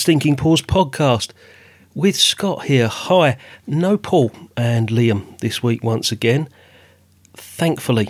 Stinking 0.00 0.36
Pause 0.36 0.62
podcast 0.62 1.32
with 1.94 2.16
Scott 2.16 2.64
here. 2.64 2.88
Hi, 2.88 3.36
no 3.66 3.98
Paul 3.98 4.32
and 4.56 4.88
Liam 4.88 5.38
this 5.40 5.62
week 5.62 5.84
once 5.84 6.10
again. 6.10 6.48
Thankfully, 7.34 8.08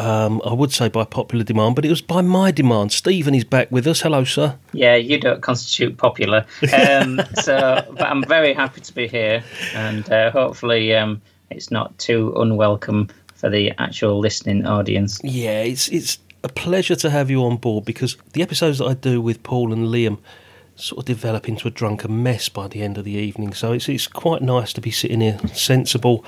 um, 0.00 0.42
I 0.44 0.52
would 0.52 0.72
say 0.72 0.88
by 0.88 1.04
popular 1.04 1.44
demand, 1.44 1.76
but 1.76 1.84
it 1.84 1.90
was 1.90 2.02
by 2.02 2.22
my 2.22 2.50
demand. 2.50 2.90
Steven 2.90 3.36
is 3.36 3.44
back 3.44 3.70
with 3.70 3.86
us. 3.86 4.00
Hello, 4.00 4.24
sir. 4.24 4.58
Yeah, 4.72 4.96
you 4.96 5.20
don't 5.20 5.40
constitute 5.40 5.96
popular. 5.96 6.44
Um, 6.76 7.22
so, 7.34 7.86
but 7.92 8.02
I'm 8.08 8.24
very 8.24 8.52
happy 8.52 8.80
to 8.80 8.92
be 8.92 9.06
here, 9.06 9.44
and 9.74 10.10
uh, 10.10 10.32
hopefully, 10.32 10.92
um, 10.92 11.22
it's 11.50 11.70
not 11.70 11.96
too 11.98 12.34
unwelcome 12.36 13.10
for 13.36 13.48
the 13.48 13.72
actual 13.78 14.18
listening 14.18 14.66
audience. 14.66 15.20
Yeah, 15.22 15.62
it's 15.62 15.86
it's 15.86 16.18
a 16.42 16.48
pleasure 16.48 16.96
to 16.96 17.10
have 17.10 17.30
you 17.30 17.44
on 17.44 17.58
board 17.58 17.84
because 17.84 18.16
the 18.32 18.42
episodes 18.42 18.78
that 18.78 18.86
I 18.86 18.94
do 18.94 19.20
with 19.20 19.44
Paul 19.44 19.72
and 19.72 19.86
Liam 19.86 20.18
sort 20.78 21.00
of 21.00 21.04
develop 21.04 21.48
into 21.48 21.68
a 21.68 21.70
drunken 21.70 22.22
mess 22.22 22.48
by 22.48 22.68
the 22.68 22.82
end 22.82 22.98
of 22.98 23.04
the 23.04 23.12
evening. 23.12 23.52
So 23.52 23.72
it's 23.72 23.88
it's 23.88 24.06
quite 24.06 24.42
nice 24.42 24.72
to 24.74 24.80
be 24.80 24.90
sitting 24.90 25.20
here 25.20 25.38
sensible 25.52 26.24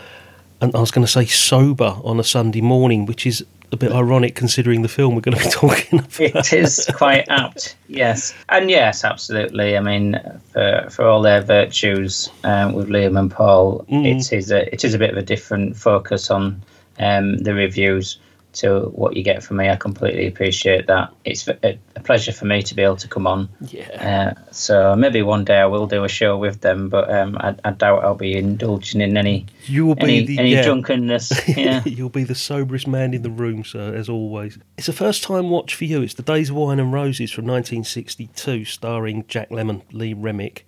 and 0.61 0.75
I 0.75 0.81
was 0.81 0.91
going 0.91 1.07
to 1.07 1.11
say 1.11 1.25
sober 1.25 1.97
on 2.05 2.21
a 2.21 2.25
Sunday 2.25 2.61
morning, 2.61 3.07
which 3.07 3.27
is 3.27 3.45
a 3.73 3.77
bit 3.77 3.93
ironic 3.93 4.35
considering 4.35 4.83
the 4.83 4.89
film 4.89 5.15
we're 5.15 5.21
going 5.21 5.39
to 5.39 5.45
be 5.45 5.51
talking 5.51 6.01
about. 6.01 6.21
It 6.21 6.53
is 6.53 6.89
quite 6.95 7.27
apt, 7.29 7.77
yes, 7.89 8.35
and 8.49 8.69
yes, 8.69 9.05
absolutely. 9.05 9.77
I 9.77 9.81
mean, 9.81 10.21
for 10.53 10.87
for 10.91 11.07
all 11.07 11.23
their 11.23 11.41
virtues 11.41 12.29
um, 12.45 12.75
with 12.75 12.89
Liam 12.89 13.19
and 13.19 13.31
Paul, 13.31 13.85
it 13.89 14.33
is 14.33 14.51
a 14.51 14.73
it 14.73 14.85
is 14.85 14.95
a 14.95 14.99
bit 14.99 15.11
of 15.11 15.17
a 15.17 15.23
different 15.23 15.77
focus 15.77 16.31
on 16.31 16.63
um, 16.99 17.39
the 17.39 17.55
reviews 17.55 18.19
to 18.53 18.87
what 18.93 19.17
you 19.17 19.23
get 19.23 19.43
from 19.43 19.59
me. 19.59 19.69
I 19.69 19.77
completely 19.77 20.27
appreciate 20.27 20.87
that. 20.87 21.13
It's 21.25 21.47
a, 21.49 21.79
pleasure 22.03 22.33
for 22.33 22.47
me 22.47 22.63
to 22.63 22.75
be 22.75 22.83
able 22.83 22.97
to 22.97 23.09
come 23.09 23.27
on. 23.27 23.49
Yeah. 23.61 24.35
Uh, 24.37 24.53
so 24.53 24.97
maybe 24.97 25.23
one 25.23 25.45
day 25.45 25.59
I 25.59 25.67
will 25.67 25.87
do 25.87 26.03
a 26.03 26.09
show 26.09 26.37
with 26.37 26.63
them, 26.63 26.89
but 26.89 27.13
um, 27.13 27.37
I, 27.39 27.55
I 27.65 27.73
doubt 27.73 28.03
I'll 28.03 28.15
be 28.15 28.37
indulging 28.37 29.01
in 29.03 29.17
any 29.17 29.47
You 29.67 29.85
will 29.85 29.95
be 29.95 30.25
the 30.25 30.39
any 30.39 30.53
yeah. 30.53 30.63
drunkenness. 30.63 31.33
Yeah. 31.61 31.83
You'll 31.85 32.09
be 32.09 32.25
the 32.25 32.35
soberest 32.35 32.87
man 32.87 33.13
in 33.13 33.23
the 33.23 33.31
room, 33.31 33.65
sir, 33.65 33.95
as 33.95 34.09
always. 34.09 34.59
It's 34.79 34.89
a 34.89 34.93
first 34.93 35.23
time 35.23 35.51
watch 35.51 35.75
for 35.75 35.85
you. 35.85 36.01
It's 36.01 36.15
The 36.15 36.23
Days 36.23 36.51
of 36.51 36.57
Wine 36.57 36.79
and 36.79 36.93
Roses 36.93 37.31
from 37.33 37.45
1962, 37.45 38.65
starring 38.65 39.25
Jack 39.27 39.51
Lemmon, 39.51 39.83
Lee 39.93 40.15
Remick. 40.15 40.67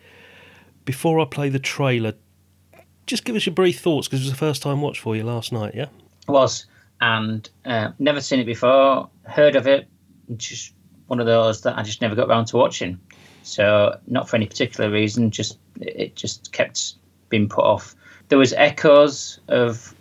Before 0.84 1.20
I 1.20 1.24
play 1.24 1.48
the 1.48 1.58
trailer, 1.58 2.14
just 3.06 3.24
give 3.24 3.36
us 3.36 3.46
your 3.46 3.54
brief 3.54 3.80
thoughts 3.80 4.08
because 4.08 4.20
it 4.20 4.24
was 4.24 4.32
a 4.32 4.36
first 4.36 4.60
time 4.60 4.80
watch 4.80 4.98
for 4.98 5.14
you 5.16 5.22
last 5.22 5.52
night, 5.52 5.74
yeah? 5.74 5.86
was 6.28 6.66
and 7.02 7.50
uh, 7.64 7.90
never 7.98 8.20
seen 8.20 8.38
it 8.38 8.46
before. 8.46 9.10
Heard 9.24 9.56
of 9.56 9.66
it, 9.66 9.88
just 10.36 10.72
one 11.08 11.18
of 11.18 11.26
those 11.26 11.62
that 11.62 11.76
I 11.76 11.82
just 11.82 12.00
never 12.00 12.14
got 12.14 12.28
around 12.28 12.46
to 12.46 12.56
watching. 12.56 12.98
So 13.42 13.98
not 14.06 14.30
for 14.30 14.36
any 14.36 14.46
particular 14.46 14.88
reason, 14.88 15.32
just 15.32 15.58
it 15.80 16.14
just 16.14 16.52
kept 16.52 16.94
being 17.28 17.48
put 17.48 17.64
off. 17.64 17.96
There 18.28 18.38
was 18.38 18.52
echoes 18.52 19.40
of 19.48 19.94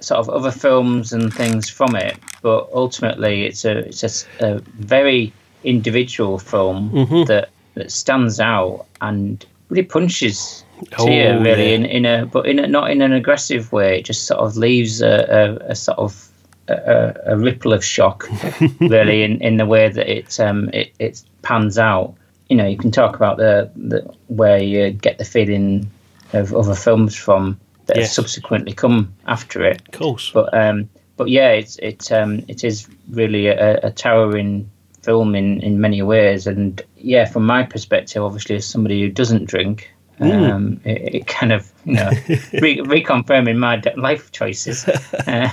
sort 0.00 0.20
of 0.20 0.28
other 0.28 0.50
films 0.50 1.14
and 1.14 1.32
things 1.32 1.70
from 1.70 1.96
it, 1.96 2.18
but 2.42 2.68
ultimately 2.72 3.46
it's 3.46 3.64
a 3.64 3.78
it's 3.78 4.04
a 4.04 4.56
a, 4.56 4.60
very 4.78 5.32
individual 5.64 6.38
film 6.38 6.90
that 7.26 7.48
that 7.74 7.90
stands 7.90 8.40
out 8.40 8.84
and 9.00 9.46
really 9.70 9.82
punches 9.82 10.66
Oh, 10.98 11.06
really 11.06 11.70
yeah. 11.70 11.74
in, 11.74 11.84
in 11.86 12.04
a 12.04 12.26
but 12.26 12.46
in 12.46 12.58
a, 12.58 12.66
not 12.66 12.90
in 12.90 13.00
an 13.00 13.12
aggressive 13.12 13.72
way. 13.72 13.98
It 13.98 14.04
just 14.04 14.26
sort 14.26 14.40
of 14.40 14.56
leaves 14.56 15.00
a, 15.00 15.58
a, 15.64 15.70
a 15.70 15.74
sort 15.74 15.98
of 15.98 16.25
a, 16.68 17.14
a 17.26 17.36
ripple 17.36 17.72
of 17.72 17.84
shock 17.84 18.28
really 18.80 19.22
in, 19.22 19.40
in 19.40 19.56
the 19.56 19.66
way 19.66 19.88
that 19.88 20.08
it 20.08 20.38
um 20.40 20.68
it, 20.70 20.92
it 20.98 21.22
pans 21.42 21.78
out. 21.78 22.14
You 22.48 22.56
know, 22.56 22.66
you 22.66 22.76
can 22.76 22.92
talk 22.92 23.16
about 23.16 23.38
the, 23.38 23.70
the 23.76 24.02
where 24.28 24.62
you 24.62 24.90
get 24.90 25.18
the 25.18 25.24
feeling 25.24 25.90
of 26.32 26.54
other 26.54 26.74
films 26.74 27.14
from 27.16 27.58
that 27.86 27.96
Yes. 27.96 28.08
have 28.08 28.14
subsequently 28.14 28.72
come 28.72 29.12
after 29.26 29.64
it. 29.64 29.80
Of 29.88 29.98
course. 29.98 30.30
But 30.32 30.52
um, 30.54 30.88
but 31.16 31.28
yeah, 31.28 31.50
it's 31.50 31.76
it 31.78 32.10
um, 32.12 32.44
it 32.48 32.64
is 32.64 32.88
really 33.10 33.46
a, 33.48 33.78
a 33.82 33.90
towering 33.90 34.70
film 35.02 35.34
in, 35.34 35.60
in 35.62 35.80
many 35.80 36.02
ways, 36.02 36.46
and 36.46 36.82
yeah, 36.96 37.24
from 37.26 37.46
my 37.46 37.62
perspective, 37.62 38.22
obviously, 38.22 38.56
as 38.56 38.66
somebody 38.66 39.00
who 39.00 39.08
doesn't 39.08 39.44
drink, 39.44 39.90
um, 40.20 40.80
it, 40.84 41.14
it 41.14 41.26
kind 41.26 41.52
of 41.52 41.70
you 41.84 41.94
know 41.94 42.10
re- 42.54 42.78
reconfirming 42.78 43.56
my 43.58 43.76
de- 43.76 43.98
life 44.00 44.32
choices. 44.32 44.88
Uh, 45.26 45.50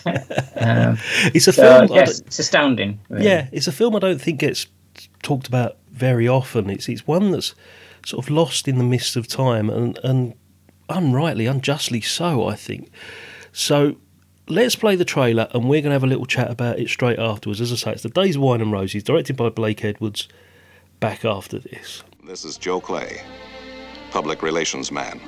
um, 0.57 0.97
It's 1.34 1.47
a 1.47 1.53
so 1.53 1.62
film. 1.88 1.97
Yes, 1.97 2.19
it's 2.22 2.40
astounding. 2.40 3.00
really. 3.09 3.25
yeah, 3.25 3.47
it's 3.51 3.68
a 3.68 3.72
film 3.72 3.96
I 3.96 4.00
don't 4.00 4.22
think 4.22 4.40
gets 4.40 4.68
talked 5.24 5.47
about 5.47 5.78
very 5.91 6.28
often. 6.28 6.69
It's 6.69 6.88
it's 6.88 7.06
one 7.07 7.31
that's 7.31 7.56
sort 8.06 8.24
of 8.25 8.29
lost 8.29 8.68
in 8.68 8.78
the 8.78 8.84
mist 8.84 9.16
of 9.16 9.28
time 9.28 9.69
and 9.69 10.00
and 10.03 10.34
unrightly, 10.90 11.45
unjustly 11.47 12.01
so. 12.01 12.47
I 12.47 12.56
think. 12.56 12.90
So 13.51 13.95
let's 14.47 14.75
play 14.75 14.95
the 14.95 15.06
trailer 15.06 15.47
and 15.53 15.63
we're 15.69 15.81
going 15.81 15.90
to 15.90 15.94
have 15.94 16.03
a 16.03 16.07
little 16.07 16.25
chat 16.25 16.51
about 16.51 16.78
it 16.80 16.90
straight 16.90 17.19
afterwards. 17.19 17.59
As 17.62 17.72
I 17.72 17.75
say, 17.75 17.91
it's 17.94 18.03
the 18.03 18.09
Days 18.09 18.35
of 18.35 18.41
Wine 18.44 18.62
and 18.62 18.72
Roses, 18.72 19.03
directed 19.03 19.35
by 19.35 19.50
Blake 19.50 19.84
Edwards. 19.84 20.28
Back 21.00 21.25
after 21.25 21.59
this. 21.59 22.01
This 22.25 22.45
is 22.45 22.57
Joe 22.57 22.80
Clay, 22.80 23.22
public 24.13 24.44
relations 24.44 24.91
man. 24.91 25.19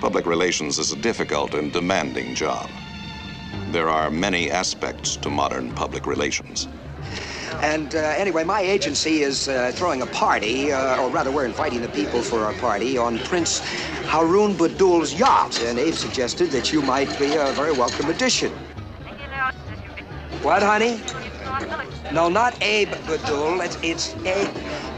Public 0.00 0.26
relations 0.26 0.78
is 0.78 0.92
a 0.92 0.96
difficult 0.96 1.54
and 1.54 1.72
demanding 1.72 2.34
job. 2.34 2.68
There 3.70 3.88
are 3.88 4.10
many 4.10 4.50
aspects 4.50 5.16
to 5.16 5.30
modern 5.30 5.72
public 5.72 6.06
relations. 6.06 6.68
And 7.62 7.94
uh, 7.94 8.00
anyway, 8.18 8.44
my 8.44 8.60
agency 8.60 9.22
is 9.22 9.48
uh, 9.48 9.72
throwing 9.74 10.02
a 10.02 10.06
party, 10.08 10.72
uh, 10.72 11.02
or 11.02 11.08
rather, 11.08 11.30
we're 11.30 11.46
inviting 11.46 11.80
the 11.80 11.88
people 11.88 12.20
for 12.20 12.40
our 12.40 12.52
party 12.68 12.98
on 12.98 13.18
Prince 13.20 13.62
Haroon 14.12 14.52
Badul's 14.52 15.18
yacht. 15.18 15.58
And 15.62 15.78
Abe 15.78 15.94
suggested 15.94 16.50
that 16.50 16.70
you 16.74 16.82
might 16.82 17.18
be 17.18 17.34
a 17.36 17.50
very 17.52 17.72
welcome 17.72 18.10
addition. 18.10 18.52
What, 20.42 20.62
honey? 20.62 21.00
No, 22.12 22.28
not 22.28 22.60
Abe 22.62 22.88
Badul. 23.06 23.64
It's, 23.64 23.78
it's 23.82 24.14
Abe. 24.26 24.48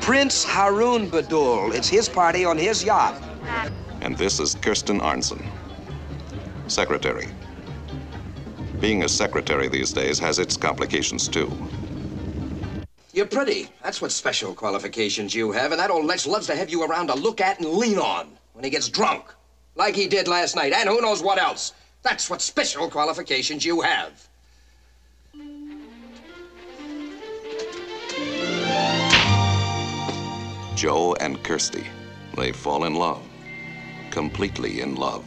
Prince 0.00 0.44
Haroon 0.44 1.10
Badul. 1.10 1.74
It's 1.74 1.88
his 1.88 2.08
party 2.08 2.44
on 2.44 2.56
his 2.56 2.84
yacht. 2.84 3.20
And 4.00 4.16
this 4.16 4.38
is 4.38 4.54
Kirsten 4.54 5.00
Arnesen, 5.00 5.44
secretary. 6.68 7.28
Being 8.80 9.02
a 9.02 9.08
secretary 9.08 9.68
these 9.68 9.92
days 9.92 10.18
has 10.20 10.38
its 10.38 10.56
complications 10.56 11.26
too. 11.26 11.50
You're 13.12 13.26
pretty. 13.26 13.68
That's 13.82 14.00
what 14.00 14.12
special 14.12 14.54
qualifications 14.54 15.34
you 15.34 15.50
have, 15.50 15.72
and 15.72 15.80
that 15.80 15.90
old 15.90 16.06
Lex 16.06 16.26
loves 16.26 16.46
to 16.46 16.54
have 16.54 16.70
you 16.70 16.84
around 16.84 17.08
to 17.08 17.14
look 17.14 17.40
at 17.40 17.58
and 17.58 17.68
lean 17.68 17.98
on 17.98 18.28
when 18.52 18.64
he 18.64 18.70
gets 18.70 18.88
drunk. 18.88 19.24
Like 19.74 19.96
he 19.96 20.06
did 20.06 20.28
last 20.28 20.54
night, 20.54 20.72
and 20.72 20.88
who 20.88 21.00
knows 21.00 21.22
what 21.22 21.38
else. 21.38 21.72
That's 22.02 22.30
what 22.30 22.40
special 22.40 22.88
qualifications 22.88 23.64
you 23.64 23.80
have. 23.80 24.27
Joe 30.78 31.14
and 31.14 31.42
Kirsty, 31.42 31.84
they 32.36 32.52
fall 32.52 32.84
in 32.84 32.94
love. 32.94 33.20
completely 34.12 34.80
in 34.80 34.94
love. 34.94 35.24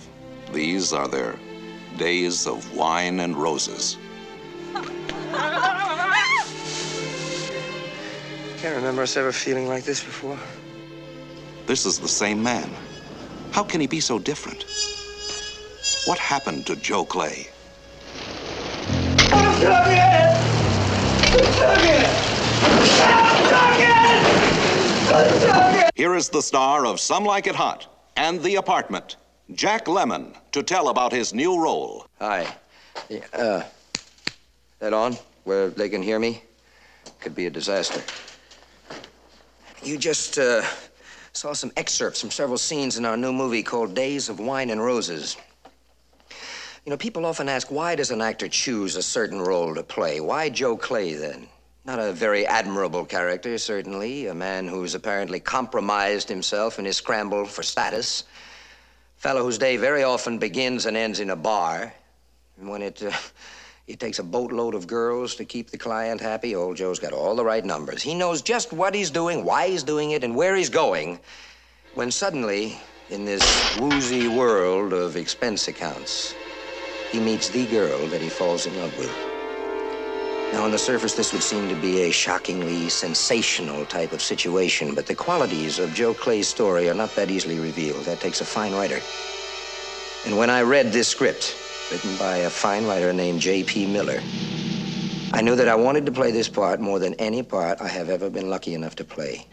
These 0.54 0.94
are 0.94 1.10
their 1.10 1.38
days 1.98 2.48
of 2.48 2.74
wine 2.74 3.20
and 3.20 3.36
roses. 3.36 3.98
Can't 8.60 8.78
remember 8.78 9.02
us 9.02 9.18
ever 9.18 9.34
feeling 9.34 9.68
like 9.68 9.84
this 9.84 10.02
before. 10.02 10.40
This 11.66 11.86
is 11.86 12.00
the 12.00 12.08
same 12.08 12.42
man. 12.42 12.72
How 13.52 13.66
can 13.66 13.82
he 13.82 13.88
be 13.88 14.00
so 14.00 14.20
different? 14.20 14.64
What 16.06 16.18
happened 16.18 16.66
to 16.68 16.78
Joe 16.78 17.04
Clay? 17.04 17.50
Here 25.96 26.16
is 26.16 26.30
the 26.30 26.42
star 26.42 26.86
of 26.86 27.00
Some 27.00 27.26
Like 27.26 27.48
It 27.48 27.56
Hot 27.56 28.10
and 28.16 28.42
The 28.42 28.56
Apartment, 28.56 29.18
Jack 29.54 29.86
Lemmon, 29.86 30.36
to 30.52 30.64
tell 30.64 30.90
about 30.90 31.12
his 31.12 31.34
new 31.34 31.62
role. 31.62 32.08
Hi. 32.20 32.48
Uh, 33.34 33.64
that 34.80 34.94
on? 34.94 35.18
Where 35.44 35.70
they 35.70 35.90
can 35.90 36.02
hear 36.02 36.18
me? 36.18 36.44
Could 37.20 37.36
be 37.36 37.46
a 37.46 37.50
disaster. 37.50 38.02
You 39.84 39.98
just, 39.98 40.38
uh, 40.38 40.64
saw 41.34 41.54
some 41.54 41.72
excerpts 41.78 42.22
from 42.22 42.32
several 42.32 42.58
scenes 42.58 42.98
in 42.98 43.06
our 43.06 43.18
new 43.18 43.34
movie 43.34 43.64
called 43.64 43.94
Days 43.94 44.30
of 44.30 44.40
Wine 44.40 44.70
and 44.70 44.82
Roses. 44.82 45.38
You 46.86 46.90
know, 46.90 46.98
people 46.98 47.26
often 47.26 47.48
ask, 47.48 47.70
why 47.70 47.96
does 47.96 48.12
an 48.12 48.22
actor 48.22 48.48
choose 48.48 48.96
a 48.96 49.04
certain 49.04 49.40
role 49.42 49.76
to 49.76 49.84
play? 49.84 50.20
Why 50.20 50.50
Joe 50.50 50.78
Clay, 50.78 51.14
then? 51.14 51.48
Not 51.84 52.00
a 52.00 52.14
very 52.14 52.46
admirable 52.46 53.06
character, 53.06 53.58
certainly. 53.58 54.28
A 54.28 54.36
man 54.36 54.68
who's 54.68 54.94
apparently 54.94 55.40
compromised 55.40 56.30
himself 56.30 56.78
in 56.78 56.86
his 56.86 56.98
scramble 56.98 57.46
for 57.46 57.64
status. 57.64 58.24
Fellow 59.18 59.44
whose 59.44 59.58
day 59.58 59.78
very 59.78 60.04
often 60.04 60.38
begins 60.38 60.86
and 60.86 60.96
ends 60.96 61.20
in 61.20 61.32
a 61.32 61.36
bar. 61.36 61.92
And 62.60 62.70
when 62.70 62.84
it, 62.84 63.02
uh, 63.04 63.12
it 63.88 64.00
takes 64.00 64.20
a 64.20 64.24
boatload 64.24 64.76
of 64.76 64.86
girls 64.86 65.36
to 65.36 65.46
keep 65.46 65.72
the 65.72 65.78
client 65.78 66.22
happy, 66.22 66.56
old 66.56 66.78
Joe's 66.78 67.00
got 67.00 67.14
all 67.14 67.36
the 67.36 67.44
right 67.44 67.66
numbers. 67.66 68.04
He 68.04 68.14
knows 68.14 68.44
just 68.44 68.72
what 68.72 68.94
he's 68.94 69.10
doing, 69.10 69.44
why 69.44 69.70
he's 69.70 69.84
doing 69.84 70.12
it, 70.12 70.24
and 70.24 70.36
where 70.36 70.56
he's 70.56 70.70
going. 70.70 71.20
When 71.96 72.12
suddenly, 72.12 72.80
in 73.10 73.26
this 73.26 73.44
woozy 73.80 74.28
world 74.28 74.94
of 74.94 75.16
expense 75.18 75.68
accounts, 75.68 76.36
he 77.12 77.20
meets 77.20 77.50
the 77.50 77.66
girl 77.66 78.06
that 78.08 78.22
he 78.22 78.30
falls 78.30 78.68
in 78.68 78.78
love 78.78 78.96
with. 79.00 79.31
Now, 80.52 80.66
on 80.66 80.72
the 80.72 80.78
surface, 80.78 81.16
this 81.16 81.32
would 81.32 81.44
seem 81.44 81.70
to 81.70 81.76
be 81.76 82.02
a 82.02 82.12
shockingly 82.12 82.90
sensational 82.90 83.86
type 83.86 84.12
of 84.12 84.22
situation, 84.22 84.94
but 84.94 85.06
the 85.06 85.16
qualities 85.16 85.80
of 85.80 85.94
Joe 85.94 86.14
Clay's 86.14 86.50
story 86.50 86.90
are 86.90 86.94
not 86.94 87.16
that 87.16 87.32
easily 87.32 87.58
revealed. 87.58 88.04
That 88.04 88.20
takes 88.20 88.42
a 88.42 88.46
fine 88.46 88.74
writer. 88.74 89.00
And 90.26 90.38
when 90.38 90.50
I 90.50 90.62
read 90.64 90.92
this 90.92 91.08
script, 91.08 91.56
written 91.90 92.18
by 92.18 92.38
a 92.38 92.50
fine 92.50 92.86
writer 92.86 93.14
named 93.14 93.40
J.P. 93.40 93.88
Miller, 93.88 94.20
I 95.34 95.42
knew 95.42 95.56
that 95.56 95.70
I 95.70 95.76
wanted 95.76 96.06
to 96.08 96.12
play 96.12 96.32
this 96.32 96.50
part 96.50 96.82
more 96.82 97.00
than 97.00 97.14
any 97.14 97.44
part 97.44 97.80
I 97.80 97.88
have 97.88 98.10
ever 98.10 98.30
been 98.30 98.50
lucky 98.50 98.74
enough 98.74 98.96
to 98.98 99.06
play. 99.06 99.48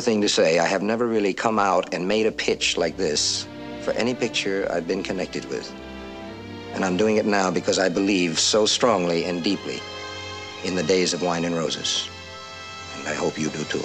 Thing 0.00 0.20
to 0.20 0.28
say. 0.28 0.58
I 0.58 0.66
have 0.66 0.82
never 0.82 1.06
really 1.06 1.32
come 1.32 1.58
out 1.58 1.92
and 1.94 2.06
made 2.06 2.26
a 2.26 2.32
pitch 2.32 2.76
like 2.76 2.96
this 2.96 3.46
for 3.80 3.92
any 3.92 4.14
picture 4.14 4.68
I've 4.70 4.86
been 4.86 5.02
connected 5.02 5.44
with. 5.46 5.72
And 6.74 6.84
I'm 6.84 6.96
doing 6.96 7.16
it 7.16 7.24
now 7.24 7.50
because 7.50 7.78
I 7.78 7.88
believe 7.88 8.38
so 8.38 8.66
strongly 8.66 9.24
and 9.24 9.42
deeply 9.42 9.80
in 10.64 10.74
the 10.74 10.82
days 10.82 11.14
of 11.14 11.22
wine 11.22 11.44
and 11.44 11.54
roses. 11.54 12.08
And 12.98 13.08
I 13.08 13.14
hope 13.14 13.38
you 13.38 13.48
do 13.48 13.64
too. 13.64 13.84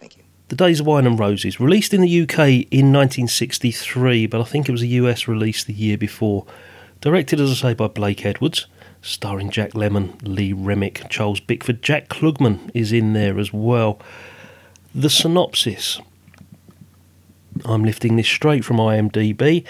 Thank 0.00 0.16
you. 0.16 0.24
The 0.48 0.56
Days 0.56 0.80
of 0.80 0.86
Wine 0.86 1.06
and 1.06 1.18
Roses, 1.18 1.58
released 1.58 1.94
in 1.94 2.00
the 2.00 2.22
UK 2.22 2.66
in 2.70 2.92
1963, 2.92 4.26
but 4.26 4.40
I 4.40 4.44
think 4.44 4.68
it 4.68 4.72
was 4.72 4.82
a 4.82 4.86
US 4.86 5.26
release 5.26 5.64
the 5.64 5.72
year 5.72 5.96
before. 5.96 6.44
Directed, 7.00 7.40
as 7.40 7.50
I 7.50 7.54
say, 7.54 7.74
by 7.74 7.86
Blake 7.86 8.26
Edwards, 8.26 8.66
starring 9.00 9.50
Jack 9.50 9.72
Lemmon, 9.72 10.16
Lee 10.22 10.52
Remick, 10.52 11.08
Charles 11.08 11.40
Bickford. 11.40 11.82
Jack 11.82 12.08
Klugman 12.08 12.70
is 12.74 12.92
in 12.92 13.12
there 13.12 13.38
as 13.38 13.52
well. 13.52 14.00
The 14.96 15.10
synopsis. 15.10 16.00
I'm 17.64 17.82
lifting 17.82 18.14
this 18.14 18.28
straight 18.28 18.64
from 18.64 18.76
IMDb. 18.76 19.64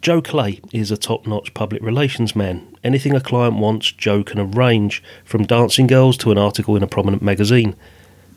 Joe 0.00 0.22
Clay 0.22 0.60
is 0.72 0.92
a 0.92 0.96
top 0.96 1.26
notch 1.26 1.52
public 1.54 1.82
relations 1.82 2.36
man. 2.36 2.76
Anything 2.84 3.16
a 3.16 3.20
client 3.20 3.56
wants, 3.56 3.90
Joe 3.90 4.22
can 4.22 4.38
arrange, 4.38 5.02
from 5.24 5.44
dancing 5.44 5.88
girls 5.88 6.16
to 6.18 6.30
an 6.30 6.38
article 6.38 6.76
in 6.76 6.84
a 6.84 6.86
prominent 6.86 7.20
magazine. 7.20 7.74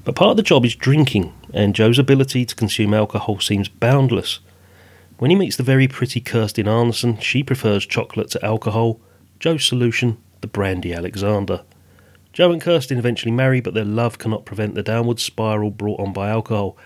But 0.03 0.15
part 0.15 0.31
of 0.31 0.37
the 0.37 0.43
job 0.43 0.65
is 0.65 0.75
drinking, 0.75 1.35
and 1.53 1.75
Joe's 1.75 1.99
ability 1.99 2.47
to 2.47 2.55
consume 2.55 2.95
alcohol 2.95 3.39
seems 3.39 3.69
boundless. 3.69 4.39
When 5.19 5.29
he 5.29 5.37
meets 5.37 5.57
the 5.57 5.61
very 5.61 5.87
pretty 5.87 6.19
Kirsten 6.19 6.65
Arnesen, 6.65 7.21
she 7.21 7.43
prefers 7.43 7.85
chocolate 7.85 8.31
to 8.31 8.43
alcohol. 8.43 8.99
Joe's 9.39 9.65
solution, 9.65 10.17
the 10.41 10.47
brandy 10.47 10.95
Alexander. 10.95 11.61
Joe 12.33 12.51
and 12.51 12.61
Kirsten 12.61 12.97
eventually 12.97 13.31
marry, 13.31 13.59
but 13.61 13.73
their 13.73 13.85
love 13.85 14.17
cannot 14.17 14.45
prevent 14.45 14.75
the 14.75 14.83
downward 14.83 15.19
spiral 15.19 15.69
brought 15.69 15.99
on 15.99 16.13
by 16.13 16.29
alcohol. 16.29 16.77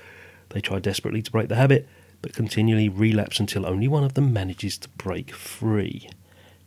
They 0.49 0.61
try 0.61 0.79
desperately 0.79 1.21
to 1.21 1.31
break 1.31 1.49
the 1.49 1.55
habit, 1.55 1.87
but 2.21 2.33
continually 2.33 2.89
relapse 2.89 3.39
until 3.39 3.65
only 3.65 3.87
one 3.87 4.03
of 4.03 4.15
them 4.15 4.33
manages 4.33 4.77
to 4.79 4.89
break 4.89 5.31
free. 5.31 6.09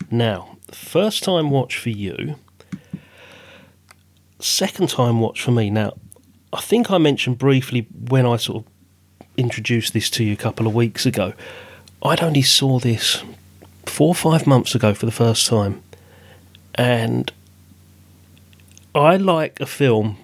Now, 0.09 0.57
first 0.71 1.23
time 1.23 1.49
watch 1.49 1.77
for 1.77 1.89
you, 1.89 2.35
second 4.39 4.89
time 4.89 5.19
watch 5.19 5.41
for 5.41 5.51
me. 5.51 5.69
Now, 5.69 5.93
I 6.53 6.61
think 6.61 6.89
I 6.89 6.97
mentioned 6.97 7.37
briefly 7.37 7.87
when 8.09 8.25
I 8.25 8.37
sort 8.37 8.63
of 8.63 8.71
introduced 9.37 9.93
this 9.93 10.09
to 10.11 10.23
you 10.23 10.33
a 10.33 10.37
couple 10.37 10.67
of 10.67 10.73
weeks 10.73 11.05
ago. 11.05 11.33
I'd 12.01 12.23
only 12.23 12.41
saw 12.41 12.79
this 12.79 13.23
four 13.85 14.09
or 14.09 14.15
five 14.15 14.47
months 14.47 14.73
ago 14.73 14.93
for 14.93 15.05
the 15.05 15.11
first 15.11 15.47
time, 15.47 15.83
and 16.75 17.31
I 18.95 19.17
like 19.17 19.59
a 19.59 19.65
film 19.65 20.17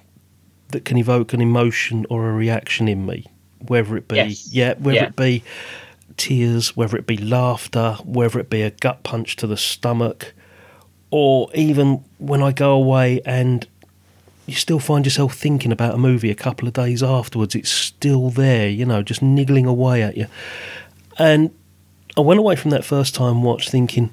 that 0.70 0.86
can 0.86 0.98
evoke 0.98 1.34
an 1.34 1.42
emotion 1.42 2.06
or 2.10 2.30
a 2.30 2.34
reaction 2.34 2.88
in 2.88 3.06
me, 3.06 3.26
whether 3.68 3.96
it 3.98 4.08
be 4.08 4.16
Yes. 4.18 4.52
yeah, 4.52 4.74
whether 4.80 4.96
Yeah. 4.98 5.04
it 5.06 5.16
be 5.16 5.44
tears, 6.18 6.76
whether 6.76 6.98
it 6.98 7.06
be 7.06 7.18
laughter, 7.18 7.98
whether 8.04 8.40
it 8.40 8.50
be 8.50 8.62
a 8.62 8.72
gut 8.72 9.04
punch 9.04 9.36
to 9.38 9.48
the 9.48 9.58
stomach, 9.58 10.34
or 11.12 11.50
even 11.54 12.04
when 12.18 12.42
I 12.42 12.52
go 12.52 12.74
away 12.74 13.22
and 13.26 13.68
you 14.48 14.54
still 14.56 14.80
find 14.80 15.06
yourself 15.06 15.34
thinking 15.36 15.72
about 15.72 15.96
a 15.96 15.98
movie 15.98 16.30
a 16.30 16.36
couple 16.36 16.68
of 16.68 16.74
days 16.74 17.02
afterwards. 17.02 17.56
It's 17.56 17.70
still 17.72 18.30
there, 18.30 18.70
you 18.70 18.86
know, 18.86 19.02
just 19.02 19.22
niggling 19.22 19.66
away 19.66 20.04
at 20.04 20.18
you. 20.18 20.28
And 21.18 21.50
I 22.16 22.22
went 22.22 22.40
away 22.40 22.56
from 22.56 22.70
that 22.72 22.86
first 22.86 23.16
time 23.16 23.42
watch 23.42 23.70
thinking, 23.70 24.08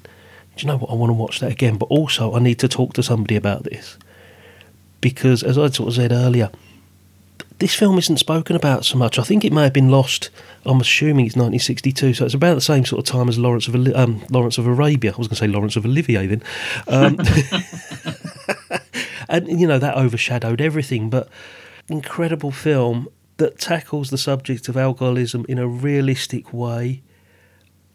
do 0.55 0.61
you 0.61 0.67
know 0.67 0.77
what? 0.77 0.89
I 0.89 0.95
want 0.95 1.09
to 1.09 1.13
watch 1.13 1.39
that 1.39 1.51
again, 1.51 1.77
but 1.77 1.85
also 1.85 2.33
I 2.33 2.39
need 2.39 2.57
to 2.59 2.67
talk 2.67 2.93
to 2.93 3.03
somebody 3.03 3.35
about 3.35 3.63
this 3.63 3.97
because, 5.03 5.43
as 5.43 5.57
I 5.57 5.69
sort 5.69 5.89
of 5.89 5.95
said 5.95 6.13
earlier, 6.13 6.49
this 7.59 7.75
film 7.75 7.97
isn't 7.97 8.17
spoken 8.17 8.55
about 8.55 8.85
so 8.85 8.97
much. 8.97 9.19
I 9.19 9.23
think 9.23 9.43
it 9.43 9.51
may 9.51 9.63
have 9.63 9.73
been 9.73 9.89
lost. 9.89 10.29
I'm 10.65 10.79
assuming 10.79 11.25
it's 11.25 11.35
1962, 11.35 12.13
so 12.13 12.25
it's 12.25 12.33
about 12.33 12.55
the 12.55 12.61
same 12.61 12.85
sort 12.85 13.05
of 13.05 13.11
time 13.11 13.27
as 13.27 13.37
Lawrence 13.37 13.67
of 13.67 13.75
um, 13.95 14.23
Lawrence 14.29 14.57
of 14.57 14.65
Arabia. 14.65 15.11
I 15.11 15.17
was 15.17 15.27
going 15.27 15.35
to 15.35 15.41
say 15.41 15.47
Lawrence 15.47 15.75
of 15.75 15.85
Olivier 15.85 16.25
then, 16.25 16.41
um, 16.87 17.19
and 19.29 19.59
you 19.59 19.67
know 19.67 19.77
that 19.77 19.97
overshadowed 19.97 20.61
everything. 20.61 21.09
But 21.09 21.27
incredible 21.89 22.51
film 22.51 23.09
that 23.37 23.59
tackles 23.59 24.09
the 24.09 24.17
subject 24.17 24.69
of 24.69 24.77
alcoholism 24.77 25.45
in 25.49 25.59
a 25.59 25.67
realistic 25.67 26.53
way, 26.53 27.03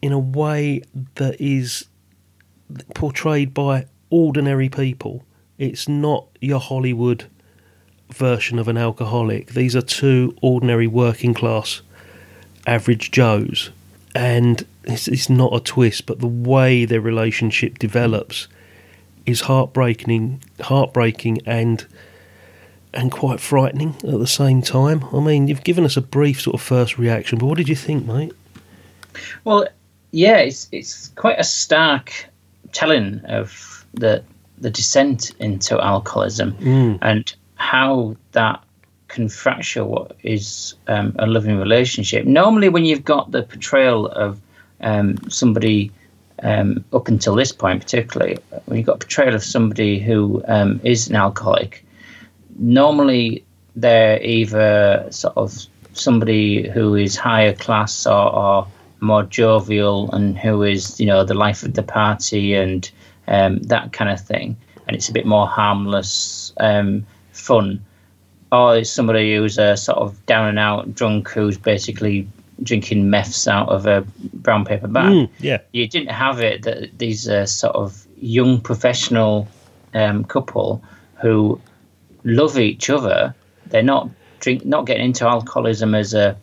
in 0.02 0.12
a 0.12 0.18
way 0.18 0.82
that 1.14 1.40
is 1.40 1.86
portrayed 2.94 3.54
by 3.54 3.86
ordinary 4.10 4.68
people. 4.68 5.24
It's 5.58 5.88
not 5.88 6.26
your 6.40 6.60
Hollywood 6.60 7.26
version 8.10 8.58
of 8.58 8.68
an 8.68 8.76
alcoholic. 8.76 9.48
These 9.48 9.74
are 9.76 9.82
two 9.82 10.36
ordinary 10.40 10.86
working 10.86 11.34
class 11.34 11.82
average 12.66 13.10
Joes. 13.10 13.70
And 14.14 14.64
it's, 14.84 15.08
it's 15.08 15.28
not 15.28 15.54
a 15.54 15.60
twist, 15.60 16.06
but 16.06 16.20
the 16.20 16.26
way 16.26 16.84
their 16.84 17.00
relationship 17.00 17.78
develops 17.78 18.48
is 19.26 19.42
heartbreaking, 19.42 20.42
heartbreaking 20.60 21.40
and 21.44 21.86
and 22.94 23.12
quite 23.12 23.38
frightening 23.38 23.94
at 23.96 24.18
the 24.18 24.26
same 24.26 24.62
time. 24.62 25.04
I 25.12 25.20
mean, 25.20 25.46
you've 25.46 25.62
given 25.62 25.84
us 25.84 25.98
a 25.98 26.00
brief 26.00 26.40
sort 26.40 26.54
of 26.54 26.62
first 26.62 26.96
reaction, 26.96 27.38
but 27.38 27.44
what 27.44 27.58
did 27.58 27.68
you 27.68 27.76
think, 27.76 28.06
mate? 28.06 28.32
Well, 29.44 29.68
yeah, 30.10 30.38
it's 30.38 30.68
it's 30.72 31.08
quite 31.08 31.38
a 31.38 31.44
stark 31.44 32.26
telling 32.72 33.20
of 33.26 33.84
the 33.92 34.24
the 34.60 34.70
descent 34.70 35.32
into 35.38 35.80
alcoholism 35.80 36.56
and 37.02 37.34
how 37.56 38.16
that 38.32 38.62
can 39.08 39.28
fracture 39.28 39.84
what 39.84 40.16
is 40.22 40.74
um, 40.86 41.14
a 41.18 41.26
loving 41.26 41.58
relationship. 41.58 42.26
Normally, 42.26 42.68
when 42.68 42.84
you've 42.84 43.04
got 43.04 43.30
the 43.30 43.42
portrayal 43.42 44.06
of 44.06 44.40
um, 44.80 45.18
somebody 45.30 45.90
um, 46.42 46.84
up 46.92 47.08
until 47.08 47.34
this 47.34 47.52
point, 47.52 47.82
particularly 47.82 48.38
when 48.66 48.78
you've 48.78 48.86
got 48.86 48.96
a 48.96 48.98
portrayal 48.98 49.34
of 49.34 49.42
somebody 49.42 49.98
who 49.98 50.42
um, 50.46 50.80
is 50.84 51.08
an 51.08 51.16
alcoholic, 51.16 51.84
normally 52.58 53.44
they're 53.76 54.22
either 54.22 55.06
sort 55.10 55.36
of 55.36 55.66
somebody 55.94 56.68
who 56.68 56.94
is 56.94 57.16
higher 57.16 57.54
class 57.54 58.06
or, 58.06 58.34
or 58.34 58.66
more 59.00 59.22
jovial 59.22 60.10
and 60.12 60.38
who 60.38 60.62
is 60.62 60.98
you 60.98 61.06
know 61.06 61.24
the 61.24 61.34
life 61.34 61.62
of 61.62 61.74
the 61.74 61.82
party 61.82 62.54
and 62.54 62.90
um, 63.28 63.58
that 63.64 63.92
kind 63.92 64.10
of 64.10 64.20
thing, 64.20 64.56
and 64.86 64.96
it's 64.96 65.08
a 65.08 65.12
bit 65.12 65.26
more 65.26 65.46
harmless, 65.46 66.52
um, 66.58 67.06
fun, 67.32 67.84
or 68.50 68.76
it's 68.76 68.90
somebody 68.90 69.36
who's 69.36 69.58
a 69.58 69.76
sort 69.76 69.98
of 69.98 70.26
down 70.26 70.48
and 70.48 70.58
out 70.58 70.94
drunk 70.94 71.28
who's 71.28 71.58
basically 71.58 72.26
drinking 72.62 73.08
meths 73.08 73.46
out 73.46 73.68
of 73.68 73.86
a 73.86 74.04
brown 74.34 74.64
paper 74.64 74.88
bag 74.88 75.12
Mm, 75.12 75.30
yeah. 75.38 75.58
you 75.70 75.86
didn't 75.86 76.10
have 76.10 76.40
it 76.40 76.62
that 76.62 76.98
these 76.98 77.28
uh, 77.28 77.46
sort 77.46 77.76
of 77.76 78.04
young 78.20 78.60
professional 78.60 79.46
um, 79.94 80.24
couple 80.24 80.82
who 81.20 81.60
love 82.24 82.58
each 82.58 82.90
other. 82.90 83.32
They're 83.66 83.82
not 83.82 84.10
drink, 84.40 84.64
not 84.64 84.86
getting 84.86 85.04
into 85.04 85.26
alcoholism 85.26 85.94
as 85.94 86.14
a 86.14 86.36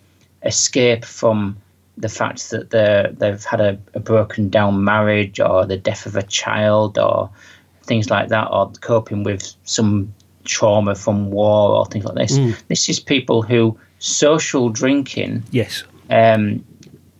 escape 0.43 1.03
from 1.03 1.57
the 1.97 2.09
fact 2.09 2.49
that 2.49 2.69
they 2.71 3.09
they've 3.17 3.43
had 3.43 3.61
a, 3.61 3.77
a 3.93 3.99
broken 3.99 4.49
down 4.49 4.83
marriage 4.83 5.39
or 5.39 5.65
the 5.65 5.77
death 5.77 6.05
of 6.05 6.15
a 6.15 6.23
child 6.23 6.97
or 6.97 7.29
things 7.83 8.09
like 8.09 8.29
that, 8.29 8.47
or 8.51 8.71
coping 8.81 9.23
with 9.23 9.53
some 9.63 10.13
trauma 10.43 10.95
from 10.95 11.31
war 11.31 11.71
or 11.77 11.85
things 11.85 12.05
like 12.05 12.15
this. 12.15 12.37
This 12.67 12.89
is 12.89 12.99
people 12.99 13.41
who 13.41 13.77
social 13.99 14.69
drinking 14.69 15.43
Yes. 15.51 15.83
um, 16.09 16.63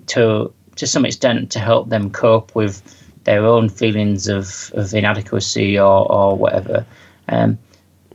to 0.08 0.54
to 0.76 0.86
some 0.88 1.06
extent 1.06 1.52
to 1.52 1.60
help 1.60 1.90
them 1.90 2.12
cope 2.12 2.54
with 2.54 2.82
their 3.24 3.46
own 3.46 3.70
feelings 3.70 4.28
of, 4.28 4.72
of 4.76 4.94
inadequacy 4.94 5.80
or, 5.80 6.12
or 6.12 6.38
whatever. 6.38 6.86
Um, 7.30 7.58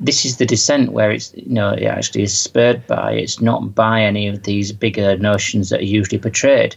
this 0.03 0.25
is 0.25 0.39
the 0.39 0.47
descent 0.47 0.93
where 0.93 1.11
it's 1.11 1.33
you 1.35 1.53
know 1.53 1.71
it 1.71 1.85
actually 1.85 2.23
is 2.23 2.37
spurred 2.37 2.87
by 2.87 3.13
it's 3.13 3.41
not 3.41 3.75
by 3.75 4.03
any 4.03 4.29
of 4.29 4.43
these 4.45 4.73
bigger 4.73 5.17
notions 5.19 5.69
that 5.69 5.81
are 5.81 5.85
usually 5.85 6.19
portrayed, 6.19 6.75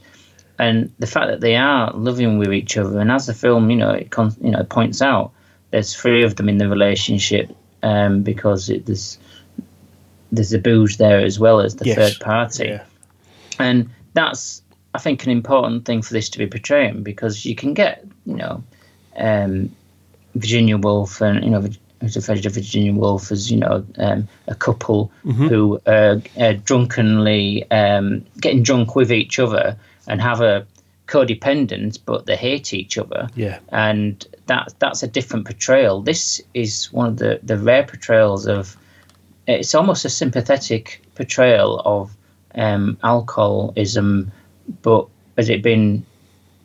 and 0.60 0.92
the 1.00 1.08
fact 1.08 1.27
that 1.27 1.39
they 1.42 1.56
are 1.56 1.92
living 1.94 2.38
with 2.38 2.53
each 2.53 2.77
other 2.77 3.00
and 3.00 3.12
as 3.12 3.25
the 3.25 3.34
film 3.34 3.70
you 3.72 3.77
know 3.77 3.92
it 3.92 4.12
con- 4.12 4.36
you 4.42 4.51
know 4.51 4.63
points 4.63 5.01
out 5.01 5.32
there's 5.72 5.96
three 5.96 6.24
of 6.24 6.36
them 6.36 6.50
in 6.50 6.58
the 6.58 6.68
relationship 6.70 7.50
um, 7.82 8.22
because 8.24 8.70
it, 8.70 8.86
there's 8.86 9.18
there's 10.32 10.50
the 10.51 10.60
booze 10.60 10.98
there 10.98 11.20
as 11.20 11.39
well 11.39 11.60
as 11.62 11.75
the 11.77 11.86
Yes. 11.86 11.96
third 11.98 12.20
party 12.24 12.65
Yeah. 12.68 12.84
and 13.60 13.89
that's 14.13 14.62
I 14.96 15.00
think 15.00 15.24
an 15.25 15.32
important 15.32 15.86
thing 15.86 16.01
for 16.03 16.13
this 16.13 16.30
to 16.30 16.38
be 16.38 16.46
portraying 16.48 17.03
because 17.03 17.46
you 17.46 17.56
can 17.56 17.74
get 17.74 18.03
you 18.25 18.36
know 18.36 18.63
um, 19.15 19.74
Virginia 20.36 20.77
Woolf 20.77 21.22
and 21.22 21.44
you 21.44 21.50
know 21.50 21.68
afraid 22.16 22.46
of 22.46 22.54
Virginia 22.54 22.94
Woolf 22.94 23.32
as 23.32 23.52
you 23.52 23.58
know 23.58 23.86
um, 23.98 24.28
a 24.48 24.56
couple 24.56 25.12
who 25.24 25.80
are 25.88 26.22
uh, 26.40 26.54
drunkenly 26.64 27.70
um, 27.72 28.24
getting 28.40 28.64
drunk 28.64 28.96
with 28.96 29.12
each 29.12 29.40
other 29.40 29.78
and 30.08 30.22
have 30.22 30.42
a 30.42 30.66
codependent 31.08 32.00
but 32.06 32.26
they 32.26 32.36
hate 32.36 32.74
each 32.74 32.98
other 32.98 33.30
Yeah. 33.36 33.60
and 33.72 34.26
that 34.48 34.74
that's 34.80 35.04
a 35.04 35.08
different 35.08 35.46
portrayal. 35.46 36.02
This 36.02 36.42
is 36.54 36.92
one 36.92 37.08
of 37.08 37.18
the 37.18 37.40
the 37.44 37.58
rare 37.58 37.84
portrayals 37.84 38.46
of. 38.48 38.76
It's 39.48 39.76
almost 39.76 40.06
a 40.06 40.10
sympathetic 40.10 41.02
portrayal 41.16 41.82
of 41.84 42.16
um, 42.56 42.98
alcoholism, 43.04 44.32
but 44.82 45.08
has 45.38 45.50
it 45.50 45.62
been 45.62 46.06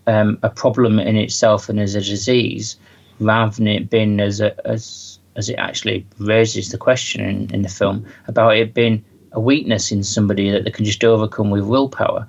um, 0.07 0.39
a 0.43 0.49
problem 0.51 0.99
in 1.01 1.17
itself 1.17 1.69
and 1.69 1.81
as 1.81 1.95
a 1.97 2.01
disease, 2.01 2.77
rather 3.21 3.55
than 3.57 3.67
it 3.67 3.91
being 3.91 4.21
as 4.21 4.41
a, 4.41 4.55
as 4.67 5.08
as 5.39 5.49
it 5.49 5.55
actually 5.55 6.05
raises 6.19 6.71
the 6.71 6.77
question 6.77 7.25
in, 7.25 7.55
in 7.55 7.63
the 7.63 7.69
film 7.69 8.05
about 8.27 8.57
it 8.57 8.75
being 8.75 9.05
a 9.33 9.41
weakness 9.41 9.93
in 9.93 10.03
somebody 10.03 10.51
that 10.51 10.65
they 10.65 10.71
can 10.71 10.85
just 10.85 11.05
overcome 11.05 11.51
with 11.51 11.65
willpower. 11.65 12.27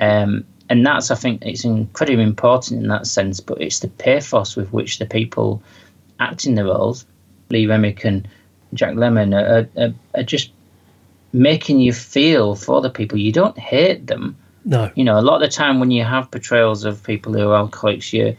Um, 0.00 0.44
and 0.70 0.84
that's, 0.84 1.10
I 1.10 1.14
think, 1.14 1.44
it's 1.44 1.64
incredibly 1.64 2.24
important 2.24 2.82
in 2.82 2.88
that 2.88 3.06
sense. 3.06 3.40
But 3.40 3.60
it's 3.60 3.80
the 3.80 3.88
pathos 3.88 4.56
with 4.56 4.72
which 4.72 4.98
the 4.98 5.06
people 5.06 5.62
acting 6.20 6.54
the 6.54 6.64
roles, 6.64 7.06
Lee 7.50 7.66
Remick 7.66 8.04
and 8.04 8.26
Jack 8.74 8.94
Lemmon, 8.94 9.34
are, 9.34 9.68
are, 9.80 9.94
are 10.14 10.22
just 10.22 10.50
making 11.32 11.80
you 11.80 11.92
feel 11.92 12.54
for 12.54 12.80
the 12.80 12.90
people. 12.90 13.18
You 13.18 13.32
don't 13.32 13.58
hate 13.58 14.06
them. 14.06 14.36
No. 14.64 14.90
You 14.94 15.04
know, 15.04 15.18
a 15.18 15.22
lot 15.22 15.42
of 15.42 15.50
the 15.50 15.54
time 15.54 15.80
when 15.80 15.90
you 15.90 16.04
have 16.04 16.30
portrayals 16.30 16.84
of 16.84 17.02
people 17.02 17.32
who 17.32 17.50
are 17.50 17.56
alcoholics, 17.56 18.12
you 18.12 18.36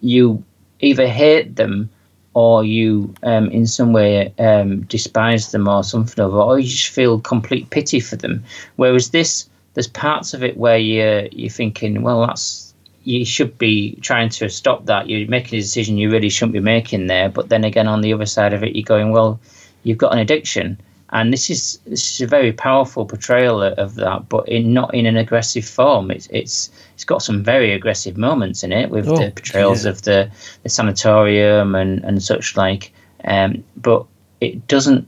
you 0.00 0.42
either 0.80 1.06
hate 1.06 1.54
them 1.54 1.88
or 2.34 2.64
you 2.64 3.12
um, 3.22 3.48
in 3.50 3.66
some 3.66 3.92
way 3.92 4.32
um, 4.38 4.82
despise 4.82 5.52
them 5.52 5.68
or 5.68 5.84
something 5.84 6.24
of 6.24 6.34
or 6.34 6.58
you 6.58 6.68
just 6.68 6.88
feel 6.88 7.20
complete 7.20 7.70
pity 7.70 8.00
for 8.00 8.16
them. 8.16 8.42
Whereas 8.76 9.10
this, 9.10 9.48
there's 9.74 9.88
parts 9.88 10.34
of 10.34 10.42
it 10.42 10.56
where 10.56 10.78
you're 10.78 11.26
you're 11.26 11.50
thinking, 11.50 12.02
well, 12.02 12.26
that's 12.26 12.72
you 13.04 13.24
should 13.24 13.58
be 13.58 13.96
trying 13.96 14.28
to 14.28 14.48
stop 14.48 14.86
that. 14.86 15.08
You're 15.08 15.28
making 15.28 15.58
a 15.58 15.62
decision 15.62 15.98
you 15.98 16.10
really 16.10 16.28
shouldn't 16.28 16.52
be 16.52 16.60
making 16.60 17.08
there. 17.08 17.28
But 17.28 17.48
then 17.48 17.64
again, 17.64 17.88
on 17.88 18.00
the 18.00 18.12
other 18.12 18.26
side 18.26 18.52
of 18.52 18.62
it, 18.62 18.76
you're 18.76 18.84
going, 18.84 19.10
well, 19.10 19.40
you've 19.82 19.98
got 19.98 20.12
an 20.12 20.20
addiction, 20.20 20.78
and 21.12 21.32
this 21.32 21.50
is 21.50 21.78
this 21.86 22.14
is 22.14 22.20
a 22.22 22.26
very 22.26 22.52
powerful 22.52 23.04
portrayal 23.04 23.62
of, 23.62 23.94
that, 23.96 24.28
but 24.30 24.48
in 24.48 24.72
not 24.72 24.94
in 24.94 25.04
an 25.04 25.16
aggressive 25.16 25.64
form. 25.64 26.10
It's 26.10 26.26
it's 26.30 26.70
it's 26.94 27.04
got 27.04 27.22
some 27.22 27.44
very 27.44 27.72
aggressive 27.72 28.16
moments 28.16 28.64
in 28.64 28.72
it 28.72 28.90
with 28.90 29.06
Oh, 29.06 29.16
the 29.16 29.30
portrayals 29.30 29.84
yeah. 29.84 29.90
of 29.90 30.02
the, 30.02 30.30
the 30.62 30.68
sanatorium 30.70 31.74
and 31.74 32.02
and 32.04 32.22
such 32.22 32.56
like. 32.56 32.92
Um, 33.24 33.62
but 33.76 34.06
it 34.40 34.66
doesn't 34.66 35.06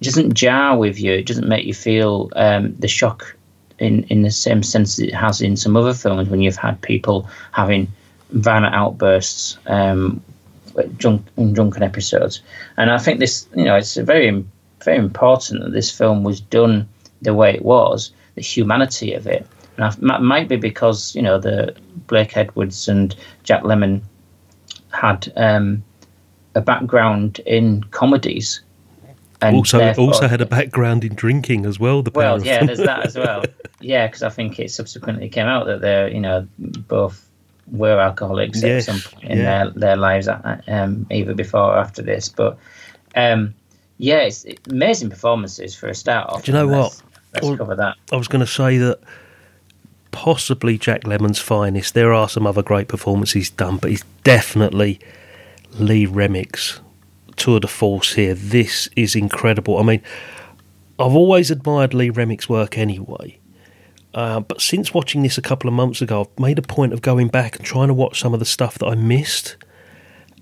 it 0.00 0.04
doesn't 0.04 0.34
jar 0.34 0.78
with 0.78 1.00
you. 1.00 1.12
It 1.14 1.26
doesn't 1.26 1.48
make 1.48 1.66
you 1.66 1.74
feel 1.74 2.30
um, 2.36 2.74
the 2.78 2.88
shock 2.88 3.34
in 3.80 4.04
in 4.04 4.22
the 4.22 4.30
same 4.30 4.62
sense 4.62 5.00
it 5.00 5.12
has 5.14 5.40
in 5.40 5.56
some 5.56 5.76
other 5.76 5.94
films 5.94 6.28
when 6.28 6.40
you've 6.42 6.56
had 6.56 6.80
people 6.82 7.28
having 7.50 7.88
violent 8.30 8.74
outbursts 8.74 9.58
um, 9.66 10.22
drunk 10.96 11.26
in 11.36 11.52
drunken 11.54 11.82
episodes. 11.82 12.40
And 12.76 12.90
I 12.90 12.98
think 12.98 13.18
this, 13.18 13.48
you 13.56 13.64
know, 13.64 13.74
it's 13.76 13.96
a 13.96 14.04
very 14.04 14.44
very 14.82 14.98
important 14.98 15.62
that 15.62 15.72
this 15.72 15.90
film 15.90 16.24
was 16.24 16.40
done 16.40 16.88
the 17.22 17.34
way 17.34 17.54
it 17.54 17.64
was, 17.64 18.12
the 18.34 18.42
humanity 18.42 19.14
of 19.14 19.26
it. 19.26 19.46
And 19.76 20.10
that 20.10 20.22
might 20.22 20.48
be 20.48 20.56
because 20.56 21.14
you 21.14 21.22
know 21.22 21.38
the 21.38 21.74
Blake 22.06 22.36
Edwards 22.36 22.88
and 22.88 23.14
Jack 23.44 23.62
Lemmon 23.62 24.02
had 24.92 25.32
um, 25.36 25.82
a 26.54 26.60
background 26.60 27.40
in 27.46 27.84
comedies. 27.84 28.60
And 29.40 29.54
Also, 29.54 29.94
also 29.94 30.26
had 30.26 30.40
a 30.40 30.46
background 30.46 31.04
in 31.04 31.14
drinking 31.14 31.64
as 31.64 31.78
well. 31.78 32.02
The 32.02 32.10
well, 32.10 32.42
yeah, 32.42 32.64
there's 32.64 32.78
that 32.78 33.06
as 33.06 33.16
well. 33.16 33.44
Yeah, 33.80 34.08
because 34.08 34.24
I 34.24 34.28
think 34.28 34.58
it 34.58 34.72
subsequently 34.72 35.28
came 35.28 35.46
out 35.46 35.66
that 35.66 35.80
they're, 35.80 36.08
you 36.08 36.18
know, 36.18 36.48
both 36.58 37.30
were 37.70 38.00
alcoholics 38.00 38.60
Yes, 38.60 38.88
at 38.88 38.94
some 38.96 39.12
point 39.12 39.30
in 39.30 39.38
yeah. 39.38 39.44
their, 39.44 39.70
their 39.70 39.96
lives, 39.96 40.26
uh, 40.26 40.60
um, 40.66 41.06
either 41.12 41.32
before 41.32 41.74
or 41.74 41.78
after 41.78 42.02
this. 42.02 42.28
But 42.28 42.58
um, 43.14 43.54
yeah, 43.98 44.20
it's 44.20 44.46
amazing 44.70 45.10
performances 45.10 45.74
for 45.74 45.88
a 45.88 45.94
start 45.94 46.28
off. 46.30 46.44
Do 46.44 46.52
you 46.52 46.58
know 46.58 46.66
what? 46.68 46.78
Let's, 46.78 47.02
let's 47.34 47.46
Well- 47.46 47.56
cover 47.56 47.76
that. 47.76 47.96
I 48.12 48.16
was 48.16 48.28
going 48.28 48.40
to 48.40 48.46
say 48.50 48.78
that 48.78 48.98
possibly 50.10 50.78
Jack 50.78 51.02
Lemmon's 51.02 51.38
finest. 51.38 51.94
There 51.94 52.12
are 52.12 52.28
some 52.28 52.46
other 52.46 52.62
great 52.62 52.88
performances 52.88 53.50
done, 53.50 53.76
but 53.76 53.90
he's 53.90 54.04
definitely 54.24 55.00
Lee 55.78 56.06
Remick's 56.06 56.80
tour 57.36 57.60
de 57.60 57.66
force 57.68 58.14
here. 58.14 58.34
This 58.34 58.88
is 58.96 59.14
incredible. 59.14 59.78
I 59.78 59.82
mean, 59.82 60.02
I've 60.98 61.14
always 61.14 61.50
admired 61.50 61.94
Lee 61.94 62.10
Remick's 62.10 62.48
work 62.48 62.76
anyway. 62.78 63.38
Uh, 64.14 64.40
but 64.40 64.60
since 64.60 64.92
watching 64.94 65.22
this 65.22 65.38
a 65.38 65.42
couple 65.42 65.68
of 65.68 65.74
months 65.74 66.00
ago, 66.02 66.22
I've 66.22 66.40
made 66.40 66.58
a 66.58 66.62
point 66.62 66.92
of 66.92 67.02
going 67.02 67.28
back 67.28 67.56
and 67.56 67.64
trying 67.64 67.88
to 67.88 67.94
watch 67.94 68.18
some 68.18 68.32
of 68.32 68.40
the 68.40 68.46
stuff 68.46 68.78
that 68.78 68.86
I 68.86 68.94
missed. 68.94 69.56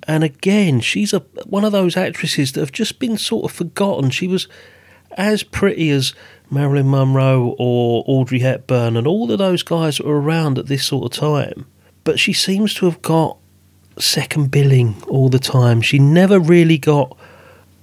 And 0.06 0.22
again, 0.22 0.80
she's 0.80 1.12
a 1.12 1.20
one 1.46 1.64
of 1.64 1.72
those 1.72 1.96
actresses 1.96 2.52
that 2.52 2.60
have 2.60 2.72
just 2.72 2.98
been 2.98 3.18
sort 3.18 3.50
of 3.50 3.56
forgotten. 3.56 4.10
She 4.10 4.28
was 4.28 4.46
as 5.12 5.42
pretty 5.42 5.90
as 5.90 6.14
Marilyn 6.50 6.90
Monroe 6.90 7.56
or 7.58 8.04
Audrey 8.06 8.40
Hepburn 8.40 8.96
and 8.96 9.06
all 9.06 9.30
of 9.32 9.38
those 9.38 9.62
guys 9.62 9.96
that 9.96 10.06
were 10.06 10.20
around 10.20 10.58
at 10.58 10.66
this 10.66 10.84
sort 10.84 11.04
of 11.04 11.18
time. 11.18 11.66
But 12.04 12.20
she 12.20 12.32
seems 12.32 12.72
to 12.75 12.86
have 12.86 13.02
got 13.02 13.36
second 13.98 14.50
billing 14.50 15.02
all 15.08 15.28
the 15.28 15.38
time. 15.38 15.80
She 15.80 15.98
never 15.98 16.38
really 16.38 16.78
got 16.78 17.16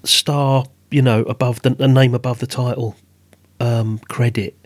star, 0.04 0.66
you 0.92 1.02
know, 1.02 1.24
above 1.24 1.62
the 1.62 1.72
name 1.72 2.14
above 2.16 2.40
the 2.40 2.48
title 2.48 2.96
um, 3.60 4.00
credit. 4.08 4.58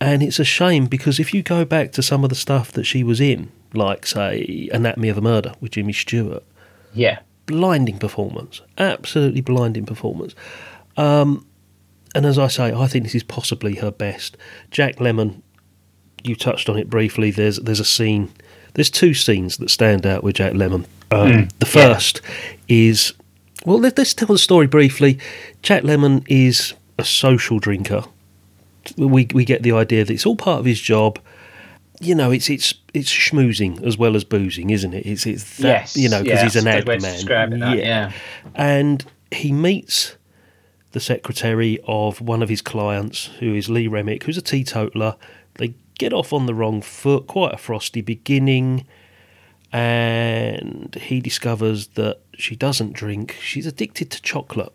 And 0.00 0.22
it's 0.22 0.38
a 0.38 0.44
shame 0.44 0.86
because 0.86 1.18
if 1.18 1.32
you 1.32 1.42
go 1.42 1.64
back 1.64 1.92
to 1.92 2.02
some 2.02 2.22
of 2.22 2.28
the 2.28 2.36
stuff 2.36 2.70
that 2.72 2.84
she 2.84 3.02
was 3.02 3.20
in, 3.20 3.50
like, 3.72 4.06
say, 4.06 4.68
Anatomy 4.72 5.08
of 5.08 5.18
a 5.18 5.22
Murder 5.22 5.54
with 5.60 5.72
Jimmy 5.72 5.94
Stewart, 5.94 6.44
Yeah. 6.96 7.20
blinding 7.46 7.98
performance, 7.98 8.60
absolutely 8.78 9.40
blinding 9.40 9.86
performance. 9.86 10.34
Um, 10.96 11.46
and 12.14 12.26
as 12.26 12.38
I 12.38 12.48
say, 12.48 12.72
I 12.72 12.86
think 12.86 13.04
this 13.04 13.14
is 13.14 13.22
possibly 13.22 13.76
her 13.76 13.90
best. 13.90 14.36
Jack 14.70 14.96
Lemmon, 14.96 15.42
you 16.24 16.34
touched 16.34 16.68
on 16.68 16.76
it 16.78 16.88
briefly. 16.90 17.30
There's 17.30 17.58
there's 17.58 17.78
a 17.80 17.84
scene, 17.84 18.32
there's 18.74 18.90
two 18.90 19.14
scenes 19.14 19.58
that 19.58 19.70
stand 19.70 20.06
out 20.06 20.24
with 20.24 20.36
Jack 20.36 20.54
Lemmon. 20.54 20.86
Um, 21.12 21.48
the 21.60 21.66
first 21.66 22.20
is, 22.68 23.12
well, 23.64 23.78
let, 23.78 23.96
let's 23.96 24.12
tell 24.14 24.28
the 24.28 24.38
story 24.38 24.66
briefly. 24.66 25.18
Jack 25.62 25.84
Lemmon 25.84 26.24
is 26.28 26.74
a 26.98 27.04
social 27.04 27.58
drinker. 27.60 28.02
We 28.96 29.28
we 29.32 29.44
get 29.44 29.62
the 29.62 29.72
idea 29.72 30.04
that 30.04 30.12
it's 30.12 30.26
all 30.26 30.36
part 30.36 30.58
of 30.60 30.64
his 30.64 30.80
job. 30.80 31.18
You 32.00 32.14
know, 32.14 32.30
it's 32.30 32.50
it's 32.50 32.74
it's 32.92 33.10
schmoozing 33.10 33.82
as 33.82 33.96
well 33.96 34.16
as 34.16 34.24
boozing, 34.24 34.70
isn't 34.70 34.92
it? 34.92 35.06
It's 35.06 35.26
it's 35.26 35.58
that, 35.58 35.68
yes. 35.68 35.96
you 35.96 36.08
know 36.08 36.22
because 36.22 36.38
yeah, 36.38 36.44
he's 36.44 36.56
an 36.56 36.66
ad 36.68 36.84
good 36.84 37.02
way 37.02 37.16
to 37.18 37.26
man. 37.26 37.58
that, 37.60 37.78
yeah. 37.78 38.12
And 38.54 39.04
he 39.30 39.52
meets 39.52 40.16
the 40.92 41.00
secretary 41.00 41.78
of 41.86 42.20
one 42.20 42.42
of 42.42 42.48
his 42.48 42.62
clients, 42.62 43.26
who 43.38 43.54
is 43.54 43.68
Lee 43.68 43.86
Remick, 43.86 44.24
who's 44.24 44.38
a 44.38 44.42
teetotaler. 44.42 45.16
They 45.54 45.74
get 45.98 46.12
off 46.12 46.32
on 46.32 46.46
the 46.46 46.54
wrong 46.54 46.82
foot, 46.82 47.26
quite 47.26 47.54
a 47.54 47.58
frosty 47.58 48.00
beginning, 48.00 48.86
and 49.72 50.94
he 50.94 51.20
discovers 51.20 51.88
that 51.88 52.20
she 52.34 52.56
doesn't 52.56 52.92
drink. 52.92 53.36
She's 53.40 53.66
addicted 53.66 54.10
to 54.12 54.22
chocolate. 54.22 54.72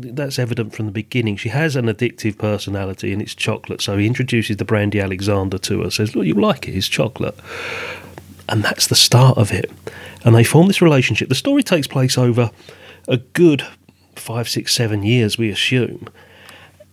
That's 0.00 0.38
evident 0.38 0.74
from 0.74 0.86
the 0.86 0.92
beginning. 0.92 1.36
She 1.36 1.50
has 1.50 1.76
an 1.76 1.86
addictive 1.86 2.38
personality, 2.38 3.12
and 3.12 3.20
it's 3.20 3.34
chocolate. 3.34 3.82
So 3.82 3.96
he 3.96 4.06
introduces 4.06 4.56
the 4.56 4.64
brandy 4.64 5.00
Alexander 5.00 5.58
to 5.58 5.82
her. 5.82 5.90
Says, 5.90 6.14
"Look, 6.14 6.26
you 6.26 6.34
like 6.34 6.68
it? 6.68 6.76
It's 6.76 6.88
chocolate." 6.88 7.38
and 8.48 8.62
that's 8.62 8.86
the 8.88 8.94
start 8.94 9.38
of 9.38 9.52
it. 9.52 9.70
And 10.24 10.34
they 10.34 10.44
form 10.44 10.66
this 10.66 10.82
relationship. 10.82 11.28
The 11.28 11.34
story 11.34 11.62
takes 11.62 11.86
place 11.86 12.18
over 12.18 12.50
a 13.08 13.18
good 13.18 13.66
five, 14.16 14.48
six, 14.48 14.74
seven 14.74 15.02
years, 15.02 15.38
we 15.38 15.50
assume. 15.50 16.08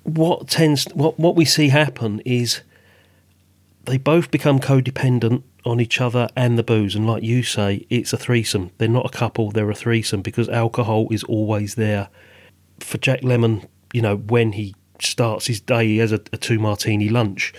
What 0.03 0.48
tends, 0.48 0.86
what 0.93 1.20
what 1.20 1.36
we 1.36 1.46
see 1.46 1.70
happen 1.70 2.22
is 2.25 2.62
they 3.86 3.98
both 3.98 4.31
become 4.31 4.60
codependent 4.60 5.43
on 5.63 5.79
each 5.79 6.01
other 6.01 6.27
and 6.36 6.58
the 6.58 6.63
booze. 6.63 6.96
And 6.96 7.05
like 7.05 7.24
you 7.24 7.43
say, 7.43 7.86
it's 7.89 8.13
a 8.13 8.17
threesome. 8.17 8.72
They're 8.77 8.88
not 8.88 9.05
a 9.05 9.17
couple; 9.17 9.51
they're 9.51 9.70
a 9.70 9.75
threesome 9.75 10.22
because 10.22 10.50
alcohol 10.50 11.08
is 11.12 11.24
always 11.25 11.75
there. 11.75 12.10
For 12.82 12.98
Jack 12.98 13.22
Lemmon, 13.22 13.68
you 13.94 14.02
know, 14.02 14.18
when 14.18 14.54
he 14.54 14.76
starts 15.00 15.48
his 15.48 15.60
day, 15.60 15.86
he 15.88 15.98
has 15.98 16.12
a, 16.12 16.22
a 16.32 16.38
two 16.38 16.60
martini 16.60 17.10
lunch, 17.10 17.54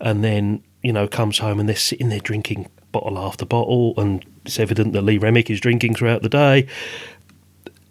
and 0.00 0.22
then 0.22 0.62
you 0.82 0.92
know 0.92 1.08
comes 1.08 1.38
home 1.38 1.60
and 1.60 1.68
they're 1.68 1.76
sitting 1.76 2.08
there 2.08 2.20
drinking 2.20 2.68
bottle 2.92 3.18
after 3.18 3.44
bottle, 3.44 3.94
and 3.96 4.24
it's 4.44 4.58
evident 4.58 4.92
that 4.92 5.02
Lee 5.02 5.18
Remick 5.18 5.50
is 5.50 5.60
drinking 5.60 5.94
throughout 5.94 6.22
the 6.22 6.28
day. 6.28 6.66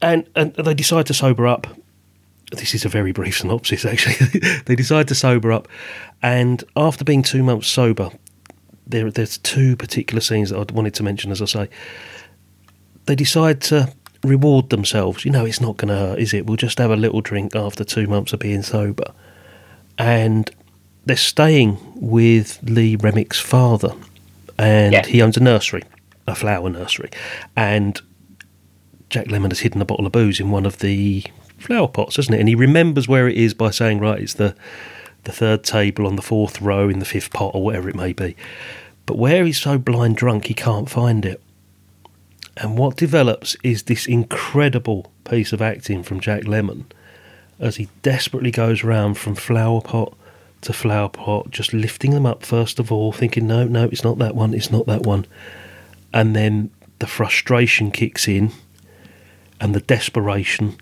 And 0.01 0.27
and 0.35 0.53
they 0.55 0.73
decide 0.73 1.05
to 1.07 1.13
sober 1.13 1.47
up. 1.47 1.67
This 2.51 2.75
is 2.75 2.85
a 2.85 2.89
very 2.89 3.11
brief 3.11 3.39
synopsis, 3.39 3.85
actually. 3.85 4.39
they 4.65 4.75
decide 4.75 5.07
to 5.07 5.15
sober 5.15 5.51
up, 5.51 5.67
and 6.21 6.63
after 6.75 7.03
being 7.03 7.23
two 7.23 7.43
months 7.43 7.67
sober, 7.67 8.11
there 8.87 9.09
there's 9.11 9.37
two 9.39 9.75
particular 9.75 10.21
scenes 10.21 10.49
that 10.49 10.57
I 10.57 10.73
wanted 10.73 10.93
to 10.95 11.03
mention. 11.03 11.31
As 11.31 11.41
I 11.41 11.45
say, 11.45 11.69
they 13.05 13.15
decide 13.15 13.61
to 13.61 13.91
reward 14.25 14.69
themselves. 14.69 15.25
You 15.25 15.31
know, 15.31 15.45
it's 15.45 15.61
not 15.61 15.77
going 15.77 15.89
to 15.89 15.95
hurt, 15.95 16.19
is 16.19 16.33
it? 16.33 16.45
We'll 16.45 16.57
just 16.57 16.77
have 16.79 16.91
a 16.91 16.95
little 16.95 17.21
drink 17.21 17.55
after 17.55 17.83
two 17.83 18.07
months 18.07 18.33
of 18.33 18.39
being 18.39 18.61
sober, 18.63 19.11
and 19.97 20.49
they're 21.05 21.15
staying 21.15 21.77
with 21.95 22.59
Lee 22.63 22.97
Remick's 22.97 23.39
father, 23.39 23.93
and 24.57 24.93
Yeah. 24.93 25.05
he 25.05 25.21
owns 25.21 25.37
a 25.37 25.39
nursery, 25.43 25.83
a 26.27 26.35
flower 26.35 26.69
nursery, 26.69 27.09
and 27.55 28.01
Jack 29.09 29.27
Lemmon 29.27 29.51
has 29.51 29.59
hidden 29.59 29.81
a 29.81 29.85
bottle 29.85 30.05
of 30.05 30.11
booze 30.11 30.39
in 30.39 30.49
one 30.49 30.65
of 30.65 30.79
the 30.79 31.23
flower 31.57 31.87
pots, 31.87 32.15
hasn't 32.17 32.35
it? 32.35 32.39
And 32.39 32.49
he 32.49 32.55
remembers 32.55 33.07
where 33.07 33.27
it 33.27 33.37
is 33.37 33.53
by 33.53 33.69
saying, 33.71 33.99
"Right, 33.99 34.19
it's 34.21 34.33
the 34.33 34.55
the 35.23 35.31
third 35.31 35.63
table 35.63 36.05
on 36.05 36.15
the 36.17 36.21
fourth 36.21 36.61
row 36.61 36.87
in 36.89 36.99
the 36.99 37.05
fifth 37.05 37.31
pot, 37.31 37.51
or 37.55 37.63
whatever 37.63 37.89
it 37.89 37.95
may 37.95 38.13
be." 38.13 38.35
But 39.05 39.17
where 39.17 39.45
he's 39.45 39.59
so 39.61 39.77
blind 39.77 40.17
drunk, 40.17 40.47
he 40.47 40.53
can't 40.55 40.89
find 40.89 41.23
it. 41.25 41.39
And 42.57 42.77
what 42.77 42.95
develops 42.95 43.57
is 43.63 43.83
this 43.83 44.05
incredible 44.07 45.11
piece 45.25 45.51
of 45.51 45.61
acting 45.61 46.03
from 46.03 46.19
Jack 46.19 46.43
Lemmon 46.43 46.85
as 47.59 47.77
he 47.77 47.89
desperately 48.01 48.51
goes 48.51 48.83
round 48.83 49.17
from 49.17 49.35
flower 49.35 49.81
pot 49.81 50.15
to 50.61 50.73
flower 50.73 51.09
pot, 51.09 51.51
just 51.51 51.73
lifting 51.73 52.11
them 52.11 52.25
up 52.25 52.43
first 52.45 52.79
of 52.79 52.91
all, 52.91 53.11
thinking, 53.11 53.47
no, 53.47 53.65
no, 53.65 53.85
it's 53.85 54.03
not 54.03 54.17
that 54.17 54.35
one, 54.35 54.53
it's 54.53 54.71
not 54.71 54.85
that 54.87 55.03
one. 55.03 55.25
And 56.13 56.35
then 56.35 56.71
the 56.99 57.07
frustration 57.07 57.91
kicks 57.91 58.27
in 58.27 58.51
and 59.59 59.75
the 59.75 59.81
desperation, 59.81 60.77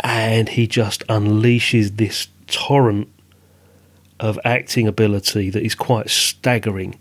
and 0.00 0.48
he 0.48 0.66
just 0.66 1.06
unleashes 1.06 1.96
this 1.96 2.28
torrent 2.46 3.08
of 4.20 4.38
acting 4.44 4.86
ability 4.86 5.50
that 5.50 5.62
is 5.62 5.74
quite 5.74 6.10
staggering 6.10 6.98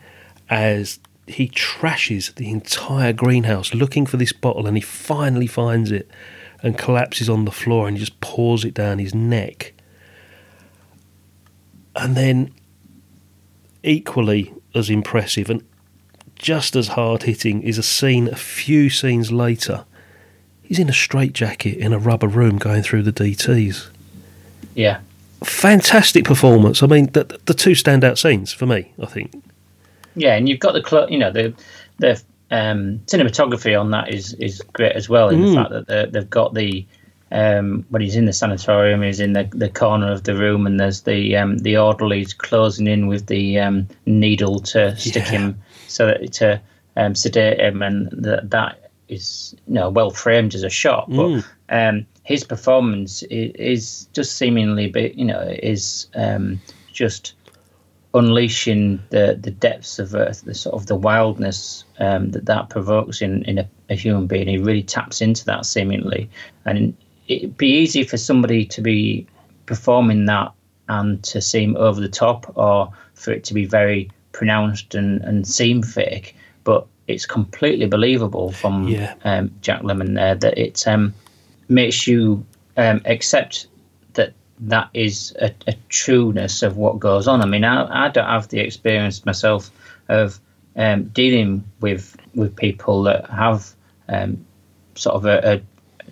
as 0.50 1.00
he 1.28 1.50
trashes 1.50 2.34
the 2.36 2.50
entire 2.50 3.14
greenhouse 3.14 3.74
looking 3.74 4.06
for 4.06 4.18
this 4.18 4.32
bottle 4.32 4.68
and 4.68 4.78
he 4.78 4.82
finally 4.82 5.48
finds 5.48 5.92
it 5.92 6.10
and 6.62 6.78
collapses 6.78 7.30
on 7.30 7.46
the 7.46 7.52
floor 7.52 7.88
and 7.88 7.98
just 7.98 8.20
pours 8.22 8.64
it 8.64 8.74
down 8.74 9.00
his 9.00 9.14
neck. 9.14 9.74
And 11.96 12.16
then, 12.16 12.54
equally 13.84 14.54
as 14.74 14.90
impressive 14.90 15.50
and 15.50 15.64
just 16.36 16.76
as 16.76 16.90
hard 16.90 17.24
hitting, 17.24 17.62
is 17.62 17.78
a 17.78 17.84
scene 17.84 18.28
a 18.28 18.36
few 18.36 18.90
scenes 18.90 19.32
later. 19.32 19.86
He's 20.62 20.80
in 20.80 20.90
a 20.90 20.94
straitjacket 20.94 21.78
in 21.78 21.94
a 21.94 22.00
rubber 22.00 22.28
room 22.28 22.58
going 22.58 22.84
through 22.84 23.04
the 23.04 23.14
DTs. 23.14 23.88
Yeah. 24.74 25.00
Fantastic 25.44 26.26
performance. 26.26 26.84
I 26.84 26.88
mean, 26.88 27.08
the, 27.14 27.40
the 27.46 27.54
two 27.54 27.72
standout 27.72 28.18
scenes 28.18 28.52
for 28.52 28.66
me, 28.66 28.92
I 29.02 29.06
think. 29.06 29.32
Yeah, 30.16 30.36
and 30.36 30.48
you've 30.50 30.60
got 30.60 30.74
the 30.74 30.84
cl- 30.88 31.10
you 31.10 31.18
know 31.18 31.32
the 31.32 31.54
the 32.00 32.22
um, 32.52 33.00
cinematography 33.08 33.80
on 33.80 33.92
that 33.92 34.14
is 34.14 34.34
is 34.36 34.62
great 34.74 34.94
as 34.94 35.10
well. 35.10 35.30
In 35.30 35.42
the 35.42 35.48
fact 35.56 35.72
that 35.72 35.88
they- 35.88 36.06
they've 36.12 36.30
got 36.30 36.54
the 36.54 36.86
um, 37.32 37.86
when 37.90 38.02
he's 38.02 38.16
in 38.16 38.26
the 38.26 38.34
sanatorium, 38.34 39.02
he's 39.02 39.20
in 39.20 39.34
the, 39.34 39.50
the 39.52 39.68
corner 39.70 40.12
of 40.12 40.24
the 40.24 40.36
room, 40.36 40.68
and 40.68 40.80
there's 40.80 41.02
the 41.02 41.36
um, 41.36 41.58
the 41.60 41.76
orderlies 41.78 42.34
closing 42.34 42.88
in 42.88 43.08
with 43.08 43.26
the 43.28 43.60
um, 43.60 43.88
needle 44.06 44.60
to 44.60 44.96
stick 44.96 45.24
Yeah. 45.26 45.32
him 45.32 45.62
so 45.88 46.06
that 46.08 46.32
to 46.34 46.62
um, 46.96 47.16
sedate 47.16 47.60
him, 47.60 47.82
and 47.82 48.10
that 48.12 48.52
that 48.52 48.90
is 49.10 49.56
you 49.68 49.74
know 49.74 49.90
well 49.90 50.12
framed 50.12 50.54
as 50.56 50.64
a 50.64 50.70
shot, 50.70 51.10
but 51.10 51.44
um, 51.70 52.06
his 52.24 52.44
performance 52.44 53.24
is, 53.24 53.52
is 53.56 54.08
just 54.14 54.38
seemingly, 54.38 54.92
you 55.16 55.26
know, 55.26 55.42
is 55.62 56.08
um, 56.16 56.60
just 56.94 57.34
unleashing 58.16 59.00
the, 59.10 59.38
the 59.40 59.52
depths 59.52 60.00
of 60.00 60.16
uh, 60.16 60.32
the 60.46 60.54
sort 60.54 60.74
of 60.76 60.88
the 60.88 60.96
wildness 60.96 61.84
um, 62.00 62.32
that 62.32 62.46
that 62.46 62.70
provokes 62.70 63.22
in, 63.22 63.44
in 63.44 63.60
a, 63.60 63.70
a 63.90 63.96
human 63.96 64.26
being. 64.26 64.48
He 64.48 64.58
really 64.58 64.84
taps 64.84 65.22
into 65.22 65.46
that 65.46 65.66
seemingly, 65.66 66.30
and 66.66 66.96
it'd 67.28 67.58
be 67.58 67.68
easy 67.68 68.04
for 68.04 68.18
somebody 68.18 68.66
to 68.66 68.82
be 68.82 69.28
performing 69.66 70.26
that 70.26 70.52
and 70.88 71.24
to 71.24 71.42
seem 71.42 71.76
over 71.78 72.00
the 72.00 72.10
top, 72.10 72.52
or 72.58 72.92
for 73.16 73.32
it 73.32 73.44
to 73.46 73.54
be 73.54 73.66
very 73.66 74.10
pronounced 74.32 74.96
and, 74.96 75.22
and 75.22 75.48
seem 75.48 75.82
fake. 75.84 76.36
But 76.64 76.86
it's 77.08 77.26
completely 77.26 77.86
believable 77.88 78.52
from 78.52 78.88
Yeah. 78.88 79.14
um, 79.24 79.52
Jack 79.62 79.82
Lemmon 79.82 80.16
there 80.16 80.36
that 80.36 80.58
it 80.58 80.88
um, 80.88 81.14
makes 81.70 82.08
you 82.08 82.46
um, 82.78 83.02
accept 83.06 83.68
that 84.60 84.90
is 84.94 85.36
a, 85.42 85.52
a 85.68 85.76
trueness 85.90 86.64
of 86.64 86.78
what 86.78 87.00
goes 87.00 87.28
on. 87.28 87.42
I 87.42 87.46
mean, 87.46 87.64
I, 87.64 88.06
I 88.06 88.10
don't 88.10 88.28
have 88.28 88.48
the 88.50 88.60
experience 88.60 89.26
myself 89.26 89.70
of 90.08 90.40
um, 90.76 91.06
dealing 91.06 91.64
with 91.82 92.16
with 92.36 92.56
people 92.56 93.04
that 93.04 93.30
have 93.30 93.74
um, 94.10 94.46
sort 94.96 95.16
of 95.16 95.26
a, 95.26 95.56
a 95.56 95.62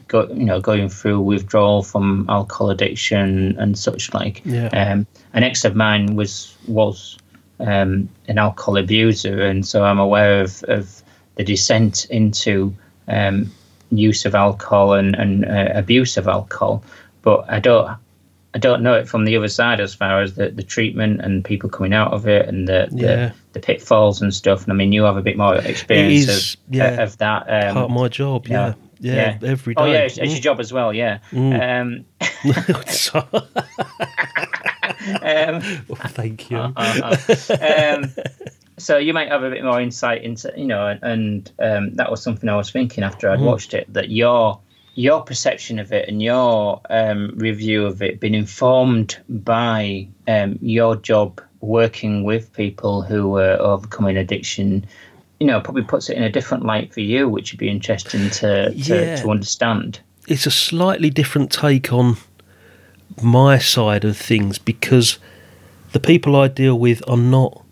go, 0.08 0.27
you 0.27 0.45
know 0.45 0.60
going 0.60 0.89
through 0.89 1.21
withdrawal 1.21 1.84
from 1.84 2.25
alcohol 2.29 2.69
addiction 2.69 3.58
and 3.60 3.77
such 3.77 4.13
like. 4.13 4.41
Yeah. 4.45 4.67
Um, 4.67 5.08
an 5.34 5.43
ex 5.43 5.65
of 5.65 5.75
mine 5.75 6.15
was 6.15 6.58
was 6.67 7.17
um, 7.60 8.10
an 8.27 8.38
alcohol 8.38 8.77
abuser, 8.77 9.41
and 9.41 9.65
so 9.65 9.84
I'm 9.84 9.99
aware 9.99 10.41
of, 10.41 10.63
of 10.67 11.01
the 11.36 11.43
descent 11.43 12.06
into 12.06 12.75
um, 13.08 13.51
use 13.91 14.25
of 14.25 14.36
alcohol 14.36 14.93
and, 14.93 15.15
and 15.15 15.45
uh, 15.45 15.69
abuse 15.73 16.17
of 16.17 16.27
alcohol. 16.27 16.84
But 17.21 17.45
I 17.47 17.60
don't 17.60 17.97
I 18.55 18.59
don't 18.59 18.83
know 18.83 18.93
it 18.93 19.07
from 19.07 19.25
the 19.25 19.35
other 19.35 19.47
side 19.47 19.79
as 19.79 19.95
far 19.95 20.21
as 20.21 20.35
the, 20.35 20.49
the 20.49 20.61
treatment 20.63 21.21
and 21.21 21.43
people 21.43 21.69
coming 21.69 21.93
out 21.93 22.13
of 22.13 22.27
it 22.27 22.47
and 22.47 22.67
the, 22.67 22.87
Yeah. 22.91 23.15
the 23.15 23.33
the 23.53 23.59
pitfalls 23.59 24.21
and 24.21 24.33
stuff. 24.33 24.63
And 24.63 24.71
I 24.71 24.75
mean, 24.75 24.91
you 24.91 25.03
have 25.03 25.17
a 25.17 25.21
bit 25.21 25.37
more 25.37 25.55
experience 25.55 26.27
is, 26.27 26.53
of, 26.55 26.59
yeah. 26.75 27.01
of 27.03 27.17
that. 27.19 27.43
Um, 27.47 27.73
Part 27.73 27.85
of 27.85 27.91
my 27.91 28.07
job, 28.07 28.47
yeah. 28.47 28.73
Yeah, 28.99 29.37
every 29.43 29.75
day. 29.75 29.81
Oh 29.81 29.85
yeah, 29.85 29.99
it's, 30.05 30.17
it's 30.17 30.31
your 30.31 30.39
job 30.41 30.59
as 30.59 30.71
well. 30.71 30.93
Yeah. 30.93 31.19
Mm. 31.31 31.61
Um, 31.81 32.05
um, 35.21 35.85
Oh, 35.89 35.95
thank 36.07 36.49
you. 36.49 36.57
um, 36.57 38.13
so 38.77 38.97
you 38.97 39.13
might 39.13 39.29
have 39.29 39.43
a 39.43 39.49
bit 39.49 39.63
more 39.63 39.79
insight 39.81 40.23
into 40.23 40.51
you 40.57 40.65
know 40.65 40.97
and 41.01 41.51
um, 41.59 41.93
that 41.95 42.09
was 42.09 42.21
something 42.23 42.49
i 42.49 42.55
was 42.55 42.71
thinking 42.71 43.03
after 43.03 43.29
i'd 43.29 43.39
watched 43.39 43.73
it 43.73 43.91
that 43.93 44.09
your 44.09 44.59
your 44.95 45.21
perception 45.21 45.79
of 45.79 45.91
it 45.91 46.08
and 46.08 46.21
your 46.21 46.79
um, 46.89 47.34
review 47.36 47.86
of 47.86 48.01
it 48.01 48.19
been 48.19 48.36
informed 48.36 49.17
by 49.27 50.08
um, 50.27 50.58
your 50.62 50.95
job 50.95 51.41
working 51.62 52.23
with 52.23 52.53
people 52.53 53.01
who 53.01 53.38
are 53.38 53.58
overcoming 53.60 54.17
addiction 54.17 54.86
you 55.39 55.47
know 55.47 55.60
probably 55.62 55.84
puts 55.84 56.10
it 56.10 56.17
in 56.17 56.23
a 56.23 56.29
different 56.29 56.65
light 56.65 56.93
for 56.93 56.99
you 56.99 57.27
which 57.27 57.51
would 57.51 57.60
be 57.60 57.69
interesting 57.69 58.29
to 58.29 58.71
to, 58.84 58.95
Yeah. 59.06 59.15
to 59.15 59.32
understand 59.32 59.99
it's 60.27 60.45
a 60.45 60.51
slightly 60.51 61.10
different 61.10 61.51
take 61.51 61.91
on 61.91 62.17
my 63.21 63.58
side 63.58 64.06
of 64.06 64.17
things 64.17 64.58
because 64.58 65.19
the 65.91 65.99
people 65.99 66.36
I 66.36 66.47
deal 66.47 66.77
with 66.79 67.01
are 67.08 67.17
not 67.17 67.63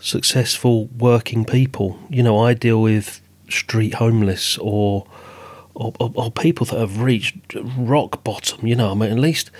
successful 0.00 0.86
working 0.98 1.44
people. 1.44 1.98
You 2.08 2.22
know, 2.22 2.38
I 2.40 2.54
deal 2.54 2.80
with 2.80 3.20
street 3.48 3.94
homeless 3.94 4.58
or 4.58 5.06
or, 5.78 5.92
or, 6.00 6.12
or 6.14 6.30
people 6.30 6.66
that 6.66 6.78
have 6.78 7.00
reached 7.00 7.36
rock 7.76 8.22
bottom. 8.24 8.66
You 8.66 8.74
know, 8.74 8.90
I 8.90 8.94
mean, 8.94 9.10
at 9.10 9.18
least 9.18 9.50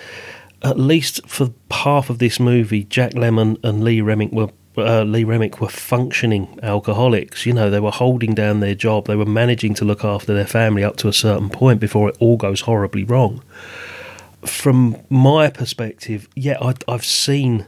at 0.62 0.78
least 0.78 1.26
for 1.26 1.50
half 1.70 2.10
of 2.10 2.18
this 2.18 2.40
movie, 2.40 2.84
Jack 2.84 3.12
Lemmon 3.12 3.62
and 3.64 3.82
Lee 3.82 4.00
Remick 4.00 4.32
were. 4.32 4.50
Uh, 4.76 5.02
Lee 5.02 5.24
Remick 5.24 5.60
were 5.60 5.68
functioning 5.68 6.56
alcoholics. 6.62 7.44
You 7.44 7.52
know, 7.52 7.68
they 7.68 7.80
were 7.80 7.90
holding 7.90 8.32
down 8.32 8.60
their 8.60 8.76
job. 8.76 9.06
They 9.06 9.16
were 9.16 9.26
managing 9.26 9.74
to 9.74 9.84
look 9.84 10.04
after 10.04 10.32
their 10.32 10.46
family 10.46 10.84
up 10.84 10.96
to 10.98 11.08
a 11.08 11.12
certain 11.12 11.50
point 11.50 11.80
before 11.80 12.08
it 12.08 12.16
all 12.20 12.36
goes 12.36 12.60
horribly 12.60 13.02
wrong. 13.02 13.42
From 14.42 14.98
my 15.10 15.50
perspective, 15.50 16.28
yeah, 16.36 16.58
I, 16.62 16.74
I've 16.86 17.04
seen 17.04 17.66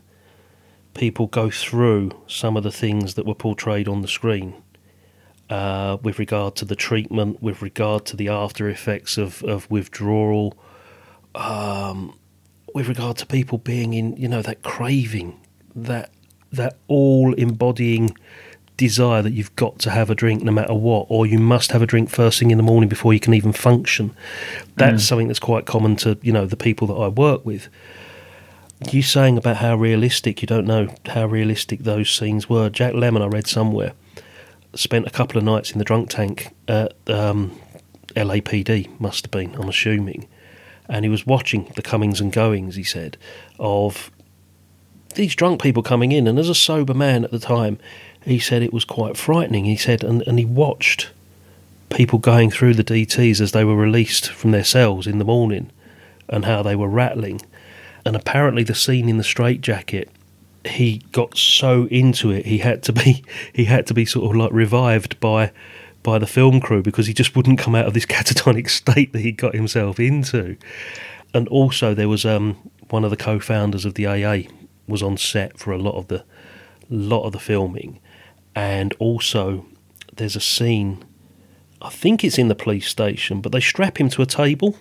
people 0.94 1.26
go 1.26 1.50
through 1.50 2.12
some 2.28 2.56
of 2.56 2.62
the 2.62 2.70
things 2.70 3.14
that 3.14 3.26
were 3.26 3.34
portrayed 3.34 3.88
on 3.88 4.02
the 4.02 4.08
screen 4.08 4.59
uh, 5.50 5.98
with 6.02 6.18
regard 6.18 6.56
to 6.56 6.64
the 6.64 6.76
treatment, 6.76 7.42
with 7.42 7.60
regard 7.60 8.06
to 8.06 8.16
the 8.16 8.28
after 8.28 8.68
effects 8.68 9.18
of, 9.18 9.42
of 9.42 9.70
withdrawal, 9.70 10.56
um, 11.34 12.16
with 12.72 12.88
regard 12.88 13.16
to 13.18 13.26
people 13.26 13.58
being 13.58 13.92
in, 13.92 14.16
you 14.16 14.28
know, 14.28 14.42
that 14.42 14.62
craving, 14.62 15.38
that 15.74 16.10
that 16.52 16.76
all 16.88 17.32
embodying 17.34 18.16
desire 18.76 19.22
that 19.22 19.32
you've 19.32 19.54
got 19.56 19.78
to 19.78 19.90
have 19.90 20.10
a 20.10 20.14
drink 20.14 20.42
no 20.42 20.50
matter 20.50 20.74
what, 20.74 21.06
or 21.08 21.26
you 21.26 21.38
must 21.38 21.70
have 21.70 21.82
a 21.82 21.86
drink 21.86 22.08
first 22.08 22.38
thing 22.38 22.50
in 22.50 22.56
the 22.56 22.62
morning 22.62 22.88
before 22.88 23.12
you 23.12 23.20
can 23.20 23.34
even 23.34 23.52
function. 23.52 24.16
That's 24.76 25.04
something 25.04 25.28
that's 25.28 25.38
quite 25.38 25.66
common 25.66 25.96
to, 25.96 26.18
you 26.22 26.32
know, 26.32 26.46
the 26.46 26.56
people 26.56 26.86
that 26.88 26.94
I 26.94 27.08
work 27.08 27.44
with. 27.44 27.68
You 28.90 29.02
saying 29.02 29.36
about 29.36 29.58
how 29.58 29.76
realistic, 29.76 30.40
you 30.40 30.46
don't 30.46 30.66
know 30.66 30.88
how 31.06 31.26
realistic 31.26 31.80
those 31.80 32.10
scenes 32.10 32.48
were. 32.48 32.70
Jack 32.70 32.94
Lemmon, 32.94 33.22
I 33.22 33.26
read 33.26 33.46
somewhere, 33.46 33.92
spent 34.74 35.06
a 35.06 35.10
couple 35.10 35.38
of 35.38 35.44
nights 35.44 35.72
in 35.72 35.78
the 35.78 35.84
drunk 35.84 36.10
tank 36.10 36.54
at 36.68 36.94
um, 37.08 37.58
LAPD, 38.14 39.00
must 39.00 39.26
have 39.26 39.30
been, 39.30 39.54
I'm 39.54 39.68
assuming. 39.68 40.28
And 40.88 41.04
he 41.04 41.08
was 41.08 41.26
watching 41.26 41.72
the 41.76 41.82
comings 41.82 42.20
and 42.20 42.32
goings, 42.32 42.76
he 42.76 42.84
said, 42.84 43.16
of 43.58 44.10
these 45.14 45.34
drunk 45.34 45.62
people 45.62 45.82
coming 45.82 46.12
in. 46.12 46.26
And 46.26 46.38
as 46.38 46.48
a 46.48 46.54
sober 46.54 46.94
man 46.94 47.24
at 47.24 47.30
the 47.30 47.38
time, 47.38 47.78
he 48.24 48.38
said 48.38 48.62
it 48.62 48.72
was 48.72 48.84
quite 48.84 49.16
frightening. 49.16 49.64
He 49.64 49.76
said, 49.76 50.02
and, 50.02 50.22
and 50.22 50.38
he 50.38 50.44
watched 50.44 51.10
people 51.90 52.18
going 52.18 52.50
through 52.50 52.74
the 52.74 52.84
DTs 52.84 53.40
as 53.40 53.52
they 53.52 53.64
were 53.64 53.76
released 53.76 54.30
from 54.30 54.50
their 54.50 54.64
cells 54.64 55.06
in 55.06 55.18
the 55.18 55.24
morning 55.24 55.70
and 56.28 56.44
how 56.44 56.62
they 56.62 56.76
were 56.76 56.88
rattling. 56.88 57.40
And 58.04 58.16
apparently, 58.16 58.62
the 58.62 58.74
scene 58.74 59.08
in 59.08 59.18
the 59.18 59.24
straitjacket, 59.24 60.08
he 60.64 60.98
got 61.12 61.36
so 61.36 61.86
into 61.86 62.30
it, 62.30 62.46
he 62.46 62.58
had 62.58 62.82
to 62.84 62.92
be 62.92 63.24
he 63.52 63.64
had 63.64 63.86
to 63.88 63.94
be 63.94 64.04
sort 64.04 64.30
of 64.30 64.36
like 64.36 64.52
revived 64.52 65.18
by 65.20 65.52
by 66.02 66.18
the 66.18 66.26
film 66.26 66.60
crew 66.60 66.82
because 66.82 67.06
he 67.06 67.14
just 67.14 67.36
wouldn't 67.36 67.58
come 67.58 67.74
out 67.74 67.86
of 67.86 67.94
this 67.94 68.06
catatonic 68.06 68.68
state 68.68 69.12
that 69.12 69.20
he 69.20 69.32
got 69.32 69.54
himself 69.54 70.00
into. 70.00 70.56
And 71.32 71.46
also, 71.48 71.94
there 71.94 72.08
was 72.08 72.24
um, 72.24 72.56
one 72.88 73.04
of 73.04 73.10
the 73.10 73.16
co-founders 73.16 73.84
of 73.84 73.94
the 73.94 74.06
AA 74.06 74.50
was 74.88 75.02
on 75.02 75.16
set 75.16 75.58
for 75.58 75.72
a 75.72 75.78
lot 75.78 75.94
of 75.94 76.08
the 76.08 76.24
lot 76.88 77.22
of 77.22 77.32
the 77.32 77.38
filming, 77.38 78.00
and 78.54 78.94
also 78.98 79.66
there's 80.16 80.36
a 80.36 80.40
scene. 80.40 81.04
I 81.82 81.88
think 81.88 82.24
it's 82.24 82.36
in 82.36 82.48
the 82.48 82.54
police 82.54 82.88
station, 82.88 83.40
but 83.40 83.52
they 83.52 83.60
strap 83.60 83.98
him 83.98 84.10
to 84.10 84.22
a 84.22 84.26
table. 84.26 84.76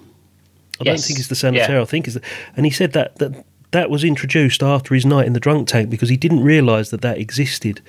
I 0.82 0.86
don't 0.86 1.00
think 1.00 1.20
it's 1.20 1.28
the 1.28 1.36
sanitary. 1.36 1.78
Yeah. 1.78 1.82
I 1.82 1.86
think 1.86 2.08
it's, 2.08 2.16
the, 2.16 2.22
and 2.56 2.66
he 2.66 2.72
said 2.72 2.94
that 2.94 3.18
that 3.18 3.46
that 3.72 3.90
was 3.90 4.04
introduced 4.04 4.64
after 4.64 4.96
his 4.96 5.06
night 5.06 5.28
in 5.28 5.34
the 5.34 5.40
drunk 5.40 5.68
tank 5.68 5.90
because 5.90 6.10
he 6.10 6.18
didn't 6.18 6.44
realise 6.44 6.90
that 6.90 7.02
that 7.02 7.18
existed. 7.18 7.82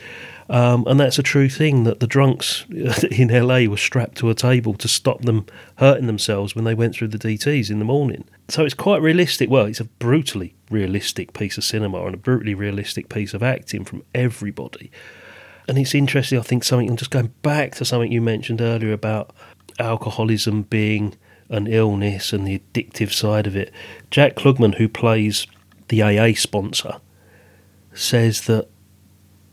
Um, 0.49 0.85
and 0.87 0.99
that's 0.99 1.19
a 1.19 1.23
true 1.23 1.49
thing 1.49 1.85
that 1.85 2.01
the 2.01 2.07
drunks 2.07 2.67
in 2.71 3.29
LA 3.29 3.71
were 3.71 3.77
strapped 3.77 4.19
to 4.19 4.31
a 4.31 4.35
table 4.35 4.75
to 4.75 4.89
stop 4.89 5.23
them 5.23 5.47
hurting 5.77 6.07
themselves 6.07 6.55
when 6.55 6.65
they 6.65 6.75
went 6.75 6.95
through 6.95 7.09
the 7.09 7.19
DTs 7.19 7.71
in 7.71 7.79
the 7.79 7.85
morning. 7.85 8.25
So 8.49 8.65
it's 8.65 8.75
quite 8.75 9.01
realistic. 9.01 9.49
Well, 9.49 9.67
it's 9.67 9.81
a 9.81 9.85
brutally 9.85 10.55
realistic 10.69 11.33
piece 11.33 11.57
of 11.57 11.65
cinema 11.65 12.05
and 12.05 12.15
a 12.15 12.19
brutally 12.19 12.55
realistic 12.55 13.09
piece 13.09 13.33
of 13.33 13.43
acting 13.43 13.85
from 13.85 14.03
everybody. 14.15 14.91
And 15.69 15.79
it's 15.79 15.95
interesting, 15.95 16.39
I 16.39 16.43
think, 16.43 16.65
something, 16.65 16.91
I'm 16.91 16.97
just 16.97 17.13
going 17.13 17.33
back 17.43 17.77
to 17.77 17.85
something 17.85 18.11
you 18.11 18.21
mentioned 18.21 18.61
earlier 18.61 18.93
about 18.93 19.33
alcoholism 19.79 20.63
being 20.63 21.17
an 21.49 21.69
illness 21.69 22.33
and 22.33 22.47
the 22.47 22.59
addictive 22.59 23.13
side 23.13 23.47
of 23.47 23.55
it. 23.55 23.73
Jack 24.11 24.35
Klugman, 24.35 24.75
who 24.75 24.89
plays 24.89 25.47
the 25.91 26.03
AA 26.03 26.33
sponsor, 26.35 27.01
says 27.93 28.43
that 28.43 28.69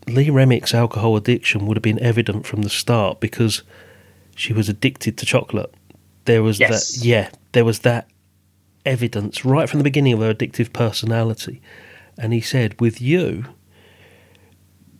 Lee 0.07 0.29
Remick's 0.29 0.73
alcohol 0.73 1.17
addiction 1.17 1.65
would 1.65 1.75
have 1.75 1.83
been 1.83 1.99
evident 2.01 2.45
from 2.45 2.61
the 2.61 2.69
start 2.69 3.19
because 3.19 3.63
she 4.35 4.53
was 4.53 4.69
addicted 4.69 5.17
to 5.17 5.25
chocolate. 5.25 5.73
There 6.25 6.41
was 6.43 6.59
Yes. 6.59 6.69
that, 6.95 7.05
yeah, 7.05 7.29
there 7.51 7.65
was 7.65 7.79
that 7.79 8.07
evidence 8.85 9.43
right 9.43 9.69
from 9.69 9.79
the 9.79 9.83
beginning 9.83 10.13
of 10.13 10.19
her 10.19 10.33
addictive 10.33 10.71
personality. 10.71 11.61
And 12.17 12.31
he 12.31 12.41
said, 12.41 12.79
with 12.79 13.01
you, 13.01 13.45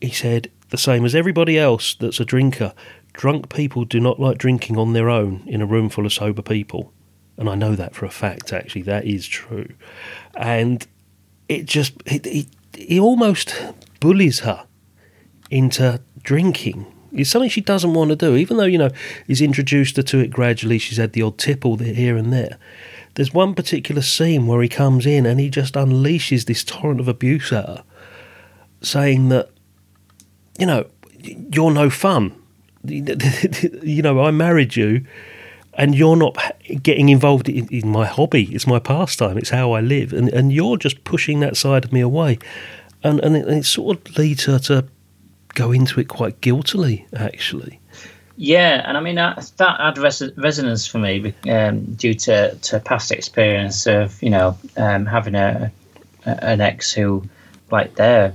he 0.02 0.12
said, 0.12 0.52
the 0.70 0.78
same 0.78 1.06
as 1.06 1.16
everybody 1.16 1.58
else 1.58 1.96
that's 1.96 2.20
a 2.20 2.26
drinker, 2.26 2.74
drunk 3.14 3.50
people 3.50 3.86
do 3.86 4.00
not 4.00 4.20
like 4.20 4.38
drinking 4.38 4.78
on 4.78 4.94
their 4.94 5.10
own 5.10 5.44
in 5.48 5.62
a 5.62 5.66
room 5.66 5.90
full 5.90 6.06
of 6.06 6.14
sober 6.14 6.42
people. 6.42 6.92
And 7.38 7.48
I 7.50 7.56
know 7.56 7.76
that 7.76 7.96
for 7.96 8.06
a 8.06 8.10
fact, 8.10 8.52
actually, 8.52 8.82
that 8.84 9.06
is 9.06 9.26
true. 9.28 9.70
And 10.36 10.86
it 11.50 11.66
just, 11.66 11.94
it, 12.06 12.26
it, 12.26 12.48
he 12.76 13.00
almost 13.00 13.56
bullies 14.00 14.40
her 14.40 14.66
into 15.50 16.02
drinking. 16.24 16.86
It's 17.14 17.30
something 17.30 17.50
she 17.50 17.62
doesn't 17.62 17.94
want 17.94 18.10
to 18.10 18.16
do, 18.16 18.36
even 18.36 18.58
though, 18.58 18.66
you 18.66 18.78
know, 18.78 18.90
he's 19.26 19.42
introduced 19.42 19.98
her 19.98 20.04
to 20.04 20.20
it 20.20 20.30
gradually. 20.30 20.78
She's 20.78 20.98
had 20.98 21.14
the 21.14 21.22
odd 21.22 21.38
tipple 21.38 21.78
here 21.78 22.18
and 22.18 22.32
there. 22.32 22.58
There's 23.16 23.34
one 23.34 23.56
particular 23.56 24.02
scene 24.02 24.46
where 24.46 24.62
he 24.62 24.70
comes 24.70 25.06
in 25.06 25.26
and 25.26 25.40
he 25.40 25.50
just 25.50 25.74
unleashes 25.74 26.46
this 26.46 26.64
torrent 26.64 27.00
of 27.00 27.08
abuse 27.08 27.52
at 27.52 27.66
her, 27.66 27.84
saying 28.82 29.30
that, 29.30 29.50
you 30.60 30.68
know, 30.68 30.86
you're 31.20 31.72
no 31.72 31.90
fun. 31.90 32.36
You 32.88 34.02
know, 34.02 34.22
I 34.22 34.32
married 34.32 34.76
you 34.76 35.06
and 35.78 35.96
you're 35.96 36.16
not 36.16 36.36
getting 36.82 37.10
involved 37.10 37.48
in, 37.48 37.68
in 37.70 37.88
my 37.90 38.06
hobby. 38.06 38.54
It's 38.54 38.68
my 38.68 38.80
pastime. 38.80 39.38
It's 39.38 39.52
how 39.52 39.72
I 39.74 39.82
live. 39.82 40.12
And, 40.12 40.28
and 40.30 40.52
you're 40.52 40.78
just 40.78 41.04
pushing 41.04 41.40
that 41.42 41.56
side 41.56 41.86
of 41.86 41.94
me 41.94 42.02
away. 42.02 42.40
And, 43.04 43.20
and, 43.22 43.38
it, 43.38 43.48
and 43.48 43.60
it 43.60 43.66
sort 43.66 43.98
of 44.08 44.18
leads 44.18 44.46
her 44.46 44.58
to 44.60 44.86
go 45.54 45.72
into 45.72 46.00
it 46.00 46.08
quite 46.08 46.42
guiltily, 46.42 47.06
actually. 47.16 47.80
Yeah, 48.40 48.84
and 48.88 48.98
I 48.98 49.02
mean 49.02 49.16
that 49.16 49.52
that 49.58 49.80
had 49.80 49.98
res- 49.98 50.32
resonance 50.38 50.86
for 50.86 51.00
me 51.00 51.34
um, 51.50 51.86
due 51.96 52.14
to, 52.14 52.54
to 52.56 52.80
past 52.80 53.12
experience 53.12 53.88
of 53.88 54.22
you 54.22 54.30
know 54.30 54.56
um, 54.78 55.08
having 55.08 55.34
a, 55.34 55.72
a 56.28 56.44
an 56.44 56.62
ex 56.62 56.94
who 56.94 57.24
like 57.72 57.96
their 57.96 58.34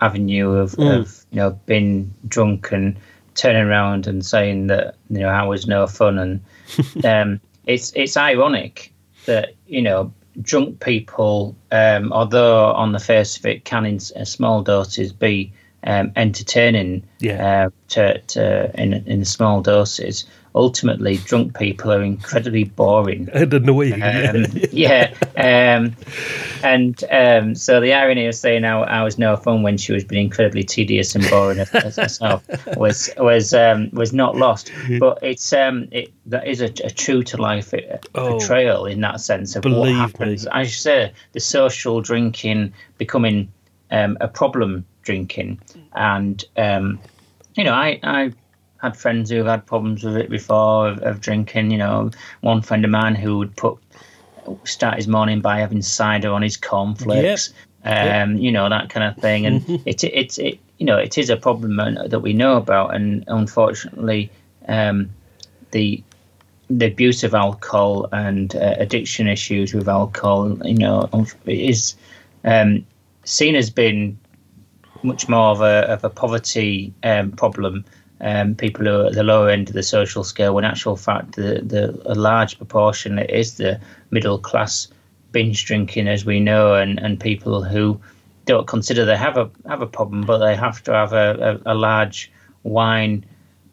avenue 0.00 0.50
of, 0.50 0.72
Mm. 0.72 0.98
of 0.98 1.24
you 1.30 1.36
know 1.36 1.50
being 1.66 2.12
drunk 2.26 2.72
and 2.72 2.96
turning 3.34 3.62
around 3.64 4.06
and 4.06 4.24
saying 4.24 4.66
that 4.68 4.94
you 5.10 5.20
know 5.20 5.28
I 5.28 5.42
was 5.44 5.66
no 5.66 5.86
fun 5.86 6.18
and 6.18 6.40
um, 7.04 7.40
it's 7.66 7.92
it's 7.94 8.16
ironic 8.16 8.92
that 9.26 9.54
you 9.66 9.82
know 9.82 10.12
drunk 10.42 10.80
people 10.80 11.54
um, 11.70 12.12
although 12.12 12.72
on 12.72 12.92
the 12.92 12.98
face 12.98 13.36
of 13.38 13.46
it 13.46 13.64
can 13.64 13.86
in 13.86 14.00
small 14.00 14.62
doses 14.62 15.12
be 15.12 15.52
um, 15.86 16.12
entertaining 16.16 17.04
Yeah. 17.20 17.66
uh, 17.66 17.70
to, 17.88 18.18
to 18.20 18.80
in 18.80 18.94
in 19.06 19.24
small 19.24 19.60
doses. 19.60 20.24
Ultimately, 20.56 21.16
drunk 21.16 21.58
people 21.58 21.92
are 21.92 22.02
incredibly 22.02 22.64
boring. 22.64 23.28
And 23.34 23.52
annoying. 23.52 24.00
Um, 24.02 24.46
yeah, 24.70 25.12
um, 25.36 25.96
and 26.62 27.02
um, 27.10 27.54
so 27.56 27.80
the 27.80 27.92
irony 27.92 28.26
of 28.26 28.34
saying 28.36 28.64
I, 28.64 28.78
I 28.80 29.02
was 29.02 29.18
no 29.18 29.36
fun 29.36 29.62
when 29.62 29.76
she 29.76 29.92
was 29.92 30.04
being 30.04 30.26
incredibly 30.26 30.62
tedious 30.62 31.14
and 31.16 31.28
boring 31.28 31.58
as, 31.58 31.70
as 31.74 31.96
herself 31.96 32.44
was 32.76 33.10
was 33.18 33.52
um, 33.52 33.90
was 33.92 34.12
not 34.12 34.36
lost. 34.36 34.70
But 35.00 35.18
it's 35.22 35.52
um, 35.52 35.88
it 35.90 36.12
that 36.26 36.46
is 36.46 36.60
a, 36.60 36.66
a 36.84 36.90
true 36.90 37.22
to 37.24 37.36
life 37.36 37.74
uh, 37.74 37.80
Oh. 38.14 38.30
portrayal 38.38 38.86
in 38.86 39.00
that 39.00 39.20
sense 39.20 39.56
of 39.56 39.62
Believe 39.62 39.78
what 39.78 39.86
me. 39.88 39.92
happens. 39.94 40.46
As 40.52 40.68
you 40.68 40.72
say, 40.78 41.12
the 41.32 41.40
social 41.40 42.00
drinking 42.00 42.72
becoming 42.98 43.52
um, 43.90 44.16
a 44.20 44.28
problem 44.28 44.84
drinking, 45.02 45.60
and 45.94 46.44
um, 46.56 47.00
you 47.56 47.64
know, 47.64 47.72
I 47.74 47.98
I 48.04 48.32
had 48.84 48.96
friends 48.96 49.30
who 49.30 49.38
have 49.38 49.46
had 49.46 49.66
problems 49.66 50.04
with 50.04 50.16
it 50.16 50.30
before 50.30 50.88
of, 50.88 50.98
of 51.02 51.20
drinking. 51.20 51.70
You 51.70 51.78
know, 51.78 52.10
one 52.42 52.62
friend 52.62 52.84
of 52.84 52.90
mine 52.90 53.14
who 53.14 53.38
would 53.38 53.56
put 53.56 53.78
start 54.64 54.96
his 54.96 55.08
morning 55.08 55.40
by 55.40 55.58
having 55.58 55.82
cider 55.82 56.30
on 56.30 56.42
his 56.42 56.56
cornflakes. 56.56 57.52
Um, 57.84 58.36
you 58.38 58.50
know 58.50 58.68
that 58.68 58.88
kind 58.90 59.04
of 59.06 59.20
thing, 59.20 59.46
and 59.46 59.82
it 59.86 60.04
it 60.04 60.38
it 60.38 60.58
you 60.78 60.86
know 60.86 60.96
it 60.98 61.18
is 61.18 61.30
a 61.30 61.36
problem 61.36 61.78
uh, 61.80 62.06
that 62.06 62.20
we 62.20 62.32
know 62.32 62.56
about, 62.56 62.94
and 62.94 63.24
unfortunately, 63.26 64.30
um, 64.68 65.10
the 65.72 66.02
the 66.70 66.86
abuse 66.86 67.22
of 67.24 67.34
alcohol 67.34 68.08
and 68.12 68.56
uh, 68.56 68.74
addiction 68.78 69.28
issues 69.28 69.74
with 69.74 69.88
alcohol, 69.88 70.58
you 70.66 70.78
know, 70.78 71.08
is 71.44 71.94
um, 72.44 72.86
seen 73.24 73.54
as 73.54 73.68
being 73.68 74.18
much 75.02 75.28
more 75.28 75.50
of 75.50 75.60
a 75.60 75.92
of 75.92 76.04
a 76.04 76.10
poverty 76.10 76.92
um, 77.02 77.32
problem. 77.32 77.84
Um, 78.20 78.54
people 78.54 78.86
who 78.86 79.00
are 79.00 79.06
at 79.06 79.14
the 79.14 79.24
lower 79.24 79.50
end 79.50 79.68
of 79.68 79.74
the 79.74 79.82
social 79.82 80.24
scale, 80.24 80.54
when 80.54 80.64
actual 80.64 80.96
fact 80.96 81.32
the, 81.32 81.60
the 81.62 82.00
a 82.06 82.14
large 82.14 82.56
proportion 82.56 83.18
is 83.18 83.56
the 83.56 83.80
middle 84.10 84.38
class 84.38 84.88
binge 85.32 85.66
drinking, 85.66 86.08
as 86.08 86.24
we 86.24 86.40
know, 86.40 86.74
and, 86.74 86.98
and 87.00 87.20
people 87.20 87.62
who 87.62 88.00
don't 88.46 88.66
consider 88.66 89.04
they 89.04 89.16
have 89.16 89.36
a 89.36 89.50
have 89.68 89.82
a 89.82 89.86
problem, 89.86 90.22
but 90.22 90.38
they 90.38 90.54
have 90.54 90.82
to 90.84 90.92
have 90.92 91.12
a, 91.12 91.60
a, 91.66 91.72
a 91.72 91.74
large 91.74 92.30
wine 92.62 93.24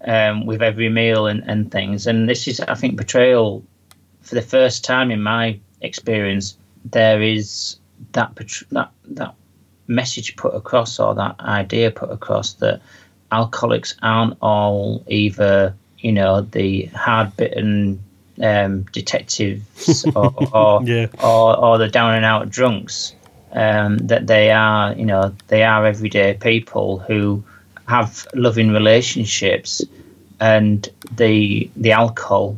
um, 0.06 0.46
with 0.46 0.62
every 0.62 0.90
meal 0.90 1.28
and, 1.28 1.44
and 1.48 1.72
things. 1.72 2.08
And 2.08 2.28
this 2.28 2.48
is, 2.48 2.60
I 2.60 2.76
think, 2.76 2.98
portrayal 2.98 3.64
for 4.22 4.36
the 4.36 4.42
first 4.42 4.84
time 4.84 5.12
in 5.12 5.22
my 5.22 5.60
experience. 5.82 6.58
There 6.86 7.22
is 7.22 7.78
that 8.14 8.36
that 8.72 8.92
that 9.06 9.36
message 9.88 10.36
put 10.36 10.56
across 10.56 11.00
or 11.00 11.14
that 11.16 11.40
idea 11.40 11.92
put 11.92 12.12
across 12.12 12.54
that 12.54 12.82
alcoholics 13.32 13.96
aren't 14.02 14.38
all 14.42 15.04
either 15.08 15.74
you 16.00 16.12
know 16.12 16.42
the 16.42 16.86
hard 16.88 17.36
bitten 17.38 18.02
um, 18.44 18.84
detectives 18.92 20.06
or 20.16 20.34
or, 20.54 20.84
Yeah. 20.84 21.08
or 21.24 21.58
or 21.58 21.78
the 21.78 21.88
down 21.88 22.16
and 22.16 22.26
out 22.26 22.50
drunks 22.50 23.14
um, 23.54 23.98
that 24.00 24.28
they 24.28 24.52
are 24.52 24.94
you 24.94 25.06
know 25.06 25.34
they 25.48 25.64
are 25.64 25.86
everyday 25.86 26.34
people 26.36 27.00
who 27.00 27.44
have 27.88 28.26
loving 28.34 28.72
relationships 28.72 29.82
and 30.40 30.90
the 31.16 31.70
the 31.76 31.92
alcohol 31.92 32.58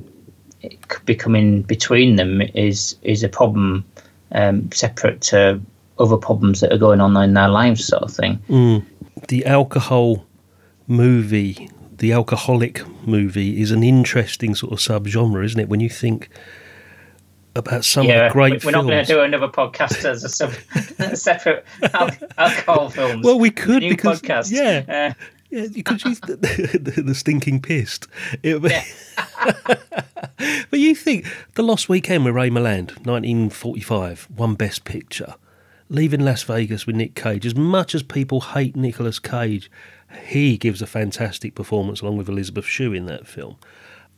becoming 1.06 1.62
between 1.64 2.16
them 2.16 2.42
is 2.42 2.96
is 3.02 3.24
a 3.24 3.30
problem 3.30 3.84
um, 4.32 4.72
separate 4.72 5.22
to 5.22 5.60
other 6.00 6.18
problems 6.18 6.62
that 6.62 6.72
are 6.72 6.78
going 6.78 7.02
on 7.02 7.16
in 7.18 7.34
their 7.34 7.50
lives 7.50 7.86
sort 7.86 8.04
of 8.04 8.12
thing 8.12 8.40
the 9.28 9.46
alcohol 9.46 10.26
movie, 10.88 11.70
the 11.98 12.12
alcoholic 12.12 12.82
movie, 13.08 13.62
is 13.62 13.72
an 13.72 13.84
interesting 13.84 14.56
sort 14.56 14.74
of 14.74 14.80
subgenre, 14.80 15.44
isn't 15.46 15.60
it? 15.60 15.70
When 15.70 15.80
you 15.80 15.90
think 15.90 16.30
about 17.56 17.86
some 17.86 18.08
yeah 18.08 18.26
of 18.26 18.30
the 18.30 18.34
great 18.34 18.52
we- 18.54 18.68
we're 18.68 18.72
not 18.72 18.86
going 18.86 19.06
to 19.06 19.14
do 19.14 19.22
another 19.22 19.48
podcast 19.48 20.06
as 20.06 20.24
a 20.24 20.30
sub, 20.30 20.54
separate 21.16 21.64
al- 21.94 22.10
alcohol 22.38 22.90
films 22.90 23.24
Well, 23.24 23.38
we 23.40 23.52
could 23.52 23.84
New 23.84 23.90
because 23.90 24.22
podcast 24.22 24.52
yeah, 24.52 24.84
uh, 24.88 25.24
yeah, 25.52 25.66
you 25.72 25.84
could 25.84 26.04
use 26.06 26.20
the, 26.22 26.36
the, 26.38 27.02
the 27.04 27.14
stinking 27.16 27.62
pissed. 27.62 28.08
It 28.42 28.60
be- 28.60 28.70
but 30.70 30.80
you 30.80 30.96
think 30.96 31.26
the 31.54 31.62
Lost 31.64 31.90
Weekend 31.90 32.26
with 32.26 32.34
Ray 32.34 32.50
Milland, 32.50 33.06
1945, 33.06 34.28
one 34.36 34.56
Best 34.56 34.84
Picture. 34.84 35.36
Leaving 35.90 36.22
Las 36.22 36.42
Vegas 36.44 36.88
with 36.88 36.96
Nick 36.96 37.14
Cage. 37.14 37.46
As 37.46 37.56
much 37.56 37.94
as 37.94 38.02
people 38.02 38.42
hate 38.42 38.76
Nicolas 38.76 39.20
Cage, 39.20 39.70
he 40.16 40.58
gives 40.58 40.82
a 40.82 40.88
fantastic 40.88 41.56
performance 41.56 42.02
along 42.02 42.18
with 42.18 42.30
Elizabeth 42.30 42.66
Shue 42.66 42.94
in 42.94 43.06
that 43.08 43.28
film. 43.28 43.58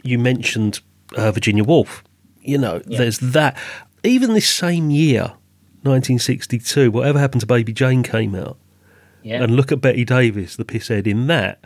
You 0.03 0.19
mentioned 0.19 0.81
uh, 1.15 1.31
Virginia 1.31 1.63
Woolf. 1.63 2.03
You 2.41 2.57
know, 2.57 2.79
there's 2.79 3.19
that. 3.19 3.57
Even 4.03 4.33
this 4.33 4.47
same 4.47 4.91
year, 4.91 5.33
1962, 5.81 6.91
whatever 6.91 7.17
happened 7.17 7.41
to 7.41 7.47
Baby 7.47 7.73
Jane 7.73 8.03
came 8.03 8.35
out 8.35 8.57
yeah 9.25 9.41
and 9.41 9.55
look 9.55 9.71
at 9.71 9.81
Bette 9.81 10.05
Davis, 10.05 10.55
the 10.55 10.63
pisshead 10.63 11.07
in 11.07 11.27
that. 11.27 11.59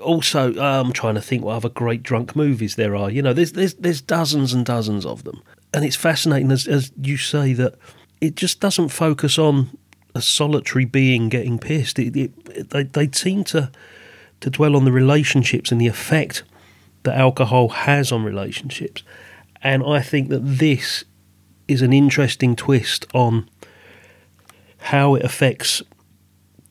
Also, 0.00 0.54
uh, 0.54 0.80
I'm 0.80 0.92
trying 0.92 1.16
to 1.16 1.20
think 1.20 1.44
what 1.44 1.56
other 1.56 1.68
great 1.68 2.02
drunk 2.02 2.34
movies 2.34 2.76
there 2.76 2.96
are. 2.96 3.10
You 3.10 3.22
know, 3.22 3.32
there's 3.32 3.52
there's 3.52 3.74
there's 3.74 4.00
dozens 4.00 4.54
and 4.54 4.64
dozens 4.64 5.04
of 5.04 5.24
them, 5.24 5.42
and 5.74 5.84
it's 5.84 5.96
fascinating 5.96 6.50
as 6.50 6.66
as 6.66 6.92
you 7.00 7.16
say 7.16 7.52
that 7.54 7.74
it 8.20 8.36
just 8.36 8.60
doesn't 8.60 8.88
focus 8.88 9.38
on 9.38 9.76
a 10.14 10.22
solitary 10.22 10.84
being 10.84 11.28
getting 11.28 11.58
pissed. 11.58 11.98
It, 11.98 12.16
it, 12.16 12.70
they 12.70 12.84
they 12.84 13.10
seem 13.12 13.44
to 13.44 13.70
to 14.40 14.50
dwell 14.50 14.76
on 14.76 14.84
the 14.84 14.92
relationships 14.92 15.70
and 15.70 15.80
the 15.80 15.86
effect 15.86 16.42
that 17.04 17.16
alcohol 17.16 17.68
has 17.68 18.12
on 18.12 18.24
relationships, 18.24 19.02
and 19.62 19.82
I 19.84 20.00
think 20.00 20.28
that 20.28 20.40
this 20.40 21.04
is 21.68 21.82
an 21.82 21.92
interesting 21.92 22.56
twist 22.56 23.06
on 23.14 23.48
how 24.78 25.14
it 25.14 25.24
affects 25.24 25.82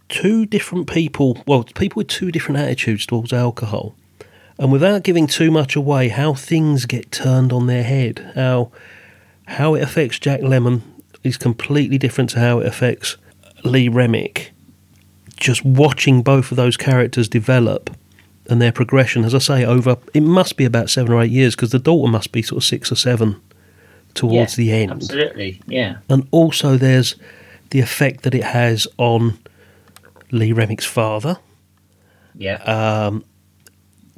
two 0.09 0.45
different 0.45 0.87
people, 0.87 1.41
well, 1.47 1.63
people 1.63 2.01
with 2.01 2.07
two 2.07 2.31
different 2.31 2.59
attitudes 2.59 3.05
towards 3.05 3.31
alcohol. 3.31 3.95
And 4.59 4.71
without 4.71 5.03
giving 5.03 5.25
too 5.25 5.49
much 5.49 5.75
away, 5.75 6.09
how 6.09 6.33
things 6.33 6.85
get 6.85 7.11
turned 7.11 7.51
on 7.51 7.65
their 7.67 7.83
head, 7.83 8.31
how 8.35 8.71
how 9.47 9.73
it 9.75 9.81
affects 9.81 10.19
Jack 10.19 10.41
Lemmon 10.41 10.81
is 11.23 11.35
completely 11.35 11.97
different 11.97 12.29
to 12.31 12.39
how 12.39 12.59
it 12.59 12.67
affects 12.67 13.17
Lee 13.63 13.89
Remick. 13.89 14.51
Just 15.37 15.65
watching 15.65 16.21
both 16.21 16.51
of 16.51 16.57
those 16.57 16.77
characters 16.77 17.27
develop 17.27 17.89
and 18.47 18.61
their 18.61 18.71
progression, 18.71 19.23
as 19.23 19.33
I 19.33 19.39
say, 19.39 19.65
over 19.65 19.97
it 20.13 20.21
must 20.21 20.57
be 20.57 20.65
about 20.65 20.89
seven 20.89 21.13
or 21.13 21.21
eight 21.21 21.31
years 21.31 21.55
because 21.55 21.71
the 21.71 21.79
daughter 21.79 22.11
must 22.11 22.31
be 22.31 22.41
sort 22.41 22.57
of 22.57 22.63
six 22.63 22.91
or 22.91 22.95
seven 22.95 23.41
towards 24.13 24.57
yeah, 24.57 24.63
the 24.63 24.83
end. 24.83 24.91
absolutely 24.91 25.61
yeah. 25.67 25.97
And 26.09 26.27
also 26.31 26.77
there's 26.77 27.15
the 27.69 27.79
effect 27.79 28.23
that 28.23 28.35
it 28.35 28.43
has 28.43 28.87
on 28.97 29.39
Lee 30.31 30.51
Remick's 30.51 30.85
father, 30.85 31.39
yeah. 32.35 32.55
Um, 32.63 33.23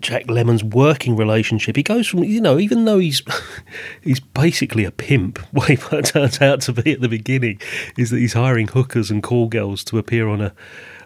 Jack 0.04 0.26
Lemmon's 0.26 0.64
working 0.64 1.16
relationship. 1.16 1.76
He 1.76 1.82
goes 1.82 2.08
from 2.08 2.24
you 2.24 2.42
know, 2.42 2.60
even 2.60 2.86
though 2.86 3.00
he's 3.00 3.24
he's 4.02 4.20
basically 4.20 4.84
a 4.86 4.92
pimp, 4.92 5.40
what 5.52 5.70
he 5.70 5.78
turns 5.78 6.42
out 6.42 6.62
to 6.62 6.74
be 6.74 6.92
at 6.92 7.02
the 7.02 7.10
beginning 7.10 7.60
is 7.98 8.12
that 8.12 8.20
he's 8.20 8.34
hiring 8.34 8.68
hookers 8.68 9.10
and 9.10 9.24
call 9.24 9.48
girls 9.48 9.84
to 9.86 9.98
appear 9.98 10.28
on 10.28 10.42
a, 10.42 10.54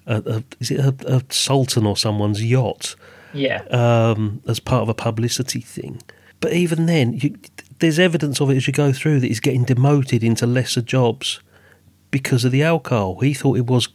a, 0.06 0.22
a 0.26 0.44
is 0.60 0.72
it 0.72 0.80
a, 0.80 0.96
a 1.08 1.24
sultan 1.30 1.86
or 1.86 1.96
someone's 1.96 2.44
yacht 2.44 2.96
yeah 3.34 3.62
um, 3.70 4.42
as 4.48 4.60
part 4.60 4.82
of 4.82 4.90
a 4.90 4.94
publicity 4.94 5.62
thing. 5.62 6.02
But 6.40 6.54
even 6.54 6.88
then, 6.88 7.14
you, 7.14 7.38
there's 7.80 8.00
evidence 8.00 8.42
of 8.42 8.50
it 8.50 8.58
as 8.58 8.68
you 8.68 8.74
go 8.74 8.92
through 8.92 9.20
that 9.22 9.28
he's 9.28 9.40
getting 9.40 9.64
demoted 9.64 10.24
into 10.24 10.46
lesser 10.46 10.82
jobs 10.82 11.40
because 12.12 12.44
of 12.46 12.52
the 12.52 12.64
alcohol. 12.64 13.20
He 13.20 13.34
thought 13.34 13.58
it 13.58 13.68
was 13.68 13.90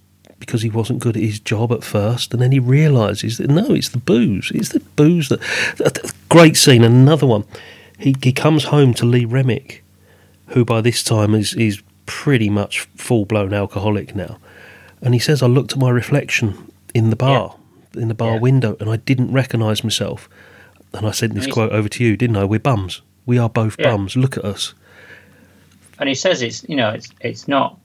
because 0.44 0.62
he 0.62 0.70
wasn't 0.70 0.98
good 0.98 1.16
at 1.16 1.22
his 1.22 1.38
job 1.38 1.70
at 1.72 1.84
first, 1.84 2.32
and 2.34 2.42
then 2.42 2.50
he 2.50 2.58
realises 2.58 3.38
that 3.38 3.48
no, 3.48 3.70
it's 3.74 3.90
the 3.90 3.98
booze. 3.98 4.50
It's 4.52 4.70
the 4.70 4.80
booze 4.80 5.28
that. 5.28 5.40
that- 5.78 6.12
Great 6.28 6.56
scene. 6.56 6.82
Another 6.82 7.26
one. 7.26 7.44
He 7.98 8.16
he 8.22 8.32
comes 8.32 8.64
home 8.64 8.92
to 8.94 9.04
Lee 9.06 9.24
Remick, 9.26 9.84
who 10.48 10.64
by 10.64 10.80
this 10.80 11.02
time 11.04 11.34
is 11.34 11.54
is 11.54 11.82
pretty 12.06 12.48
much 12.50 12.80
full 12.96 13.24
blown 13.26 13.52
alcoholic 13.54 14.16
now, 14.16 14.38
and 15.02 15.14
he 15.14 15.20
says, 15.20 15.42
"I 15.42 15.46
looked 15.46 15.72
at 15.72 15.78
my 15.78 15.90
reflection 15.90 16.54
in 16.94 17.10
the 17.10 17.16
bar, 17.16 17.54
in 17.94 18.08
the 18.08 18.14
bar 18.14 18.34
Yeah. 18.34 18.40
window, 18.40 18.76
and 18.80 18.88
I 18.90 18.96
didn't 18.96 19.30
recognise 19.32 19.84
myself." 19.84 20.28
And 20.94 21.06
I 21.06 21.10
sent 21.12 21.34
this 21.34 21.46
quote 21.46 21.70
over 21.72 21.88
to 21.88 22.02
you, 22.04 22.16
didn't 22.16 22.36
I? 22.36 22.44
We're 22.44 22.58
bums. 22.58 23.02
We 23.26 23.38
are 23.38 23.48
both 23.50 23.76
Yeah. 23.78 23.90
bums. 23.90 24.16
Look 24.16 24.36
at 24.36 24.44
us. 24.44 24.74
and 25.98 26.08
he 26.08 26.14
says 26.16 26.42
it's 26.42 26.64
you 26.68 26.74
know 26.76 26.88
it's 26.90 27.10
it's 27.20 27.46
not 27.46 27.78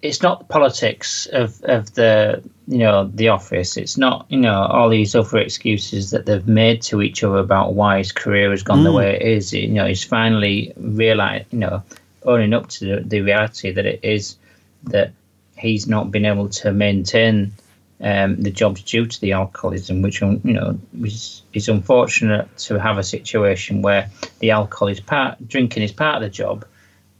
it's 0.00 0.22
not 0.22 0.38
the 0.38 0.44
politics 0.44 1.26
of 1.26 1.60
of 1.64 1.94
the 1.94 2.42
you 2.66 2.78
know 2.78 3.10
the 3.12 3.28
office. 3.28 3.76
It's 3.76 3.98
not 3.98 4.26
you 4.28 4.38
know 4.38 4.62
all 4.62 4.88
these 4.88 5.14
other 5.14 5.38
excuses 5.38 6.10
that 6.10 6.26
they've 6.26 6.46
made 6.46 6.82
to 6.82 7.02
each 7.02 7.24
other 7.24 7.38
about 7.38 7.74
why 7.74 7.98
his 7.98 8.12
career 8.12 8.50
has 8.50 8.62
gone 8.62 8.84
the 8.84 8.92
way 8.92 9.16
it 9.16 9.22
is. 9.22 9.52
You 9.52 9.68
know 9.68 9.86
he's 9.86 10.04
finally 10.04 10.72
realized 10.76 11.46
you 11.52 11.58
know 11.58 11.82
owning 12.24 12.54
up 12.54 12.68
to 12.68 12.84
the, 12.84 13.00
the 13.02 13.20
reality 13.22 13.72
that 13.72 13.86
it 13.86 14.00
is 14.02 14.36
that 14.84 15.12
he's 15.56 15.86
not 15.86 16.10
been 16.10 16.24
able 16.24 16.48
to 16.48 16.72
maintain 16.72 17.52
um, 18.00 18.40
the 18.40 18.50
job's 18.50 18.82
due 18.82 19.06
to 19.06 19.20
the 19.20 19.32
alcoholism, 19.32 20.02
which 20.02 20.22
um, 20.22 20.40
you 20.44 20.52
know 20.52 20.78
is, 21.02 21.42
is 21.52 21.68
unfortunate 21.68 22.56
to 22.58 22.78
have 22.78 22.98
a 22.98 23.02
situation 23.02 23.82
where 23.82 24.08
the 24.38 24.52
alcohol 24.52 24.86
is 24.86 25.00
part 25.00 25.48
drinking 25.48 25.82
is 25.82 25.90
part 25.90 26.16
of 26.16 26.22
the 26.22 26.28
job, 26.28 26.64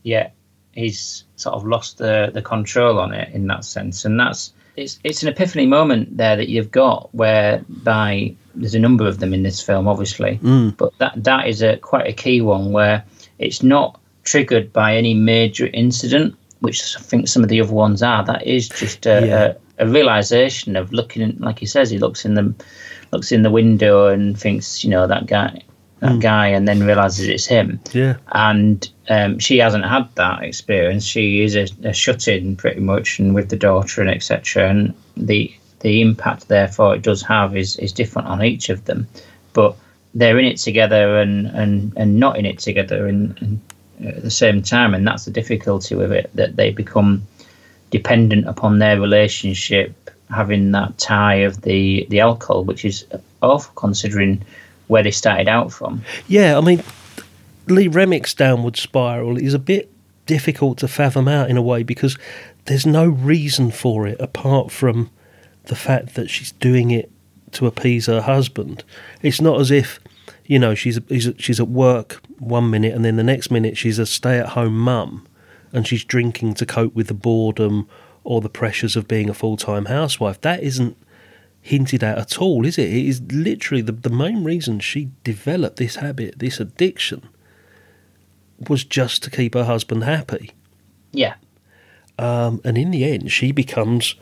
yet 0.05 0.35
he's 0.73 1.25
sort 1.37 1.55
of 1.55 1.67
lost 1.67 1.99
the 1.99 2.31
the 2.33 2.43
control 2.43 2.99
on 2.99 3.13
it 3.13 3.33
in 3.35 3.47
that 3.49 3.65
sense, 3.65 4.05
and 4.05 4.19
that's 4.19 4.53
it's 4.77 4.99
it's 5.05 5.23
an 5.23 5.29
epiphany 5.29 5.67
moment 5.67 6.17
there 6.17 6.37
that 6.37 6.49
you've 6.49 6.71
got 6.71 7.13
where 7.15 7.65
by 7.69 8.35
there's 8.55 8.75
a 8.75 8.79
number 8.79 9.07
of 9.07 9.19
them 9.19 9.35
in 9.35 9.43
this 9.43 9.61
film, 9.61 9.89
obviously, 9.89 10.39
mm. 10.43 10.77
but 10.77 10.97
that 10.99 11.25
that 11.25 11.49
is 11.49 11.63
a 11.63 11.77
quite 11.79 12.07
a 12.07 12.13
key 12.13 12.41
one 12.41 12.73
where 12.73 13.05
it's 13.39 13.63
not 13.63 14.01
triggered 14.25 14.73
by 14.73 14.95
any 14.97 15.15
major 15.15 15.69
incident, 15.73 16.37
which 16.61 16.97
I 16.97 17.01
think 17.01 17.29
some 17.29 17.43
of 17.43 17.49
the 17.49 17.61
other 17.61 17.73
ones 17.73 18.03
are. 18.03 18.25
That 18.25 18.47
is 18.47 18.69
just 18.69 19.07
a, 19.07 19.27
Yeah. 19.27 19.55
a, 19.79 19.87
a 19.87 19.89
realization 19.89 20.77
of 20.77 20.93
looking, 20.93 21.39
like 21.39 21.59
he 21.59 21.67
says, 21.67 21.89
he 21.89 21.99
looks 21.99 22.25
in 22.25 22.35
the 22.35 22.55
looks 23.13 23.33
in 23.33 23.43
the 23.43 23.51
window 23.51 24.09
and 24.09 24.39
thinks, 24.39 24.85
you 24.85 24.91
know, 24.91 25.07
that 25.07 25.27
guy, 25.27 25.63
that 26.01 26.21
guy, 26.21 26.49
and 26.49 26.67
then 26.69 26.85
realizes 26.85 27.29
it's 27.29 27.47
him 27.47 27.81
Yeah. 27.93 28.17
and 28.33 28.89
um, 29.09 29.39
she 29.39 29.59
hasn't 29.59 29.85
had 29.85 30.09
that 30.17 30.43
experience. 30.43 31.05
She 31.05 31.43
is 31.43 31.57
a, 31.57 31.67
a 31.85 31.93
shut-in 31.93 32.57
pretty 32.57 32.81
much, 32.81 33.19
and 33.19 33.35
with 33.35 33.49
the 33.49 33.57
daughter 33.57 34.01
and 34.03 34.11
etc. 34.11 34.69
And 34.71 34.95
the 35.17 35.53
the 35.81 36.01
impact 36.01 36.49
therefore 36.49 36.95
it 36.97 37.03
does 37.03 37.23
have 37.23 37.57
is 37.57 37.77
is 37.77 37.93
different 37.93 38.29
on 38.29 38.43
each 38.45 38.69
of 38.69 38.85
them, 38.85 39.07
but 39.53 39.77
they're 40.15 40.39
in 40.39 40.47
it 40.47 40.59
together 40.59 41.19
and 41.19 41.47
and 41.47 41.93
and 41.97 42.19
not 42.21 42.39
in 42.39 42.47
it 42.47 42.59
together 42.59 43.07
and, 43.07 43.37
and 43.41 43.61
at 44.07 44.23
the 44.23 44.31
same 44.31 44.63
time, 44.63 44.95
and 44.95 45.07
that's 45.07 45.25
the 45.25 45.31
difficulty 45.31 45.95
with 45.95 46.13
it 46.13 46.31
that 46.35 46.57
they 46.57 46.71
become 46.71 47.23
dependent 47.91 48.47
upon 48.47 48.79
their 48.79 49.01
relationship 49.01 49.93
having 50.31 50.73
that 50.73 50.97
tie 50.99 51.37
of 51.37 51.63
the 51.63 52.07
the 52.11 52.21
alcohol, 52.21 52.63
which 52.65 52.85
is 52.85 53.07
awful 53.43 53.73
considering 53.75 54.45
where 54.89 55.03
they 55.03 55.11
started 55.11 55.49
out 55.49 55.73
from. 55.73 56.03
Yeah, 56.27 56.59
I 56.59 56.61
mean, 56.61 56.83
Lee 57.67 57.89
Remick's 57.89 58.35
downward 58.35 58.77
spiral 58.77 59.39
is 59.39 59.55
a 59.55 59.59
bit 59.59 59.91
difficult 60.27 60.79
to 60.79 60.89
fathom 60.89 61.29
out 61.29 61.49
in 61.49 61.57
a 61.57 61.63
way 61.63 61.83
because 61.83 62.19
there's 62.67 62.85
no 62.85 63.07
reason 63.07 63.71
for 63.71 64.07
it 64.07 64.21
apart 64.21 64.71
from 64.71 65.11
the 65.65 65.77
fact 65.77 66.15
that 66.15 66.29
she's 66.29 66.53
doing 66.53 66.91
it 66.91 67.11
to 67.53 67.67
appease 67.67 68.07
her 68.07 68.21
husband. 68.23 68.85
It's 69.23 69.41
not 69.41 69.61
as 69.61 69.71
if, 69.71 70.01
you 70.45 70.59
know, 70.59 70.75
she's 70.75 70.99
she's, 71.39 71.61
at 71.61 71.69
work 71.69 72.21
one 72.39 72.71
minute 72.71 72.95
and 72.95 73.05
then 73.05 73.17
the 73.17 73.25
next 73.25 73.51
minute 73.51 73.77
she's 73.77 73.99
a 73.99 74.07
stay-at-home 74.07 74.79
mum 74.79 75.27
and 75.73 75.87
she's 75.87 76.05
drinking 76.05 76.55
to 76.55 76.67
cope 76.67 76.95
with 76.95 77.09
the 77.09 77.15
boredom 77.15 77.89
or 78.25 78.41
the 78.41 78.51
pressures 78.51 78.97
of 78.97 79.09
being 79.09 79.31
a 79.31 79.35
full-time 79.35 79.87
housewife. 79.87 80.41
That 80.43 80.63
isn't 80.63 80.97
hinted 81.61 82.03
at 82.03 82.19
at 82.19 82.39
all, 82.39 82.65
is 82.65 82.79
it? 82.79 82.89
It 82.89 83.07
is 83.07 83.21
literally 83.31 83.83
the, 83.83 83.93
the 83.93 84.11
main 84.11 84.45
reason 84.45 84.81
she 84.81 85.11
developed 85.25 85.77
this 85.77 85.97
habit, 85.97 86.39
this 86.39 86.61
addiction, 86.61 87.29
was 88.69 88.85
just 88.85 89.23
to 89.25 89.31
keep 89.31 89.55
her 89.55 89.65
husband 89.65 90.05
happy. 90.05 90.53
Yeah, 91.13 91.35
Um, 92.19 92.61
and 92.65 92.77
in 92.77 92.91
the 92.91 93.05
end, 93.05 93.31
she 93.33 93.53
becomes 93.53 94.15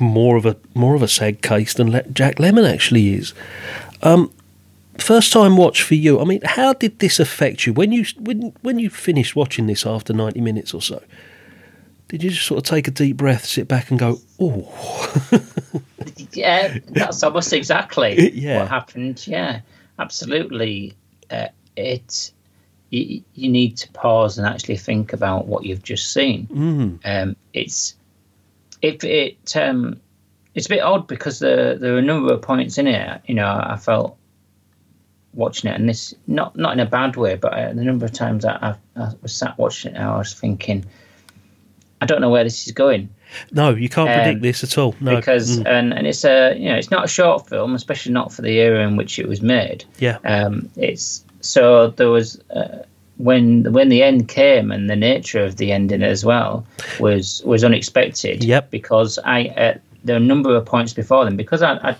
more 0.00 0.36
of 0.36 0.44
a 0.46 0.56
more 0.74 0.94
of 0.96 1.02
a 1.02 1.08
sad 1.08 1.42
case 1.42 1.74
than 1.74 1.90
Le- 1.92 2.02
Jack 2.10 2.36
Lemmon 2.36 2.68
actually 2.70 3.14
is. 3.14 3.34
Um, 4.02 4.30
first 4.98 5.32
time 5.32 5.56
watch 5.56 5.82
for 5.82 5.94
you. 5.94 6.18
I 6.20 6.24
mean, 6.24 6.40
how 6.44 6.72
did 6.72 6.98
this 6.98 7.20
affect 7.20 7.66
you 7.66 7.72
when 7.72 7.92
you 7.92 8.04
when 8.18 8.52
when 8.62 8.78
you 8.78 8.90
finished 8.90 9.36
watching 9.36 9.66
this 9.66 9.84
after 9.86 10.12
ninety 10.12 10.40
minutes 10.40 10.72
or 10.74 10.82
so? 10.82 11.02
Did 12.08 12.22
you 12.22 12.30
just 12.30 12.46
sort 12.46 12.58
of 12.58 12.64
take 12.64 12.86
a 12.88 12.92
deep 12.92 13.16
breath, 13.16 13.44
sit 13.44 13.66
back, 13.68 13.90
and 13.90 13.98
go, 13.98 14.20
"Oh, 14.40 14.72
yeah, 16.32 16.78
that's 16.88 17.22
almost 17.22 17.52
exactly 17.52 18.32
Yeah. 18.34 18.58
what 18.58 18.68
happened. 18.68 19.26
Yeah, 19.26 19.60
absolutely. 19.98 20.94
Uh, 21.30 21.48
it 21.76 22.32
you, 22.90 23.22
you 23.34 23.48
need 23.50 23.76
to 23.78 23.90
pause 23.92 24.38
and 24.38 24.46
actually 24.46 24.76
think 24.76 25.12
about 25.12 25.46
what 25.46 25.64
you've 25.64 25.82
just 25.82 26.12
seen. 26.12 26.46
mm, 26.46 26.98
Um, 27.04 27.36
it's 27.52 27.94
it 28.82 29.02
it 29.04 29.56
um, 29.56 30.00
it's 30.54 30.66
a 30.66 30.70
bit 30.70 30.80
odd 30.82 31.06
because 31.06 31.38
there 31.40 31.76
there 31.76 31.94
are 31.94 31.98
a 31.98 32.02
number 32.02 32.32
of 32.32 32.42
points 32.42 32.78
in 32.78 32.86
it. 32.86 33.20
You 33.26 33.34
know, 33.34 33.46
I 33.46 33.76
felt 33.76 34.16
watching 35.34 35.70
it, 35.70 35.78
and 35.78 35.88
this 35.88 36.14
not 36.26 36.56
not 36.56 36.72
in 36.74 36.80
a 36.80 36.86
bad 36.86 37.16
way, 37.16 37.34
but 37.36 37.52
uh, 37.52 37.72
the 37.72 37.84
number 37.84 38.04
of 38.04 38.12
times 38.12 38.44
I, 38.44 38.52
I, 38.96 39.02
I 39.02 39.12
was 39.20 39.34
sat 39.34 39.58
watching 39.58 39.94
it, 39.94 39.98
I 40.00 40.16
was 40.16 40.32
thinking, 40.32 40.84
I 42.00 42.06
don't 42.06 42.20
know 42.20 42.30
where 42.30 42.44
this 42.44 42.66
is 42.66 42.72
going. 42.72 43.08
No, 43.52 43.70
you 43.74 43.88
can't 43.88 44.08
Um, 44.10 44.14
predict 44.16 44.42
this 44.42 44.62
at 44.64 44.78
all." 44.78 44.94
No, 45.00 45.16
because 45.16 45.58
Mm, 45.58 45.66
and 45.66 45.94
and 45.94 46.06
it's 46.06 46.24
a 46.24 46.54
you 46.56 46.68
know 46.68 46.76
it's 46.76 46.90
not 46.90 47.04
a 47.04 47.08
short 47.08 47.48
film, 47.48 47.74
especially 47.74 48.12
not 48.12 48.32
for 48.32 48.42
the 48.42 48.58
era 48.58 48.86
in 48.86 48.96
which 48.96 49.18
it 49.18 49.28
was 49.28 49.40
made. 49.42 49.84
yeah, 49.98 50.18
Um, 50.24 50.68
it's 50.76 51.24
so 51.40 51.88
there 51.96 52.08
was 52.10 52.40
uh, 52.50 52.82
when 53.18 53.72
when 53.72 53.88
the 53.88 54.02
end 54.02 54.28
came 54.28 54.70
and 54.70 54.90
the 54.90 54.96
nature 54.96 55.44
of 55.44 55.56
the 55.56 55.72
ending 55.72 56.02
as 56.02 56.24
well 56.24 56.66
was 57.00 57.42
was 57.44 57.64
unexpected. 57.64 58.44
Yep. 58.44 58.70
Because 58.70 59.18
I 59.24 59.46
uh, 59.56 59.74
there 60.04 60.14
are 60.16 60.18
a 60.18 60.22
number 60.22 60.54
of 60.54 60.64
points 60.64 60.92
before 60.92 61.24
them 61.24 61.36
because 61.36 61.62
I, 61.62 61.72
I 61.90 61.96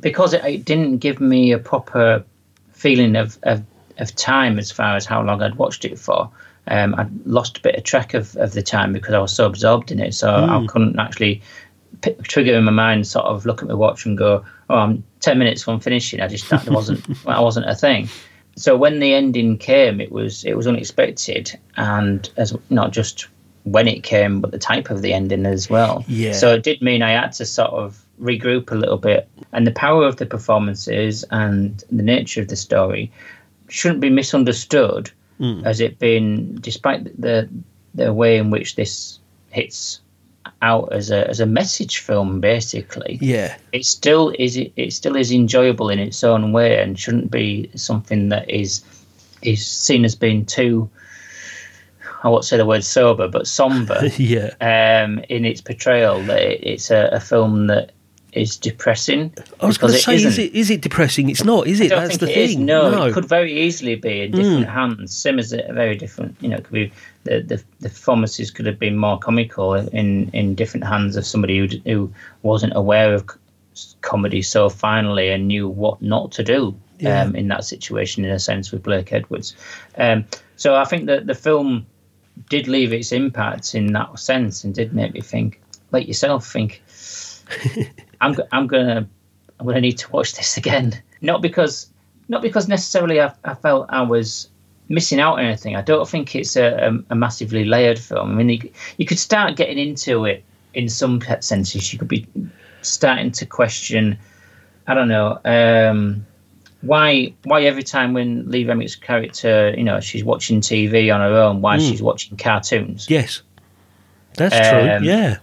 because 0.00 0.34
it, 0.34 0.44
it 0.44 0.64
didn't 0.64 0.98
give 0.98 1.20
me 1.20 1.52
a 1.52 1.58
proper 1.58 2.24
feeling 2.72 3.16
of, 3.16 3.38
of 3.44 3.62
of 3.98 4.14
time 4.14 4.58
as 4.58 4.70
far 4.70 4.94
as 4.96 5.06
how 5.06 5.22
long 5.22 5.42
I'd 5.42 5.54
watched 5.54 5.84
it 5.86 5.98
for. 5.98 6.28
Um, 6.68 6.94
I'd 6.96 7.26
lost 7.26 7.58
a 7.58 7.60
bit 7.60 7.76
of 7.76 7.84
track 7.84 8.14
of, 8.14 8.36
of 8.36 8.52
the 8.52 8.62
time 8.62 8.92
because 8.92 9.14
I 9.14 9.18
was 9.18 9.32
so 9.32 9.46
absorbed 9.46 9.92
in 9.92 10.00
it, 10.00 10.14
so 10.14 10.28
I 10.34 10.66
couldn't 10.66 10.98
actually 10.98 11.42
p- 12.02 12.14
trigger 12.22 12.54
in 12.54 12.64
my 12.64 12.72
mind, 12.72 13.06
sort 13.06 13.26
of 13.26 13.46
look 13.46 13.62
at 13.62 13.68
my 13.68 13.74
watch 13.74 14.06
and 14.06 14.16
go, 14.18 14.44
"Oh, 14.70 14.76
I'm 14.76 15.04
ten 15.20 15.38
minutes 15.38 15.62
from 15.62 15.80
finishing." 15.80 16.20
I 16.20 16.28
just 16.28 16.48
that 16.50 16.68
wasn't 16.68 17.04
that 17.24 17.42
wasn't 17.42 17.68
a 17.68 17.74
thing. 17.74 18.08
So 18.56 18.76
when 18.76 19.00
the 19.00 19.14
ending 19.14 19.58
came, 19.58 20.00
it 20.00 20.10
was 20.10 20.44
it 20.44 20.56
was 20.56 20.66
unexpected, 20.66 21.58
and 21.76 22.28
as 22.36 22.56
not 22.70 22.92
just 22.92 23.28
when 23.64 23.88
it 23.88 24.02
came, 24.02 24.40
but 24.40 24.52
the 24.52 24.58
type 24.58 24.90
of 24.90 25.02
the 25.02 25.12
ending 25.12 25.44
as 25.44 25.68
well. 25.68 26.04
Yeah. 26.06 26.32
So 26.32 26.54
it 26.54 26.62
did 26.62 26.80
mean 26.82 27.02
I 27.02 27.10
had 27.10 27.32
to 27.32 27.44
sort 27.44 27.72
of 27.72 28.04
regroup 28.20 28.70
a 28.70 28.76
little 28.76 28.98
bit, 28.98 29.28
and 29.52 29.66
the 29.66 29.72
power 29.72 30.06
of 30.06 30.16
the 30.16 30.26
performances 30.26 31.24
and 31.30 31.82
the 31.90 32.02
nature 32.02 32.40
of 32.40 32.48
the 32.48 32.56
story 32.56 33.12
shouldn't 33.68 34.00
be 34.00 34.10
misunderstood 34.10 35.10
as 35.64 35.80
it 35.80 35.98
been, 35.98 36.56
despite 36.60 37.04
the 37.20 37.48
the 37.94 38.12
way 38.12 38.36
in 38.36 38.50
which 38.50 38.76
this 38.76 39.18
hits 39.50 40.00
out 40.62 40.92
as 40.92 41.10
a 41.10 41.28
as 41.28 41.40
a 41.40 41.46
message 41.46 41.98
film, 41.98 42.40
basically 42.40 43.18
yeah, 43.20 43.56
it 43.72 43.84
still 43.84 44.32
is 44.38 44.56
it 44.56 44.92
still 44.92 45.16
is 45.16 45.32
enjoyable 45.32 45.90
in 45.90 45.98
its 45.98 46.22
own 46.24 46.52
way 46.52 46.80
and 46.80 46.98
shouldn't 46.98 47.30
be 47.30 47.70
something 47.74 48.28
that 48.28 48.48
is 48.48 48.82
is 49.42 49.66
seen 49.66 50.04
as 50.04 50.14
being 50.14 50.44
too 50.44 50.88
I 52.22 52.28
won't 52.28 52.44
say 52.44 52.56
the 52.56 52.66
word 52.66 52.84
sober 52.84 53.28
but 53.28 53.46
somber. 53.46 54.02
Yeah. 54.16 54.50
um, 54.60 55.20
in 55.28 55.44
its 55.44 55.60
portrayal 55.60 56.22
that 56.24 56.40
it, 56.40 56.60
it's 56.62 56.90
a, 56.90 57.08
a 57.12 57.20
film 57.20 57.66
that 57.68 57.92
is 58.36 58.56
depressing. 58.56 59.32
I 59.60 59.66
was 59.66 59.78
going 59.78 59.92
to 59.92 59.98
say, 59.98 60.14
is 60.16 60.38
it 60.38 60.54
is 60.54 60.70
it 60.70 60.80
depressing? 60.82 61.30
It's 61.30 61.44
not, 61.44 61.66
is 61.66 61.80
it? 61.80 61.90
That's 61.90 62.18
the 62.18 62.30
it 62.30 62.36
is. 62.36 62.50
thing. 62.54 62.66
No, 62.66 63.04
it 63.06 63.14
could 63.14 63.24
very 63.24 63.52
easily 63.52 63.94
be 63.96 64.22
in 64.22 64.32
different 64.32 64.68
hands. 64.68 65.16
Same 65.16 65.38
as 65.38 65.52
a 65.52 65.62
very 65.72 65.96
different, 65.96 66.36
you 66.40 66.48
know, 66.48 66.56
it 66.56 66.64
could 66.64 66.72
be 66.72 66.92
the, 67.24 67.40
the 67.40 67.64
the 67.80 67.88
performances 67.88 68.50
could 68.50 68.66
have 68.66 68.78
been 68.78 68.96
more 68.96 69.18
comical 69.18 69.74
in 69.74 70.30
in 70.32 70.54
different 70.54 70.86
hands 70.86 71.16
of 71.16 71.24
somebody 71.26 71.58
who 71.58 71.68
who 71.90 72.12
wasn't 72.42 72.72
aware 72.76 73.14
of 73.14 73.26
comedy 74.00 74.42
so 74.42 74.68
finely 74.68 75.28
and 75.30 75.46
knew 75.48 75.68
what 75.68 76.00
not 76.00 76.32
to 76.32 76.42
do 76.42 76.74
Yeah. 76.98 77.22
um, 77.22 77.36
in 77.36 77.48
that 77.48 77.64
situation. 77.64 78.24
In 78.24 78.30
a 78.30 78.38
sense, 78.38 78.72
with 78.72 78.82
Blake 78.82 79.12
Edwards, 79.12 79.54
um, 79.98 80.24
so 80.56 80.76
I 80.76 80.84
think 80.84 81.06
that 81.06 81.26
the 81.26 81.34
film 81.34 81.86
did 82.50 82.68
leave 82.68 82.92
its 82.92 83.12
impact 83.12 83.74
in 83.74 83.92
that 83.94 84.18
sense 84.18 84.62
and 84.64 84.74
did 84.74 84.92
make 84.92 85.14
me 85.14 85.20
think, 85.22 85.60
like 85.92 86.06
yourself, 86.06 86.46
think. 86.52 86.82
I'm 88.20 88.36
I'm 88.52 88.66
gonna 88.66 89.08
I'm 89.58 89.66
gonna 89.66 89.80
need 89.80 89.98
to 89.98 90.10
watch 90.10 90.34
this 90.34 90.56
again. 90.56 91.02
Not 91.22 91.42
because 91.42 91.90
not 92.28 92.42
because 92.42 92.68
necessarily 92.68 93.20
I, 93.20 93.32
I 93.44 93.54
felt 93.54 93.86
I 93.88 94.02
was 94.02 94.48
missing 94.88 95.20
out 95.20 95.38
on 95.38 95.44
anything. 95.44 95.76
I 95.76 95.82
don't 95.82 96.08
think 96.08 96.34
it's 96.34 96.56
a, 96.56 97.02
a, 97.10 97.14
massively 97.14 97.64
layered 97.64 97.98
film. 97.98 98.32
I 98.32 98.34
mean, 98.34 98.48
you, 98.48 98.70
you 98.98 99.06
could 99.06 99.18
start 99.18 99.56
getting 99.56 99.78
into 99.78 100.24
it 100.24 100.44
in 100.74 100.88
some 100.88 101.20
senses. 101.40 101.92
You 101.92 101.98
could 101.98 102.08
be 102.08 102.26
starting 102.82 103.32
to 103.32 103.46
question. 103.46 104.18
I 104.86 104.94
don't 104.94 105.08
know. 105.08 105.40
Um, 105.44 106.26
why 106.82 107.34
why 107.44 107.62
every 107.62 107.82
time 107.82 108.12
when 108.12 108.48
Lee 108.50 108.64
Remick's 108.64 108.94
character, 108.94 109.74
you 109.76 109.82
know, 109.82 110.00
she's 110.00 110.22
watching 110.22 110.60
TV 110.60 111.12
on 111.12 111.20
her 111.20 111.36
own, 111.36 111.60
why 111.60 111.78
she's 111.78 112.02
watching 112.02 112.36
cartoons? 112.36 113.08
Yes, 113.08 113.42
that's 114.34 114.54
Um, 114.54 114.98
true. 115.00 115.08
Yeah, 115.08 115.38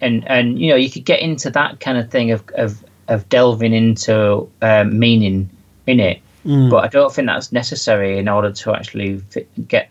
and 0.00 0.26
and 0.28 0.58
you 0.60 0.68
know 0.70 0.76
you 0.76 0.90
could 0.90 1.04
get 1.04 1.20
into 1.20 1.50
that 1.50 1.80
kind 1.80 1.98
of 1.98 2.10
thing 2.10 2.30
of 2.30 2.42
of, 2.56 2.84
of 3.08 3.28
delving 3.28 3.72
into 3.74 4.48
um, 4.62 4.98
meaning 4.98 5.48
in 5.86 6.00
it 6.00 6.20
Mm. 6.46 6.70
but 6.70 6.84
i 6.84 6.88
don't 6.88 7.12
think 7.12 7.26
that's 7.26 7.52
necessary 7.52 8.18
in 8.18 8.26
order 8.26 8.50
to 8.50 8.72
actually 8.74 9.20
get 9.68 9.90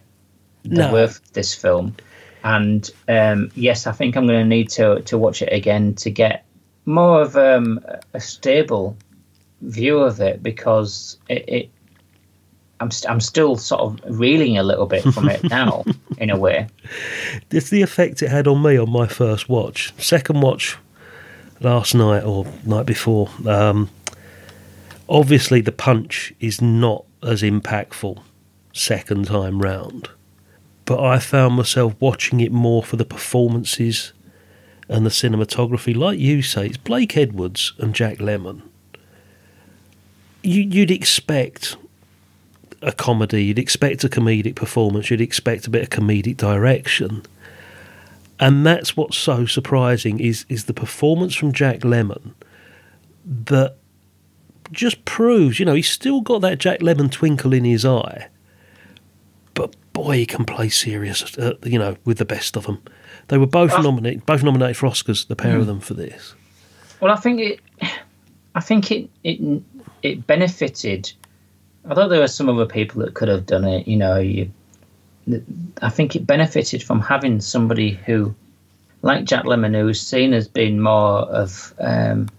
the 0.64 0.88
No. 0.88 0.92
worth 0.92 1.18
of 1.20 1.34
this 1.34 1.54
film 1.54 1.96
and 2.44 2.90
um, 3.08 3.52
yes, 3.54 3.86
I 3.86 3.92
think 3.92 4.16
I'm 4.16 4.26
going 4.26 4.40
to 4.40 4.46
need 4.48 4.70
to 4.70 5.02
to 5.02 5.18
watch 5.18 5.42
it 5.42 5.52
again 5.54 5.94
to 5.96 6.10
get 6.10 6.46
more 6.86 7.22
of 7.22 7.36
um, 7.36 7.80
a 8.14 8.20
stable 8.20 8.96
view 9.62 10.00
of 10.00 10.22
it 10.22 10.42
because 10.42 11.18
it, 11.28 11.44
it 11.50 11.70
I'm 12.80 12.92
st- 12.92 13.12
I'm 13.12 13.20
still 13.20 13.56
sort 13.56 13.82
of 13.82 14.20
reeling 14.20 14.58
a 14.58 14.64
little 14.64 14.86
bit 14.86 15.04
from 15.14 15.30
it 15.30 15.44
now 15.44 15.84
in 16.18 16.30
a 16.30 16.38
way. 16.38 16.68
It's 17.52 17.70
the 17.70 17.82
effect 17.82 18.22
it 18.22 18.30
had 18.30 18.48
on 18.48 18.62
me 18.62 18.78
on 18.78 18.90
my 18.90 19.08
first 19.08 19.50
watch. 19.50 19.94
Second 19.98 20.42
watch 20.42 20.78
last 21.60 21.94
night 21.94 22.24
or 22.24 22.46
night 22.66 22.86
before. 22.86 23.30
Um, 23.46 23.90
obviously, 25.08 25.62
the 25.62 25.72
punch 25.72 26.34
is 26.40 26.62
not 26.62 27.06
as 27.22 27.42
impactful 27.42 28.22
second 28.72 29.26
time 29.28 29.62
round, 29.62 30.10
but 30.86 31.04
I 31.04 31.20
found 31.20 31.56
myself 31.56 31.96
watching 32.00 32.40
it 32.40 32.52
more 32.52 32.84
for 32.84 32.96
the 32.96 33.06
performances 33.06 34.14
and 34.88 35.06
the 35.06 35.10
cinematography. 35.10 35.96
Like 35.96 36.20
you 36.20 36.42
say, 36.42 36.68
it's 36.68 36.78
Blake 36.78 37.18
Edwards 37.18 37.74
and 37.78 37.94
Jack 37.94 38.18
Lemmon. 38.18 38.62
You, 40.42 40.62
you'd 40.62 40.92
expect 40.92 41.76
a 42.82 42.92
comedy, 42.92 43.46
you'd 43.46 43.60
expect 43.60 44.04
a 44.04 44.10
comedic 44.10 44.56
performance, 44.56 45.10
you'd 45.10 45.22
expect 45.22 45.68
a 45.68 45.70
bit 45.70 45.84
of 45.84 45.90
comedic 45.90 46.38
direction. 46.38 47.24
And 48.40 48.66
that's 48.66 48.96
what's 48.96 49.18
so 49.18 49.46
surprising 49.46 50.20
is 50.20 50.46
is 50.48 50.66
the 50.66 50.74
performance 50.74 51.36
from 51.36 51.52
Jack 51.52 51.80
Lemmon 51.80 52.32
that 53.26 53.76
just 54.72 55.04
proves, 55.04 55.60
you 55.60 55.66
know, 55.66 55.74
he's 55.74 55.90
still 55.90 56.22
got 56.22 56.40
that 56.42 56.58
Jack 56.58 56.80
Lemmon 56.80 57.12
twinkle 57.12 57.54
in 57.54 57.66
his 57.66 57.84
eye. 57.86 58.28
But 59.56 59.76
boy, 59.94 60.18
he 60.18 60.26
can 60.26 60.46
play 60.46 60.70
serious, 60.70 61.38
uh, 61.38 61.56
you 61.64 61.78
know, 61.78 61.98
with 62.06 62.18
the 62.18 62.26
best 62.26 62.56
of 62.56 62.66
them. 62.66 62.82
They 63.28 63.38
were 63.38 63.46
both 63.48 63.74
Ah. 63.74 63.82
nominated, 63.82 64.26
both 64.26 64.42
nominated 64.44 64.78
for 64.78 64.88
Oscars, 64.88 65.28
the 65.28 65.36
pair 65.36 65.58
of 65.58 65.68
them 65.68 65.80
for 65.82 65.96
this. 65.96 66.34
Well, 67.02 67.12
I 67.12 67.18
think 67.18 67.42
it, 67.42 67.60
I 68.56 68.62
think 68.62 68.90
it 68.92 69.10
it 69.24 69.62
it 70.02 70.26
benefited. 70.28 71.12
Although 71.88 72.10
there 72.10 72.20
were 72.20 72.28
some 72.28 72.50
other 72.50 72.66
people 72.66 73.02
that 73.02 73.14
could 73.14 73.30
have 73.30 73.46
done 73.46 73.66
it, 73.66 73.88
you 73.88 73.98
know, 73.98 74.18
you, 74.18 74.52
I 75.82 75.90
think 75.90 76.16
it 76.16 76.28
benefited 76.28 76.84
from 76.84 77.00
having 77.00 77.40
somebody 77.42 77.92
who, 77.92 78.34
like 79.02 79.26
Jack 79.26 79.46
Lemmon, 79.46 79.74
who's 79.74 80.02
seen 80.02 80.34
as 80.34 80.48
being 80.48 80.80
more 80.80 81.20
of 81.22 81.74
um, 81.80 82.30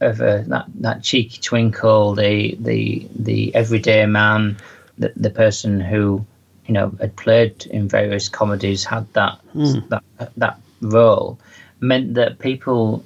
of 0.00 0.20
a, 0.20 0.44
that 0.48 0.66
that 0.80 1.02
cheeky 1.02 1.40
twinkle, 1.40 2.14
the 2.14 2.56
the 2.60 3.06
the 3.18 3.54
everyday 3.54 4.06
man, 4.06 4.56
the 4.98 5.12
the 5.16 5.30
person 5.30 5.80
who 5.80 6.24
you 6.66 6.74
know 6.74 6.94
had 7.00 7.16
played 7.16 7.66
in 7.66 7.88
various 7.88 8.28
comedies, 8.28 8.84
had 8.84 9.12
that 9.14 9.38
that 9.88 10.04
that 10.36 10.60
role, 10.80 11.38
meant 11.80 12.14
that 12.14 12.38
people 12.38 13.04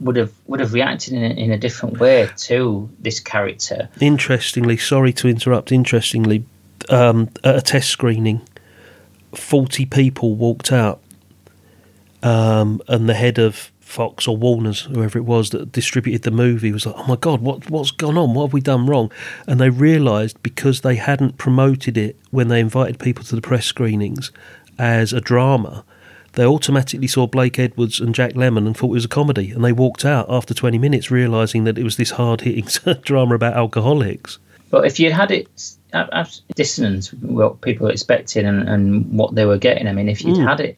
would 0.00 0.16
have 0.16 0.32
would 0.46 0.60
have 0.60 0.72
reacted 0.72 1.14
in 1.14 1.22
a, 1.22 1.34
in 1.34 1.52
a 1.52 1.58
different 1.58 1.98
way 1.98 2.28
to 2.36 2.88
this 3.00 3.20
character. 3.20 3.88
Interestingly, 4.00 4.76
sorry 4.76 5.12
to 5.14 5.28
interrupt. 5.28 5.72
Interestingly, 5.72 6.44
um, 6.88 7.30
at 7.44 7.56
a 7.56 7.60
test 7.60 7.90
screening, 7.90 8.42
forty 9.34 9.86
people 9.86 10.34
walked 10.34 10.72
out, 10.72 11.00
um, 12.22 12.80
and 12.88 13.08
the 13.08 13.14
head 13.14 13.38
of 13.38 13.70
Fox 13.80 14.26
or 14.26 14.36
Warner's, 14.36 14.82
whoever 14.82 15.18
it 15.18 15.24
was 15.24 15.50
that 15.50 15.70
distributed 15.70 16.22
the 16.22 16.30
movie, 16.32 16.72
was 16.72 16.86
like, 16.86 16.96
"Oh 16.98 17.06
my 17.06 17.16
god, 17.16 17.40
what 17.40 17.70
what's 17.70 17.92
gone 17.92 18.18
on? 18.18 18.34
What 18.34 18.46
have 18.46 18.52
we 18.52 18.60
done 18.60 18.86
wrong?" 18.86 19.12
And 19.46 19.60
they 19.60 19.70
realised 19.70 20.42
because 20.42 20.80
they 20.80 20.96
hadn't 20.96 21.38
promoted 21.38 21.96
it 21.96 22.18
when 22.30 22.48
they 22.48 22.58
invited 22.60 22.98
people 22.98 23.24
to 23.24 23.36
the 23.36 23.42
press 23.42 23.66
screenings 23.66 24.32
as 24.78 25.12
a 25.12 25.20
drama. 25.20 25.84
They 26.34 26.44
automatically 26.44 27.06
saw 27.06 27.26
Blake 27.26 27.58
Edwards 27.58 28.00
and 28.00 28.14
Jack 28.14 28.32
Lemmon 28.32 28.66
and 28.66 28.76
thought 28.76 28.90
it 28.90 28.94
was 28.94 29.04
a 29.04 29.08
comedy, 29.08 29.50
and 29.50 29.64
they 29.64 29.72
walked 29.72 30.04
out 30.04 30.26
after 30.28 30.52
20 30.52 30.78
minutes 30.78 31.10
realising 31.10 31.64
that 31.64 31.78
it 31.78 31.84
was 31.84 31.96
this 31.96 32.10
hard-hitting 32.10 32.66
drama 33.02 33.36
about 33.36 33.54
alcoholics. 33.54 34.38
But 34.70 34.86
if 34.86 34.98
you 34.98 35.12
had 35.12 35.30
it 35.30 35.48
dissonance 36.56 37.12
with 37.12 37.22
what 37.22 37.60
people 37.60 37.86
were 37.86 37.92
expecting 37.92 38.46
and, 38.46 38.68
and 38.68 39.16
what 39.16 39.36
they 39.36 39.46
were 39.46 39.58
getting, 39.58 39.86
I 39.86 39.92
mean, 39.92 40.08
if 40.08 40.24
you'd 40.24 40.38
had 40.38 40.58
it, 40.58 40.76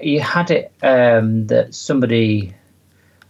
you 0.00 0.20
had 0.20 0.52
it 0.52 0.72
um, 0.82 1.48
that 1.48 1.74
somebody, 1.74 2.54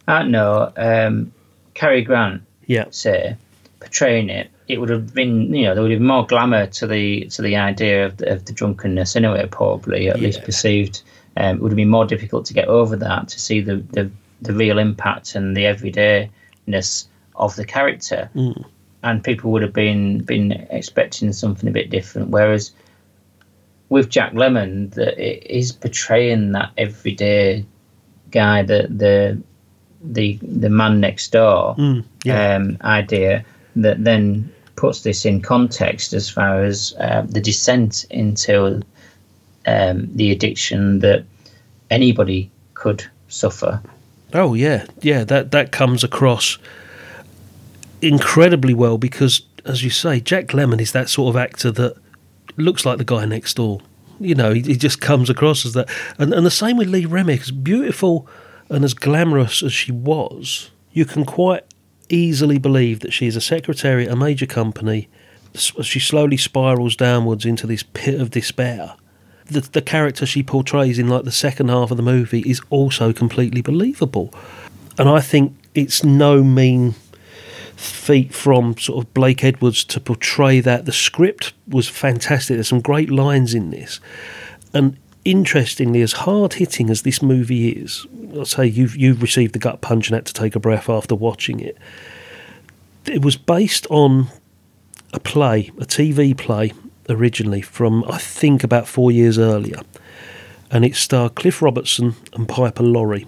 I 0.06 0.18
don't 0.20 0.30
know, 0.30 0.70
um, 0.76 1.32
Cary 1.72 2.02
Grant, 2.02 2.42
Yeah, 2.66 2.84
say, 2.90 3.36
portraying 3.80 4.28
it, 4.28 4.50
it 4.68 4.78
would 4.78 4.90
have 4.90 5.14
been, 5.14 5.54
you 5.54 5.64
know, 5.64 5.74
there 5.74 5.82
would 5.82 5.90
have 5.90 6.00
been 6.00 6.06
more 6.06 6.26
glamour 6.26 6.66
to 6.66 6.86
the 6.86 7.26
to 7.26 7.40
the 7.40 7.56
idea 7.56 8.06
of 8.06 8.18
the, 8.18 8.32
of 8.32 8.44
the 8.44 8.52
drunkenness 8.52 9.16
anyway, 9.16 9.46
probably 9.50 10.10
at 10.10 10.20
least 10.20 10.42
perceived. 10.42 11.02
Um, 11.36 11.56
it 11.56 11.62
would 11.62 11.72
have 11.72 11.76
been 11.76 11.88
more 11.88 12.06
difficult 12.06 12.46
to 12.46 12.54
get 12.54 12.68
over 12.68 12.96
that 12.96 13.28
to 13.28 13.40
see 13.40 13.60
the 13.60 13.76
the, 13.92 14.10
the 14.42 14.52
real 14.52 14.78
impact 14.78 15.34
and 15.34 15.56
the 15.56 15.64
everydayness 15.64 17.06
of 17.36 17.56
the 17.56 17.64
character, 17.64 18.30
and 19.02 19.24
people 19.24 19.50
would 19.52 19.62
have 19.62 19.72
been 19.72 20.18
been 20.18 20.52
expecting 20.70 21.32
something 21.32 21.68
a 21.68 21.72
bit 21.72 21.90
different. 21.90 22.28
Whereas 22.28 22.72
with 23.88 24.08
Jack 24.08 24.32
Lemmon, 24.32 24.90
that 24.94 25.18
it 25.18 25.46
is 25.46 25.72
portraying 25.72 26.52
that 26.52 26.70
everyday 26.76 27.64
guy, 28.30 28.62
the 28.62 28.88
the 28.88 29.42
the 30.02 30.38
the 30.42 30.70
man 30.70 31.00
next 31.00 31.32
door 31.32 31.76
yeah. 32.24 32.56
um, 32.56 32.76
idea 32.82 33.44
that 33.76 34.02
then 34.02 34.52
puts 34.76 35.02
this 35.02 35.24
in 35.24 35.40
context 35.40 36.12
as 36.12 36.28
far 36.28 36.64
as 36.64 36.94
uh, 36.98 37.22
the 37.28 37.40
descent 37.40 38.04
into 38.10 38.82
um, 39.66 40.08
the 40.14 40.30
addiction 40.30 41.00
that 41.00 41.24
anybody 41.90 42.50
could 42.74 43.04
suffer. 43.28 43.80
Oh 44.34 44.54
yeah, 44.54 44.86
yeah. 45.00 45.24
That 45.24 45.50
that 45.50 45.72
comes 45.72 46.02
across 46.02 46.58
incredibly 48.00 48.74
well 48.74 48.98
because, 48.98 49.42
as 49.64 49.84
you 49.84 49.90
say, 49.90 50.20
Jack 50.20 50.48
Lemmon 50.48 50.80
is 50.80 50.92
that 50.92 51.08
sort 51.08 51.34
of 51.34 51.40
actor 51.40 51.70
that 51.72 51.96
looks 52.56 52.84
like 52.84 52.98
the 52.98 53.04
guy 53.04 53.24
next 53.24 53.54
door. 53.54 53.80
You 54.20 54.34
know, 54.34 54.52
he, 54.52 54.62
he 54.62 54.76
just 54.76 55.00
comes 55.00 55.28
across 55.28 55.66
as 55.66 55.74
that. 55.74 55.88
And 56.18 56.32
and 56.32 56.46
the 56.46 56.50
same 56.50 56.76
with 56.76 56.88
Lee 56.88 57.04
Remick, 57.04 57.42
as 57.42 57.50
beautiful 57.50 58.26
and 58.68 58.84
as 58.84 58.94
glamorous 58.94 59.62
as 59.62 59.72
she 59.72 59.92
was, 59.92 60.70
you 60.92 61.04
can 61.04 61.24
quite 61.24 61.64
easily 62.08 62.58
believe 62.58 63.00
that 63.00 63.12
she 63.12 63.26
is 63.26 63.36
a 63.36 63.40
secretary 63.40 64.06
at 64.06 64.12
a 64.12 64.16
major 64.16 64.46
company. 64.46 65.08
She 65.54 66.00
slowly 66.00 66.38
spirals 66.38 66.96
downwards 66.96 67.44
into 67.44 67.66
this 67.66 67.82
pit 67.82 68.18
of 68.20 68.30
despair. 68.30 68.94
The, 69.46 69.60
the 69.60 69.82
character 69.82 70.24
she 70.24 70.42
portrays 70.42 70.98
in 70.98 71.08
like 71.08 71.24
the 71.24 71.32
second 71.32 71.68
half 71.68 71.90
of 71.90 71.96
the 71.96 72.02
movie 72.02 72.40
is 72.40 72.60
also 72.70 73.12
completely 73.12 73.60
believable 73.60 74.32
and 74.98 75.08
I 75.08 75.20
think 75.20 75.56
it's 75.74 76.04
no 76.04 76.42
mean 76.42 76.94
feat 77.76 78.34
from 78.34 78.76
sort 78.78 79.04
of 79.04 79.14
Blake 79.14 79.42
Edwards 79.42 79.84
to 79.84 80.00
portray 80.00 80.60
that. 80.60 80.84
The 80.84 80.92
script 80.92 81.52
was 81.66 81.88
fantastic. 81.88 82.56
There's 82.56 82.68
some 82.68 82.80
great 82.80 83.10
lines 83.10 83.54
in 83.54 83.70
this, 83.70 84.00
and 84.72 84.96
interestingly, 85.24 86.02
as 86.02 86.12
hard 86.12 86.54
hitting 86.54 86.90
as 86.90 87.02
this 87.02 87.22
movie 87.22 87.70
is, 87.70 88.06
I'll 88.34 88.44
say 88.44 88.66
you've 88.66 88.96
you've 88.96 89.22
received 89.22 89.54
the 89.54 89.58
gut 89.58 89.80
punch 89.80 90.08
and 90.08 90.14
had 90.14 90.26
to 90.26 90.34
take 90.34 90.54
a 90.54 90.60
breath 90.60 90.88
after 90.88 91.14
watching 91.14 91.60
it. 91.60 91.76
It 93.06 93.24
was 93.24 93.36
based 93.36 93.86
on 93.90 94.28
a 95.12 95.20
play, 95.20 95.70
a 95.78 95.84
TV 95.84 96.36
play 96.36 96.72
originally 97.12 97.60
from 97.62 98.04
I 98.04 98.18
think 98.18 98.64
about 98.64 98.88
four 98.88 99.12
years 99.12 99.38
earlier, 99.38 99.80
and 100.70 100.84
it 100.84 100.96
starred 100.96 101.34
Cliff 101.34 101.62
Robertson 101.62 102.14
and 102.32 102.48
Piper 102.48 102.82
Laurie 102.82 103.26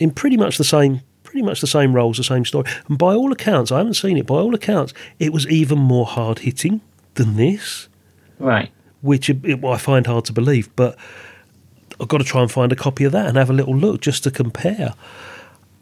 in 0.00 0.10
pretty 0.10 0.36
much 0.36 0.58
the 0.58 0.64
same 0.64 1.00
pretty 1.22 1.42
much 1.42 1.60
the 1.62 1.66
same 1.66 1.94
roles, 1.94 2.18
the 2.18 2.24
same 2.24 2.44
story. 2.44 2.66
And 2.88 2.98
by 2.98 3.14
all 3.14 3.32
accounts, 3.32 3.72
I 3.72 3.78
haven't 3.78 3.94
seen 3.94 4.18
it. 4.18 4.26
By 4.26 4.34
all 4.34 4.54
accounts, 4.54 4.92
it 5.18 5.32
was 5.32 5.46
even 5.48 5.78
more 5.78 6.04
hard 6.04 6.40
hitting 6.40 6.82
than 7.14 7.36
this, 7.36 7.88
Right. 8.38 8.70
which 9.00 9.30
it, 9.30 9.64
I 9.64 9.78
find 9.78 10.06
hard 10.06 10.26
to 10.26 10.32
believe. 10.34 10.68
But 10.76 10.98
I've 11.98 12.08
got 12.08 12.18
to 12.18 12.24
try 12.24 12.42
and 12.42 12.50
find 12.52 12.70
a 12.70 12.76
copy 12.76 13.04
of 13.04 13.12
that 13.12 13.28
and 13.28 13.38
have 13.38 13.48
a 13.48 13.54
little 13.54 13.74
look 13.74 14.02
just 14.02 14.24
to 14.24 14.30
compare. 14.30 14.92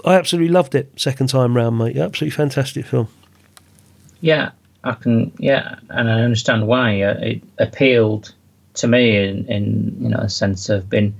I 0.04 0.14
absolutely 0.14 0.52
loved 0.52 0.76
it 0.76 0.92
second 0.96 1.26
time 1.30 1.56
round, 1.56 1.78
mate. 1.78 1.96
Absolutely 1.96 2.30
fantastic 2.36 2.86
film. 2.86 3.08
Yeah, 4.20 4.50
I 4.84 4.92
can. 4.92 5.32
Yeah, 5.38 5.76
and 5.88 6.10
I 6.10 6.20
understand 6.20 6.66
why 6.66 7.02
uh, 7.02 7.18
it 7.20 7.42
appealed 7.58 8.34
to 8.74 8.86
me 8.86 9.16
in, 9.16 9.46
in 9.46 9.96
you 10.00 10.08
know 10.08 10.18
a 10.18 10.28
sense 10.28 10.68
of 10.68 10.88
being 10.88 11.14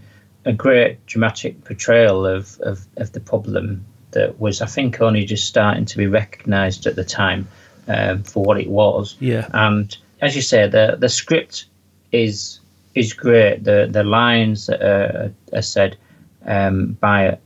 a 0.45 0.53
great 0.53 1.05
dramatic 1.07 1.65
portrayal 1.65 2.27
of, 2.27 2.59
of, 2.61 2.87
of 2.97 3.13
the 3.13 3.21
problem 3.21 3.85
that 4.13 4.41
was, 4.41 4.63
I 4.63 4.67
think, 4.67 5.01
only 5.01 5.25
just 5.25 5.47
starting 5.47 5.85
to 5.85 5.97
be 5.97 6.07
recognised 6.07 6.87
at 6.87 6.97
the 6.97 7.05
time 7.05 7.47
um, 7.89 8.23
for 8.23 8.43
what 8.43 8.61
it 8.61 8.69
was. 8.69 9.17
Yeah. 9.21 9.49
And 9.53 9.97
as 10.21 10.35
you 10.35 10.43
say, 10.43 10.69
the 10.69 10.97
the 10.99 11.09
script 11.09 11.67
is 12.13 12.61
is 12.95 13.13
great. 13.13 13.65
The 13.65 13.89
the 13.91 14.05
lines 14.05 14.67
that 14.67 14.83
are, 14.83 15.33
are 15.53 15.63
said 15.63 15.97
um, 16.47 16.93
by 16.95 17.39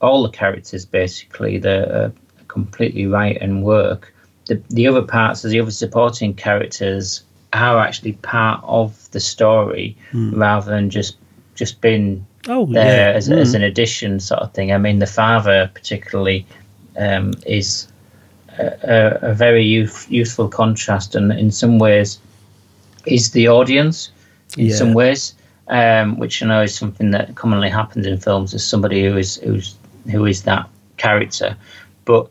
all 0.00 0.22
the 0.22 0.30
characters 0.30 0.86
basically 0.86 1.58
they're 1.58 1.92
uh, 1.92 2.10
completely 2.48 3.06
right 3.06 3.36
and 3.40 3.62
work. 3.62 4.14
The 4.50 4.60
the 4.68 4.86
other 4.88 5.02
parts, 5.02 5.42
the 5.42 5.60
other 5.60 5.70
supporting 5.70 6.34
characters, 6.34 7.22
are 7.52 7.78
actually 7.78 8.14
part 8.14 8.60
of 8.64 9.08
the 9.12 9.20
story 9.20 9.96
rather 10.32 10.68
than 10.74 10.90
just 10.90 11.16
just 11.54 11.80
been 11.80 12.26
Oh, 12.48 12.66
there 12.66 13.10
yeah. 13.12 13.16
as, 13.16 13.30
as 13.30 13.52
Mm. 13.52 13.56
an 13.56 13.62
addition 13.62 14.18
sort 14.20 14.40
of 14.40 14.52
thing. 14.52 14.72
I 14.72 14.78
mean, 14.78 14.98
the 14.98 15.06
father 15.06 15.70
particularly 15.74 16.44
um, 16.98 17.32
is 17.46 17.86
a, 18.58 19.18
a, 19.30 19.34
very 19.34 19.62
youth, 19.64 20.06
youthful 20.10 20.48
contrast, 20.48 21.14
and 21.14 21.30
in 21.32 21.50
some 21.52 21.78
ways 21.78 22.18
is 23.06 23.30
the 23.30 23.46
audience. 23.48 24.10
In 24.58 24.66
Yeah. 24.66 24.76
some 24.76 24.94
ways, 24.94 25.34
um, 25.68 26.18
which 26.18 26.42
I 26.42 26.46
know 26.46 26.62
is 26.62 26.74
something 26.74 27.12
that 27.12 27.34
commonly 27.36 27.70
happens 27.70 28.04
in 28.06 28.18
films, 28.18 28.52
as 28.54 28.64
somebody 28.66 29.04
who 29.04 29.16
is 29.16 29.36
who's 29.44 29.76
who 30.10 30.26
is 30.26 30.42
that 30.42 30.66
character, 30.96 31.56
but. 32.04 32.26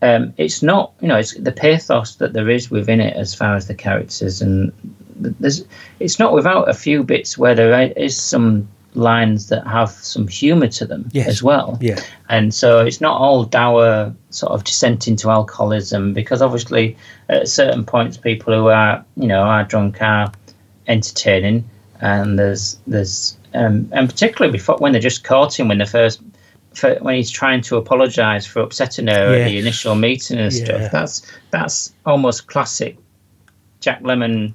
Um, 0.00 0.32
it's 0.36 0.62
not, 0.62 0.92
you 1.00 1.08
know, 1.08 1.16
it's 1.16 1.34
the 1.34 1.52
pathos 1.52 2.16
that 2.16 2.32
there 2.32 2.48
is 2.48 2.70
within 2.70 3.00
it 3.00 3.16
as 3.16 3.34
far 3.34 3.56
as 3.56 3.66
the 3.66 3.74
characters, 3.74 4.40
and 4.40 4.72
there's, 5.16 5.64
it's 5.98 6.18
not 6.18 6.32
without 6.32 6.68
a 6.68 6.74
few 6.74 7.02
bits 7.02 7.36
where 7.36 7.54
there 7.54 7.92
is 7.96 8.16
some 8.16 8.68
lines 8.94 9.48
that 9.48 9.66
have 9.66 9.90
some 9.90 10.26
humour 10.28 10.66
to 10.68 10.86
them 10.86 11.08
Yes. 11.12 11.28
as 11.28 11.42
well. 11.42 11.78
Yeah. 11.80 12.00
And 12.28 12.54
so 12.54 12.84
it's 12.84 13.00
not 13.00 13.20
all 13.20 13.44
dour 13.44 14.14
sort 14.30 14.52
of 14.52 14.64
descent 14.64 15.06
into 15.08 15.30
alcoholism 15.30 16.14
because 16.14 16.42
obviously 16.42 16.96
at 17.28 17.48
certain 17.48 17.84
points 17.84 18.16
people 18.16 18.54
who 18.54 18.68
are 18.68 19.04
you 19.16 19.28
know 19.28 19.42
are 19.42 19.64
drunk 19.64 20.00
are 20.00 20.32
entertaining 20.88 21.68
and 22.00 22.38
there's 22.38 22.78
there's 22.86 23.36
um, 23.54 23.88
and 23.92 24.08
particularly 24.08 24.50
before 24.52 24.76
when 24.78 24.92
they're 24.92 25.00
just 25.00 25.22
caught 25.24 25.58
him 25.58 25.68
when 25.68 25.78
the 25.78 25.86
first 25.86 26.20
for, 26.78 26.94
when 27.00 27.16
he's 27.16 27.30
trying 27.30 27.60
to 27.62 27.76
apologise 27.76 28.46
for 28.46 28.60
upsetting 28.60 29.06
her 29.08 29.34
at 29.34 29.48
the 29.48 29.58
initial 29.58 29.94
meeting 29.94 30.38
and 30.38 30.52
Yeah. 30.52 30.64
stuff 30.64 30.92
that's 30.92 31.22
that's 31.50 31.92
almost 32.06 32.46
classic 32.46 32.96
Jack 33.80 34.02
Lemmon 34.02 34.52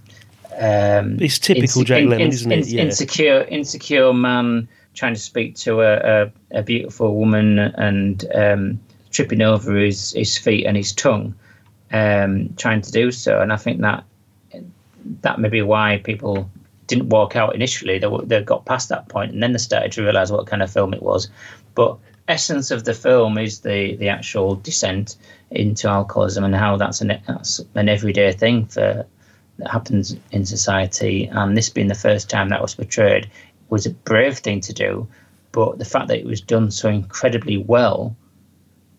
um, 0.59 1.17
It's 1.19 1.39
typical 1.39 1.83
Jack 1.83 2.03
Lemmon, 2.03 2.29
isn't 2.29 2.51
it? 2.51 2.67
Yeah. 2.67 2.83
Insecure, 2.83 3.41
insecure 3.49 4.13
man 4.13 4.67
trying 4.93 5.13
to 5.13 5.19
speak 5.19 5.55
to 5.55 5.81
a, 5.81 6.23
a, 6.23 6.31
a 6.59 6.61
beautiful 6.63 7.15
woman 7.15 7.59
and 7.59 8.25
um, 8.35 8.79
tripping 9.11 9.41
over 9.41 9.75
his, 9.75 10.11
his 10.11 10.37
feet 10.37 10.65
and 10.65 10.77
his 10.77 10.91
tongue, 10.93 11.33
um, 11.91 12.53
trying 12.57 12.81
to 12.81 12.91
do 12.91 13.11
so. 13.11 13.41
And 13.41 13.51
I 13.51 13.57
think 13.57 13.81
that 13.81 14.03
that 15.21 15.39
may 15.39 15.49
be 15.49 15.61
why 15.61 15.99
people 16.03 16.49
didn't 16.87 17.09
walk 17.09 17.35
out 17.35 17.55
initially. 17.55 17.97
They, 17.97 18.09
they 18.25 18.43
got 18.43 18.65
past 18.65 18.89
that 18.89 19.09
point 19.09 19.31
and 19.31 19.41
then 19.41 19.53
they 19.53 19.57
started 19.57 19.91
to 19.93 20.03
realise 20.03 20.29
what 20.29 20.45
kind 20.47 20.61
of 20.61 20.71
film 20.71 20.93
it 20.93 21.01
was. 21.01 21.29
But 21.75 21.97
essence 22.27 22.71
of 22.71 22.85
the 22.85 22.93
film 22.93 23.37
is 23.37 23.61
the, 23.61 23.95
the 23.97 24.09
actual 24.09 24.55
descent 24.55 25.17
into 25.51 25.87
alcoholism 25.87 26.43
and 26.43 26.55
how 26.55 26.77
that's 26.77 27.01
an, 27.01 27.19
that's 27.27 27.61
an 27.75 27.89
everyday 27.89 28.31
thing 28.31 28.65
for 28.65 29.05
that 29.57 29.69
happens 29.69 30.15
in 30.31 30.45
society. 30.45 31.25
And 31.25 31.55
this 31.55 31.69
being 31.69 31.87
the 31.87 31.95
first 31.95 32.29
time 32.29 32.49
that 32.49 32.61
was 32.61 32.75
portrayed 32.75 33.29
was 33.69 33.85
a 33.85 33.91
brave 33.91 34.39
thing 34.39 34.61
to 34.61 34.73
do. 34.73 35.07
But 35.51 35.77
the 35.77 35.85
fact 35.85 36.07
that 36.07 36.17
it 36.17 36.25
was 36.25 36.41
done 36.41 36.71
so 36.71 36.89
incredibly 36.89 37.57
well, 37.57 38.15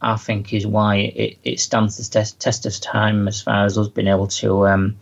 I 0.01 0.17
think, 0.17 0.53
is 0.53 0.67
why 0.67 0.97
it, 0.97 1.39
it 1.43 1.61
stands 1.61 1.97
the 1.97 2.05
test, 2.05 2.39
test 2.39 2.67
of 2.67 2.81
time 2.81 3.27
as 3.27 3.43
far 3.43 3.65
as 3.65 3.77
us 3.77 3.89
being 3.89 4.07
able 4.07 4.29
to 4.29 4.69
um, 4.69 4.97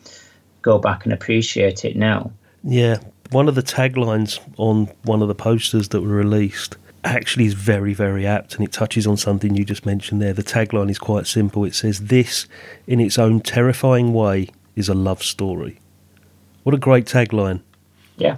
go 0.62 0.78
back 0.78 1.04
and 1.04 1.12
appreciate 1.12 1.84
it 1.84 1.96
now. 1.96 2.32
Yeah, 2.64 2.98
one 3.30 3.48
of 3.48 3.54
the 3.54 3.62
taglines 3.62 4.38
on 4.56 4.86
one 5.02 5.20
of 5.20 5.28
the 5.28 5.34
posters 5.34 5.88
that 5.88 6.00
were 6.00 6.08
released 6.08 6.76
actually 7.04 7.46
is 7.46 7.54
very, 7.54 7.94
very 7.94 8.26
apt 8.26 8.54
and 8.54 8.64
it 8.64 8.72
touches 8.72 9.06
on 9.06 9.16
something 9.16 9.54
you 9.54 9.64
just 9.64 9.84
mentioned 9.84 10.22
there. 10.22 10.32
The 10.32 10.42
tagline 10.42 10.90
is 10.90 10.98
quite 10.98 11.26
simple. 11.26 11.64
It 11.64 11.74
says, 11.74 12.06
This, 12.06 12.46
in 12.86 13.00
its 13.00 13.18
own 13.18 13.40
terrifying 13.40 14.12
way, 14.12 14.48
is 14.76 14.88
a 14.88 14.94
love 14.94 15.22
story. 15.22 15.78
What 16.62 16.74
a 16.74 16.78
great 16.78 17.06
tagline. 17.06 17.60
Yeah. 18.16 18.36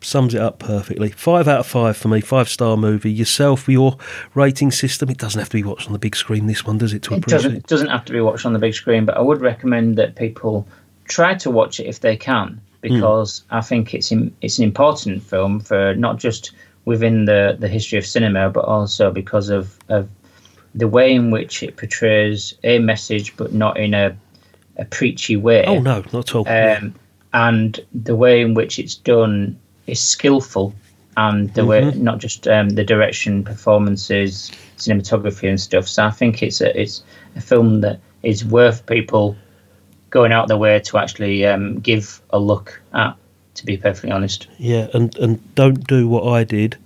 Sums 0.00 0.34
it 0.34 0.40
up 0.40 0.58
perfectly. 0.58 1.10
Five 1.10 1.48
out 1.48 1.60
of 1.60 1.66
five 1.66 1.96
for 1.96 2.08
me, 2.08 2.20
five 2.20 2.48
star 2.48 2.76
movie. 2.76 3.10
Yourself, 3.10 3.68
your 3.68 3.96
rating 4.34 4.70
system, 4.70 5.08
it 5.08 5.18
doesn't 5.18 5.38
have 5.38 5.48
to 5.48 5.56
be 5.56 5.62
watched 5.62 5.86
on 5.86 5.92
the 5.92 5.98
big 5.98 6.16
screen, 6.16 6.46
this 6.46 6.66
one, 6.66 6.78
does 6.78 6.92
it, 6.92 7.02
to 7.04 7.14
It 7.14 7.18
appreciate 7.18 7.42
doesn't 7.42 7.66
doesn't 7.66 7.88
have 7.88 8.04
to 8.06 8.12
be 8.12 8.20
watched 8.20 8.44
on 8.44 8.52
the 8.52 8.58
big 8.58 8.74
screen, 8.74 9.04
but 9.06 9.16
I 9.16 9.20
would 9.20 9.40
recommend 9.40 9.96
that 9.96 10.16
people 10.16 10.66
try 11.04 11.34
to 11.34 11.50
watch 11.50 11.78
it 11.78 11.86
if 11.86 12.00
they 12.00 12.16
can, 12.16 12.48
hmm. 12.48 12.60
because 12.82 13.44
I 13.50 13.60
think 13.60 13.94
it's 13.94 14.10
in, 14.10 14.34
it's 14.40 14.58
an 14.58 14.64
important 14.64 15.22
film 15.22 15.60
for 15.60 15.94
not 15.94 16.18
just 16.18 16.52
within 16.84 17.24
the, 17.26 17.56
the 17.58 17.68
history 17.68 17.98
of 17.98 18.06
cinema, 18.06 18.50
but 18.50 18.64
also 18.64 19.10
because 19.10 19.48
of, 19.48 19.78
of 19.88 20.08
the 20.74 20.88
way 20.88 21.14
in 21.14 21.30
which 21.30 21.62
it 21.62 21.76
portrays 21.76 22.54
a 22.64 22.78
message, 22.78 23.36
but 23.36 23.52
not 23.52 23.78
in 23.78 23.94
a 23.94 24.16
a 24.78 24.84
preachy 24.86 25.36
way. 25.36 25.64
Oh, 25.66 25.80
no, 25.80 26.02
not 26.12 26.28
at 26.30 26.34
all. 26.34 26.48
Um, 26.48 26.94
and 27.34 27.78
the 27.92 28.16
way 28.16 28.40
in 28.40 28.54
which 28.54 28.78
it's 28.78 28.94
done 28.94 29.58
is 29.86 30.00
skillful, 30.00 30.74
and 31.16 31.52
the 31.54 31.66
way 31.66 31.82
Mm-hmm. 31.82 32.02
not 32.02 32.18
just 32.18 32.48
um, 32.48 32.70
the 32.70 32.84
direction, 32.84 33.44
performances, 33.44 34.50
cinematography, 34.78 35.48
and 35.48 35.60
stuff. 35.60 35.86
So 35.86 36.06
I 36.06 36.10
think 36.10 36.42
it's 36.42 36.60
a 36.60 36.80
it's 36.80 37.02
a 37.36 37.40
film 37.40 37.82
that 37.82 38.00
is 38.22 38.44
worth 38.44 38.86
people 38.86 39.36
going 40.10 40.32
out 40.32 40.44
of 40.44 40.48
their 40.48 40.58
way 40.58 40.80
to 40.80 40.98
actually 40.98 41.46
um, 41.46 41.80
give 41.80 42.20
a 42.30 42.38
look 42.38 42.80
at. 42.94 43.14
To 43.54 43.66
be 43.66 43.76
perfectly 43.76 44.10
honest, 44.10 44.48
Yeah, 44.58 44.88
and, 44.94 45.16
and 45.18 45.54
don't 45.54 45.86
do 45.86 46.08
what 46.08 46.26
I 46.26 46.44
did 46.44 46.78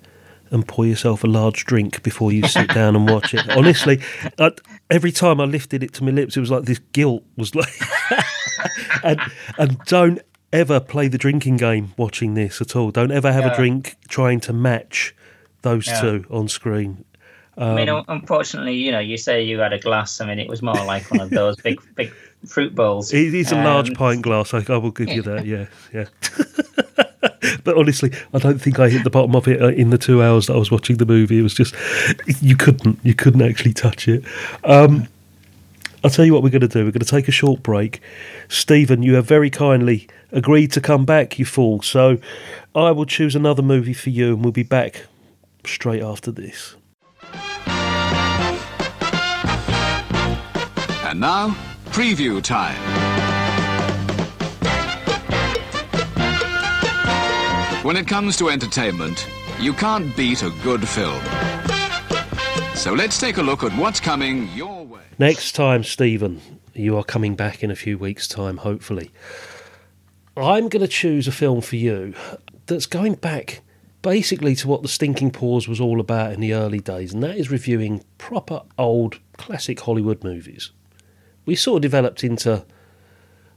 and 0.50 0.66
pour 0.66 0.86
yourself 0.86 1.24
a 1.24 1.26
large 1.26 1.64
drink 1.64 2.02
before 2.02 2.32
you 2.32 2.46
sit 2.46 2.68
down 2.74 2.96
and 2.96 3.08
watch 3.08 3.34
it. 3.34 3.48
Honestly, 3.56 4.00
I, 4.38 4.52
every 4.90 5.12
time 5.12 5.40
I 5.40 5.44
lifted 5.44 5.82
it 5.82 5.92
to 5.94 6.04
my 6.04 6.10
lips, 6.10 6.36
it 6.36 6.40
was 6.40 6.50
like 6.50 6.64
this 6.64 6.80
guilt 6.92 7.22
was 7.36 7.54
like. 7.54 7.72
and 9.04 9.20
and 9.58 9.78
don't 9.86 10.20
ever 10.52 10.80
play 10.80 11.08
the 11.08 11.18
drinking 11.18 11.56
game 11.56 11.92
watching 11.96 12.34
this 12.34 12.60
at 12.60 12.76
all. 12.76 12.90
Don't 12.90 13.10
ever 13.10 13.32
have 13.32 13.44
a 13.44 13.54
drink 13.54 13.96
trying 14.08 14.40
to 14.40 14.52
match 14.52 15.14
those 15.62 15.86
two 16.00 16.24
on 16.30 16.48
screen. 16.48 17.04
I 17.58 17.74
mean, 17.74 17.88
Um, 17.88 18.04
unfortunately, 18.08 18.74
you 18.74 18.92
know, 18.92 18.98
you 18.98 19.16
say 19.16 19.42
you 19.42 19.58
had 19.58 19.72
a 19.72 19.78
glass. 19.78 20.20
I 20.20 20.26
mean, 20.26 20.38
it 20.38 20.48
was 20.48 20.62
more 20.62 20.74
like 20.74 21.10
one 21.10 21.20
of 21.20 21.30
those 21.30 21.56
big 21.56 21.80
big 21.94 22.12
fruit 22.46 22.74
bowls. 22.74 23.12
It 23.12 23.34
is 23.34 23.52
a 23.52 23.56
large 23.56 23.90
Um, 23.90 23.96
pint 23.96 24.22
glass. 24.22 24.54
I, 24.54 24.64
I 24.68 24.76
will 24.78 24.90
give 24.90 25.08
you 25.08 25.22
that. 25.22 25.46
Yeah, 25.46 25.66
yeah. 25.92 26.06
but 27.64 27.76
honestly, 27.76 28.12
I 28.32 28.38
don't 28.38 28.58
think 28.60 28.78
I 28.78 28.88
hit 28.88 29.04
the 29.04 29.10
bottom 29.10 29.34
of 29.36 29.46
it 29.48 29.60
uh, 29.62 29.68
in 29.68 29.90
the 29.90 29.98
two 29.98 30.22
hours 30.22 30.46
that 30.46 30.54
I 30.54 30.58
was 30.58 30.70
watching 30.70 30.96
the 30.96 31.06
movie. 31.06 31.38
It 31.38 31.42
was 31.42 31.54
just 31.54 31.74
you 32.40 32.56
couldn't, 32.56 32.98
you 33.02 33.14
couldn't 33.14 33.42
actually 33.42 33.72
touch 33.72 34.08
it. 34.08 34.24
Um, 34.64 35.08
I'll 36.04 36.10
tell 36.10 36.24
you 36.24 36.32
what 36.34 36.42
we're 36.42 36.50
going 36.50 36.60
to 36.60 36.68
do. 36.68 36.84
We're 36.84 36.92
going 36.92 37.00
to 37.00 37.04
take 37.04 37.26
a 37.26 37.32
short 37.32 37.62
break. 37.62 38.00
Steven, 38.48 39.02
you 39.02 39.14
have 39.14 39.26
very 39.26 39.50
kindly 39.50 40.08
agreed 40.30 40.70
to 40.72 40.80
come 40.80 41.04
back, 41.04 41.38
you 41.38 41.44
fool. 41.44 41.82
So 41.82 42.18
I 42.74 42.92
will 42.92 43.06
choose 43.06 43.34
another 43.34 43.62
movie 43.62 43.94
for 43.94 44.10
you, 44.10 44.34
and 44.34 44.42
we'll 44.44 44.52
be 44.52 44.62
back 44.62 45.06
straight 45.64 46.02
after 46.02 46.30
this. 46.30 46.76
And 51.08 51.20
now, 51.20 51.56
preview 51.96 52.42
time. 52.42 52.76
When 57.82 57.96
it 57.96 58.06
comes 58.06 58.36
to 58.36 58.50
entertainment, 58.50 59.26
you 59.58 59.72
can't 59.72 60.14
beat 60.14 60.42
a 60.42 60.50
good 60.62 60.86
film. 60.86 61.22
So 62.74 62.92
let's 62.92 63.18
take 63.18 63.38
a 63.38 63.42
look 63.42 63.64
at 63.64 63.72
what's 63.78 63.98
coming 63.98 64.46
your 64.48 64.84
way. 64.84 65.00
Next 65.18 65.52
time, 65.52 65.82
Steven, 65.82 66.42
you 66.74 66.98
are 66.98 67.02
coming 67.02 67.34
back 67.34 67.64
in 67.64 67.70
a 67.70 67.74
few 67.74 67.96
weeks' 67.96 68.28
time, 68.28 68.58
hopefully. 68.58 69.10
I'm 70.36 70.68
going 70.68 70.82
to 70.82 70.88
choose 70.88 71.26
a 71.26 71.32
film 71.32 71.62
for 71.62 71.76
you 71.76 72.12
that's 72.66 72.84
going 72.84 73.14
back 73.14 73.62
basically 74.02 74.54
to 74.56 74.68
what 74.68 74.82
the 74.82 74.88
Stinking 74.88 75.30
Pause 75.30 75.66
was 75.66 75.80
all 75.80 75.98
about 75.98 76.34
in 76.34 76.40
the 76.40 76.52
early 76.52 76.80
days, 76.80 77.14
and 77.14 77.22
that 77.22 77.38
is 77.38 77.50
reviewing 77.50 78.04
proper 78.18 78.60
old 78.76 79.18
classic 79.38 79.80
Hollywood 79.80 80.22
movies. 80.22 80.72
We 81.46 81.54
sort 81.54 81.76
of 81.76 81.82
developed 81.82 82.22
into 82.22 82.64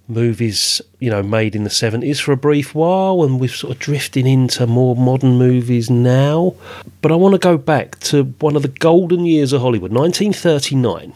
movies, 0.08 0.82
you 1.00 1.10
know, 1.10 1.22
made 1.22 1.56
in 1.56 1.64
the 1.64 1.70
70s 1.70 2.20
for 2.20 2.32
a 2.32 2.38
brief 2.38 2.74
while, 2.74 3.24
and 3.24 3.40
we're 3.40 3.50
sort 3.50 3.74
of 3.74 3.80
drifting 3.80 4.26
into 4.26 4.66
more 4.66 4.96
modern 4.96 5.38
movies 5.38 5.90
now. 5.90 6.56
But 7.02 7.12
I 7.12 7.16
want 7.16 7.34
to 7.34 7.40
go 7.40 7.58
back 7.58 8.00
to 8.02 8.24
one 8.40 8.56
of 8.56 8.64
the 8.64 8.68
golden 8.68 9.26
years 9.26 9.54
of 9.54 9.62
Hollywood, 9.62 9.92
1939. 9.92 11.14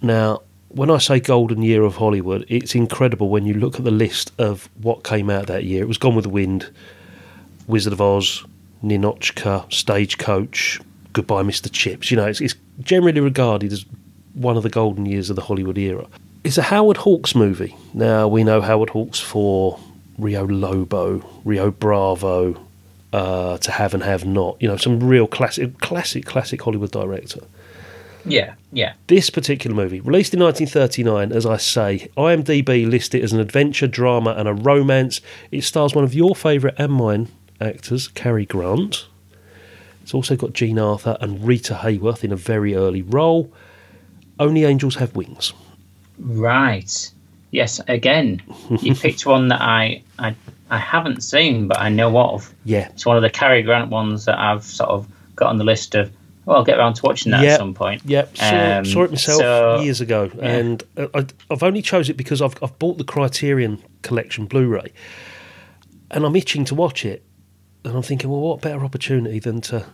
Now, 0.00 0.42
when 0.68 0.90
I 0.90 0.98
say 0.98 1.20
golden 1.20 1.62
year 1.62 1.82
of 1.82 1.96
Hollywood, 1.96 2.44
it's 2.48 2.74
incredible 2.74 3.28
when 3.28 3.46
you 3.46 3.54
look 3.54 3.76
at 3.76 3.84
the 3.84 3.90
list 3.90 4.32
of 4.38 4.68
what 4.80 5.04
came 5.04 5.28
out 5.28 5.46
that 5.48 5.64
year. 5.64 5.82
It 5.82 5.88
was 5.88 5.98
Gone 5.98 6.14
with 6.14 6.24
the 6.24 6.30
Wind, 6.30 6.70
Wizard 7.66 7.92
of 7.92 8.00
Oz, 8.00 8.44
Ninotchka, 8.84 9.72
Stagecoach, 9.72 10.80
Goodbye 11.12 11.42
Mr. 11.42 11.72
Chips. 11.72 12.10
You 12.10 12.18
know, 12.18 12.26
it's, 12.26 12.40
it's 12.40 12.54
generally 12.80 13.20
regarded 13.20 13.72
as 13.72 13.86
one 14.36 14.56
of 14.56 14.62
the 14.62 14.70
golden 14.70 15.06
years 15.06 15.30
of 15.30 15.36
the 15.36 15.42
Hollywood 15.42 15.78
era. 15.78 16.06
It's 16.44 16.58
a 16.58 16.62
Howard 16.62 16.98
Hawks 16.98 17.34
movie. 17.34 17.74
Now, 17.92 18.28
we 18.28 18.44
know 18.44 18.60
Howard 18.60 18.90
Hawks 18.90 19.18
for 19.18 19.80
Rio 20.18 20.46
Lobo, 20.46 21.24
Rio 21.44 21.70
Bravo, 21.70 22.60
uh, 23.12 23.58
To 23.58 23.70
Have 23.70 23.94
and 23.94 24.02
Have 24.02 24.24
Not. 24.24 24.56
You 24.60 24.68
know, 24.68 24.76
some 24.76 25.00
real 25.00 25.26
classic, 25.26 25.78
classic, 25.78 26.24
classic 26.24 26.62
Hollywood 26.62 26.92
director. 26.92 27.40
Yeah, 28.24 28.54
yeah. 28.72 28.94
This 29.06 29.30
particular 29.30 29.74
movie, 29.74 30.00
released 30.00 30.34
in 30.34 30.40
1939, 30.40 31.32
as 31.32 31.46
I 31.46 31.56
say, 31.56 32.08
IMDb 32.16 32.88
lists 32.88 33.14
it 33.14 33.22
as 33.22 33.32
an 33.32 33.40
adventure, 33.40 33.86
drama, 33.86 34.34
and 34.36 34.48
a 34.48 34.54
romance. 34.54 35.20
It 35.50 35.62
stars 35.62 35.94
one 35.94 36.04
of 36.04 36.14
your 36.14 36.34
favourite 36.34 36.78
and 36.78 36.92
mine, 36.92 37.28
actors 37.60 38.08
Cary 38.08 38.44
Grant. 38.44 39.06
It's 40.02 40.14
also 40.14 40.36
got 40.36 40.52
Jean 40.52 40.78
Arthur 40.78 41.16
and 41.20 41.46
Rita 41.46 41.80
Hayworth 41.82 42.22
in 42.22 42.32
a 42.32 42.36
very 42.36 42.74
early 42.74 43.02
role. 43.02 43.52
Only 44.38 44.64
Angels 44.64 44.94
Have 44.96 45.14
Wings. 45.16 45.52
Right. 46.18 47.10
Yes. 47.50 47.80
Again, 47.88 48.42
you 48.80 48.94
picked 49.04 49.24
one 49.26 49.48
that 49.48 49.60
I, 49.60 50.02
I 50.18 50.34
I 50.70 50.78
haven't 50.78 51.22
seen, 51.22 51.68
but 51.68 51.78
I 51.78 51.88
know 51.88 52.18
of. 52.18 52.52
Yeah. 52.64 52.88
It's 52.88 53.06
one 53.06 53.16
of 53.16 53.22
the 53.22 53.30
Cary 53.30 53.62
Grant 53.62 53.90
ones 53.90 54.24
that 54.24 54.38
I've 54.38 54.64
sort 54.64 54.90
of 54.90 55.06
got 55.36 55.48
on 55.50 55.58
the 55.58 55.64
list 55.64 55.94
of. 55.94 56.10
Well, 56.44 56.58
I'll 56.58 56.64
get 56.64 56.78
around 56.78 56.94
to 56.94 57.02
watching 57.02 57.32
that 57.32 57.42
Yep. 57.42 57.52
at 57.52 57.58
some 57.58 57.74
point. 57.74 58.02
Yep, 58.04 58.36
saw, 58.36 58.78
Um, 58.78 58.84
saw 58.84 59.02
it 59.02 59.10
myself 59.10 59.38
so- 59.40 59.80
years 59.80 60.00
ago, 60.00 60.30
yeah. 60.36 60.44
and 60.48 60.82
uh, 60.96 61.08
I, 61.12 61.26
I've 61.50 61.64
only 61.64 61.82
chose 61.82 62.08
it 62.08 62.16
because 62.16 62.40
I've 62.40 62.54
I've 62.62 62.78
bought 62.78 62.98
the 62.98 63.04
Criterion 63.04 63.82
Collection 64.02 64.46
Blu-ray, 64.46 64.92
and 66.12 66.24
I'm 66.24 66.36
itching 66.36 66.64
to 66.66 66.74
watch 66.76 67.04
it, 67.04 67.24
and 67.84 67.96
I'm 67.96 68.02
thinking, 68.02 68.30
well, 68.30 68.40
what 68.40 68.60
better 68.60 68.84
opportunity 68.84 69.40
than 69.40 69.60
to 69.62 69.86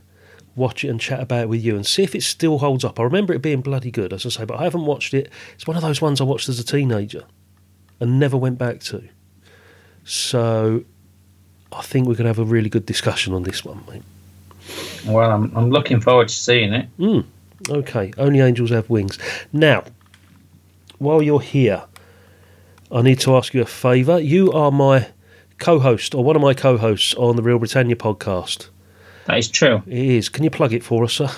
watch 0.54 0.84
it 0.84 0.88
and 0.88 1.00
chat 1.00 1.20
about 1.20 1.42
it 1.42 1.48
with 1.48 1.62
you 1.64 1.76
and 1.76 1.86
see 1.86 2.02
if 2.02 2.14
it 2.14 2.22
still 2.22 2.58
holds 2.58 2.84
up. 2.84 3.00
I 3.00 3.02
remember 3.04 3.32
it 3.32 3.42
being 3.42 3.60
bloody 3.60 3.90
good, 3.90 4.12
as 4.12 4.26
I 4.26 4.28
say, 4.28 4.44
but 4.44 4.58
I 4.58 4.64
haven't 4.64 4.84
watched 4.84 5.14
it. 5.14 5.30
It's 5.54 5.66
one 5.66 5.76
of 5.76 5.82
those 5.82 6.00
ones 6.00 6.20
I 6.20 6.24
watched 6.24 6.48
as 6.48 6.58
a 6.58 6.64
teenager 6.64 7.24
and 8.00 8.18
never 8.18 8.36
went 8.36 8.58
back 8.58 8.80
to. 8.80 9.02
So 10.04 10.84
I 11.72 11.82
think 11.82 12.06
we're 12.06 12.14
going 12.14 12.24
to 12.24 12.30
have 12.30 12.38
a 12.38 12.44
really 12.44 12.68
good 12.68 12.86
discussion 12.86 13.32
on 13.32 13.44
this 13.44 13.64
one, 13.64 13.82
mate. 13.88 14.02
Well, 15.06 15.30
I'm, 15.30 15.56
I'm 15.56 15.70
looking 15.70 16.00
forward 16.00 16.28
to 16.28 16.34
seeing 16.34 16.72
it. 16.72 16.86
Hmm. 16.98 17.20
Okay, 17.68 18.12
only 18.18 18.40
angels 18.40 18.70
have 18.70 18.90
wings. 18.90 19.18
Now, 19.52 19.84
while 20.98 21.22
you're 21.22 21.40
here, 21.40 21.84
I 22.90 23.02
need 23.02 23.20
to 23.20 23.36
ask 23.36 23.54
you 23.54 23.62
a 23.62 23.66
favour. 23.66 24.18
You 24.18 24.52
are 24.52 24.70
my 24.70 25.08
co 25.58 25.78
host, 25.78 26.14
or 26.14 26.24
one 26.24 26.36
of 26.36 26.42
my 26.42 26.54
co 26.54 26.76
hosts 26.76 27.14
on 27.14 27.36
the 27.36 27.42
Reel 27.42 27.58
Britannia 27.58 27.96
podcast. 27.96 28.68
That 29.26 29.38
is 29.38 29.48
true. 29.48 29.82
It 29.86 29.98
is. 29.98 30.28
Can 30.28 30.44
you 30.44 30.50
plug 30.50 30.72
it 30.72 30.82
for 30.82 31.04
us, 31.04 31.14
sir? 31.14 31.30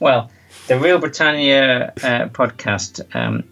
Well, 0.00 0.30
the 0.68 0.78
Reel 0.78 0.98
Britannia 0.98 1.92
uh, 2.02 2.28
podcast, 2.28 3.00
um, 3.14 3.44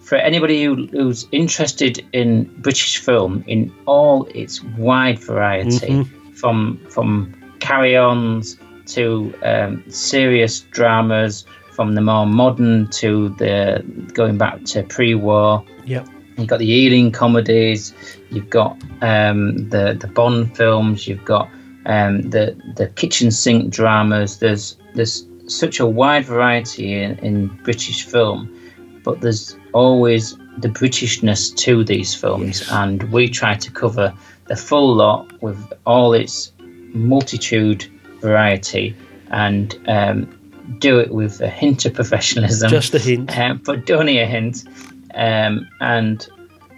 for 0.00 0.16
anybody 0.16 0.64
who, 0.64 0.86
who's 0.86 1.26
interested 1.32 2.06
in 2.12 2.44
British 2.60 2.98
film 2.98 3.44
in 3.46 3.72
all 3.86 4.26
its 4.34 4.62
wide 4.62 5.18
variety, 5.18 6.04
from 6.34 6.78
from 6.90 7.34
carry-ons 7.60 8.58
to 8.86 9.34
um, 9.42 9.82
serious 9.90 10.60
dramas, 10.60 11.46
from 11.72 11.94
the 11.94 12.00
more 12.00 12.26
modern 12.26 12.88
to 12.90 13.30
the 13.30 13.82
going 14.12 14.36
back 14.36 14.64
to 14.64 14.82
pre-war. 14.82 15.64
Yep. 15.86 16.08
You've 16.36 16.48
got 16.48 16.58
the 16.58 16.70
Ealing 16.70 17.12
comedies. 17.12 17.94
You've 18.30 18.50
got 18.50 18.72
um, 19.02 19.68
the 19.70 19.96
the 19.98 20.08
Bond 20.08 20.56
films. 20.56 21.06
You've 21.08 21.24
got 21.24 21.48
um, 21.86 22.22
the 22.22 22.56
the 22.76 22.88
kitchen 22.88 23.30
sink 23.30 23.72
dramas. 23.72 24.38
There's 24.38 24.76
there's 24.94 25.26
such 25.46 25.80
a 25.80 25.86
wide 25.86 26.24
variety 26.24 26.94
in, 26.94 27.18
in 27.18 27.48
British 27.62 28.06
film, 28.06 28.50
but 29.04 29.20
there's 29.20 29.56
always 29.72 30.36
the 30.58 30.68
Britishness 30.68 31.54
to 31.56 31.84
these 31.84 32.14
films, 32.14 32.66
and 32.70 33.02
we 33.12 33.28
try 33.28 33.54
to 33.54 33.70
cover 33.70 34.14
the 34.46 34.56
full 34.56 34.94
lot 34.94 35.42
with 35.42 35.72
all 35.86 36.12
its 36.12 36.52
multitude 36.94 37.84
variety 38.20 38.94
and 39.30 39.78
um, 39.88 40.78
do 40.78 40.98
it 40.98 41.12
with 41.12 41.40
a 41.40 41.48
hint 41.48 41.84
of 41.84 41.94
professionalism 41.94 42.70
Just 42.70 42.94
a 42.94 42.98
hint. 42.98 43.36
um, 43.38 43.60
but 43.64 43.90
only 43.90 44.18
a 44.18 44.26
hint. 44.26 44.64
Um, 45.14 45.68
and 45.80 46.26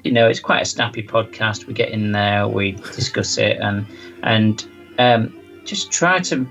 you 0.05 0.13
know, 0.13 0.29
it's 0.29 0.41
quite 0.41 0.63
a 0.63 0.65
snappy 0.65 1.03
podcast. 1.03 1.67
We 1.67 1.75
get 1.75 1.91
in 1.91 2.13
there, 2.13 2.47
we 2.49 2.73
discuss 2.73 3.39
it, 3.39 3.59
and 3.61 3.87
and 4.23 4.67
um, 4.99 5.35
just 5.65 5.91
try 5.91 6.19
to 6.21 6.47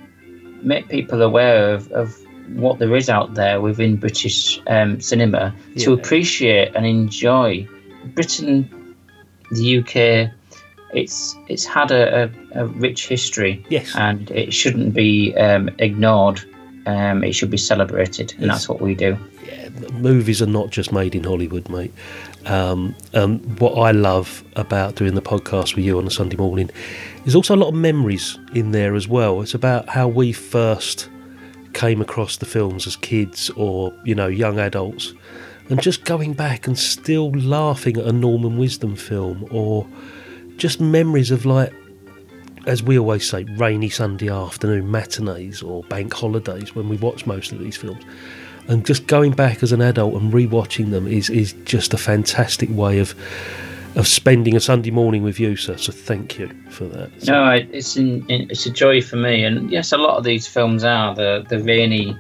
make 0.61 0.89
people 0.89 1.21
aware 1.21 1.73
of, 1.73 1.91
of 1.91 2.15
what 2.49 2.79
there 2.79 2.95
is 2.95 3.09
out 3.09 3.33
there 3.33 3.59
within 3.61 3.95
British 3.97 4.59
um, 4.67 4.99
cinema 5.01 5.53
to 5.77 5.93
appreciate 5.93 6.75
and 6.75 6.85
enjoy 6.85 7.67
Britain, 8.13 8.95
the 9.51 9.79
UK. 9.79 10.31
It's 10.93 11.35
it's 11.49 11.65
had 11.65 11.91
a, 11.91 12.31
a, 12.53 12.63
a 12.63 12.67
rich 12.67 13.07
history, 13.07 13.65
Yes. 13.69 13.93
and 13.95 14.29
it 14.31 14.53
shouldn't 14.53 14.93
be 14.93 15.35
um, 15.35 15.69
ignored. 15.79 16.41
Um, 16.85 17.23
it 17.23 17.33
should 17.33 17.49
be 17.49 17.57
celebrated, 17.57 18.33
and 18.39 18.49
that's 18.49 18.69
what 18.69 18.79
we 18.79 18.93
do. 18.95 19.17
movies 19.93 20.41
are 20.41 20.45
not 20.47 20.69
just 20.69 20.91
made 20.93 21.15
in 21.15 21.23
Hollywood, 21.23 21.67
mate. 21.67 21.91
Um, 22.45 22.95
and 23.13 23.59
what 23.59 23.71
I 23.73 23.89
love 23.91 24.43
about 24.55 24.95
doing 24.95 25.15
the 25.15 25.21
podcast 25.21 25.75
with 25.75 25.83
you 25.83 25.97
on 25.97 26.05
a 26.05 26.11
Sunday 26.11 26.37
morning 26.37 26.69
is 27.25 27.35
also 27.35 27.55
a 27.55 27.57
lot 27.57 27.69
of 27.69 27.75
memories 27.75 28.39
in 28.53 28.71
there 28.71 28.95
as 28.95 29.07
well. 29.07 29.41
It's 29.41 29.53
about 29.53 29.89
how 29.89 30.07
we 30.07 30.31
first 30.31 31.09
came 31.73 32.01
across 32.01 32.37
the 32.37 32.45
films 32.45 32.87
as 32.87 32.95
kids 32.95 33.49
or, 33.51 33.93
you 34.03 34.15
know, 34.15 34.27
young 34.27 34.59
adults. 34.59 35.13
And 35.69 35.81
just 35.81 36.05
going 36.05 36.33
back 36.33 36.67
and 36.67 36.77
still 36.77 37.31
laughing 37.31 37.97
at 37.97 38.05
a 38.05 38.11
Norman 38.11 38.57
Wisdom 38.57 38.95
film 38.95 39.47
or 39.51 39.87
just 40.57 40.79
memories 40.79 41.31
of 41.31 41.45
like 41.45 41.73
as 42.65 42.81
we 42.81 42.97
always 42.97 43.29
say, 43.29 43.43
rainy 43.57 43.89
Sunday 43.89 44.29
afternoon 44.29 44.89
matinees 44.89 45.61
or 45.61 45.83
bank 45.83 46.13
holidays 46.13 46.73
when 46.73 46.89
we 46.89 46.97
watch 46.97 47.25
most 47.25 47.51
of 47.51 47.59
these 47.59 47.77
films. 47.77 48.03
And 48.67 48.85
just 48.85 49.05
going 49.07 49.33
back 49.33 49.61
as 49.61 49.71
an 49.71 49.81
adult 49.81 50.19
and 50.19 50.33
rewatching 50.33 50.89
them 50.89 51.07
is, 51.07 51.29
is 51.29 51.53
just 51.65 51.93
a 51.93 51.97
fantastic 51.97 52.69
way 52.71 52.99
of 52.99 53.13
of 53.95 54.07
spending 54.07 54.55
a 54.55 54.59
Sunday 54.59 54.91
morning 54.91 55.23
with 55.23 55.39
you, 55.39 55.55
sir. 55.55 55.77
So 55.77 55.91
thank 55.91 56.37
you 56.37 56.49
for 56.69 56.85
that. 56.85 57.09
So- 57.23 57.31
No, 57.31 57.49
it's 57.51 57.95
in, 57.97 58.25
it's 58.29 58.65
a 58.65 58.69
joy 58.71 59.01
for 59.01 59.15
me, 59.17 59.43
and 59.43 59.69
yes, 59.71 59.91
a 59.91 59.97
lot 59.97 60.17
of 60.17 60.23
these 60.23 60.47
films 60.47 60.83
are 60.83 61.15
the 61.15 61.45
the 61.49 61.59
rainy 61.59 62.15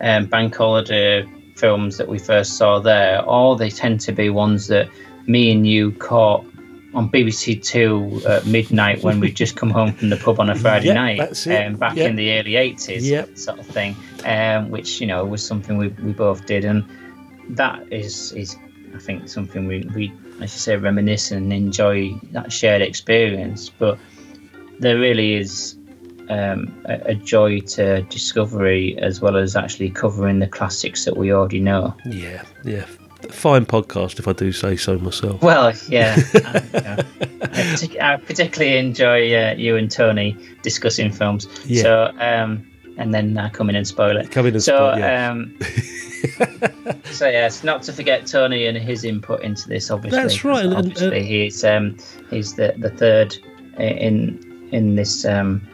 um, 0.00 0.26
bank 0.26 0.56
holiday 0.56 1.24
films 1.56 1.98
that 1.98 2.08
we 2.08 2.18
first 2.18 2.56
saw 2.56 2.78
there. 2.78 3.22
Or 3.24 3.56
they 3.56 3.70
tend 3.70 4.00
to 4.02 4.12
be 4.12 4.30
ones 4.30 4.66
that 4.68 4.88
me 5.26 5.52
and 5.52 5.66
you 5.66 5.92
caught 5.92 6.44
on 6.94 7.08
BBC 7.10 7.62
Two 7.62 8.20
at 8.26 8.46
midnight 8.46 9.02
when 9.02 9.20
we'd 9.20 9.36
just 9.36 9.56
come 9.56 9.70
home 9.70 9.92
from 9.92 10.08
the 10.10 10.16
pub 10.16 10.40
on 10.40 10.48
a 10.50 10.54
Friday 10.64 10.86
Yep, 10.86 10.94
night, 10.94 11.18
that's 11.18 11.46
it. 11.46 11.66
um, 11.66 11.76
back 11.76 11.96
Yep. 11.96 12.10
in 12.10 12.16
the 12.16 12.32
early 12.38 12.56
eighties, 12.56 13.08
Yep. 13.08 13.36
sort 13.36 13.58
of 13.58 13.66
thing. 13.66 13.94
Um, 14.24 14.70
which 14.70 15.00
you 15.00 15.06
know 15.06 15.24
was 15.24 15.44
something 15.46 15.76
we, 15.76 15.88
we 15.88 16.12
both 16.12 16.46
did, 16.46 16.64
and 16.64 16.84
that 17.50 17.80
is 17.92 18.32
is 18.32 18.56
I 18.94 18.98
think 18.98 19.28
something 19.28 19.66
we 19.68 19.86
we 19.94 20.12
as 20.42 20.52
you 20.52 20.58
say 20.58 20.76
reminisce 20.76 21.30
and 21.30 21.52
enjoy 21.52 22.14
that 22.32 22.52
shared 22.52 22.82
experience. 22.82 23.68
But 23.68 23.98
there 24.78 24.98
really 24.98 25.34
is 25.34 25.76
um, 26.28 26.82
a, 26.86 27.10
a 27.10 27.14
joy 27.14 27.60
to 27.60 28.02
discovery 28.02 28.96
as 28.98 29.20
well 29.20 29.36
as 29.36 29.56
actually 29.56 29.90
covering 29.90 30.38
the 30.38 30.46
classics 30.46 31.04
that 31.04 31.16
we 31.16 31.32
already 31.32 31.60
know. 31.60 31.94
Yeah, 32.06 32.44
yeah. 32.64 32.86
Fine 33.30 33.66
podcast, 33.66 34.18
if 34.18 34.26
I 34.26 34.32
do 34.32 34.50
say 34.50 34.76
so 34.76 34.98
myself. 34.98 35.42
Well, 35.42 35.74
yeah, 35.88 36.16
I, 36.34 36.62
you 36.72 36.80
know, 36.80 36.96
I, 37.42 37.46
partic- 37.46 38.00
I 38.00 38.16
particularly 38.16 38.78
enjoy 38.78 39.34
uh, 39.34 39.54
you 39.56 39.76
and 39.76 39.90
Tony 39.90 40.36
discussing 40.62 41.12
films. 41.12 41.46
Yeah. 41.66 41.82
So, 41.82 42.12
um, 42.18 42.66
and 43.00 43.14
then 43.14 43.36
I 43.38 43.48
come 43.48 43.70
in 43.70 43.76
and 43.76 43.88
spoil 43.88 44.16
it. 44.18 44.30
Come 44.30 44.46
in 44.46 44.54
and 44.54 44.62
so, 44.62 44.76
spoil- 44.76 44.98
yeah. 44.98 45.30
um, 45.30 45.56
so 47.04 47.28
yes, 47.28 47.64
not 47.64 47.82
to 47.84 47.92
forget 47.92 48.26
Tony 48.26 48.66
and 48.66 48.76
his 48.76 49.04
input 49.04 49.42
into 49.42 49.68
this. 49.68 49.90
Obviously, 49.90 50.20
That's 50.20 50.44
right, 50.44 50.64
and- 50.64 50.74
and- 50.74 50.86
Obviously, 50.92 51.24
he's 51.24 51.64
um, 51.64 51.96
he's 52.30 52.54
the 52.54 52.74
the 52.76 52.90
third 52.90 53.36
in 53.78 54.68
in 54.70 54.96
this 54.96 55.24
um, 55.24 55.66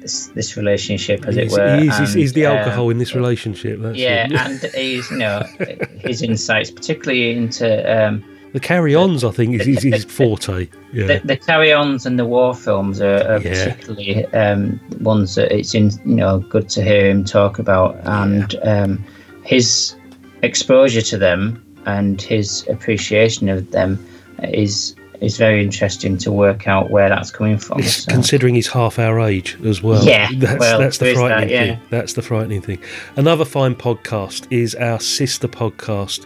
this 0.00 0.28
this 0.28 0.56
relationship, 0.56 1.26
as 1.26 1.36
it 1.36 1.50
were. 1.52 1.78
he's, 1.78 1.98
he's, 1.98 2.14
he's 2.14 2.32
the 2.32 2.46
alcohol 2.46 2.86
um, 2.86 2.92
in 2.92 2.98
this 2.98 3.14
relationship. 3.14 3.80
That's 3.80 3.98
yeah, 3.98 4.26
and 4.30 4.58
he's 4.74 5.10
you 5.10 5.18
know 5.18 5.42
his 5.98 6.22
insights, 6.22 6.70
particularly 6.70 7.36
into 7.36 7.68
um, 7.94 8.24
the 8.52 8.60
carry-ons, 8.60 9.24
I 9.24 9.30
think, 9.30 9.60
is 9.60 9.66
his, 9.66 9.82
his 9.82 10.04
forte. 10.04 10.68
Yeah, 10.92 11.06
the, 11.06 11.20
the 11.24 11.36
carry-ons 11.36 12.06
and 12.06 12.18
the 12.18 12.24
war 12.24 12.54
films 12.54 13.00
are, 13.00 13.22
are 13.28 13.40
Yeah. 13.40 13.74
particularly 13.74 14.24
um, 14.26 14.80
ones 15.00 15.34
that 15.34 15.52
it's 15.52 15.74
in 15.74 15.90
you 16.04 16.16
know 16.16 16.40
good 16.40 16.68
to 16.70 16.82
hear 16.82 17.08
him 17.10 17.24
talk 17.24 17.58
about, 17.58 17.96
and 18.04 18.56
um, 18.62 19.04
his 19.44 19.94
exposure 20.42 21.02
to 21.02 21.18
them 21.18 21.64
and 21.86 22.20
his 22.22 22.66
appreciation 22.68 23.48
of 23.48 23.70
them 23.70 24.04
is 24.42 24.94
is 25.20 25.36
very 25.36 25.62
interesting 25.64 26.16
to 26.16 26.30
work 26.30 26.68
out 26.68 26.90
where 26.90 27.08
that's 27.08 27.30
coming 27.30 27.58
from. 27.58 27.82
So. 27.82 28.10
considering 28.10 28.54
he's 28.54 28.68
half 28.68 28.98
our 28.98 29.18
age 29.20 29.56
as 29.64 29.82
well. 29.82 30.04
Yeah, 30.04 30.28
that's, 30.36 30.60
well, 30.60 30.78
that's 30.78 30.98
the 30.98 31.06
is 31.06 31.16
that, 31.16 31.20
frightening 31.20 31.50
yeah. 31.50 31.64
thing. 31.64 31.80
That's 31.90 32.12
the 32.12 32.22
frightening 32.22 32.62
thing. 32.62 32.78
Another 33.16 33.44
fine 33.44 33.74
podcast 33.74 34.46
is 34.50 34.74
our 34.76 35.00
sister 35.00 35.48
podcast, 35.48 36.24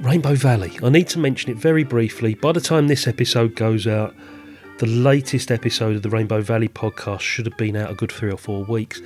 Rainbow 0.00 0.36
Valley. 0.36 0.78
I 0.80 0.90
need 0.90 1.08
to 1.08 1.18
mention 1.18 1.50
it 1.50 1.56
very 1.56 1.82
briefly. 1.82 2.34
By 2.34 2.52
the 2.52 2.60
time 2.60 2.86
this 2.86 3.08
episode 3.08 3.56
goes 3.56 3.86
out, 3.86 4.14
the 4.78 4.86
latest 4.86 5.50
episode 5.50 5.96
of 5.96 6.02
the 6.02 6.08
Rainbow 6.08 6.40
Valley 6.40 6.68
podcast 6.68 7.20
should 7.20 7.46
have 7.46 7.56
been 7.56 7.74
out 7.74 7.90
a 7.90 7.94
good 7.94 8.12
three 8.12 8.30
or 8.30 8.36
four 8.36 8.64
weeks. 8.64 9.00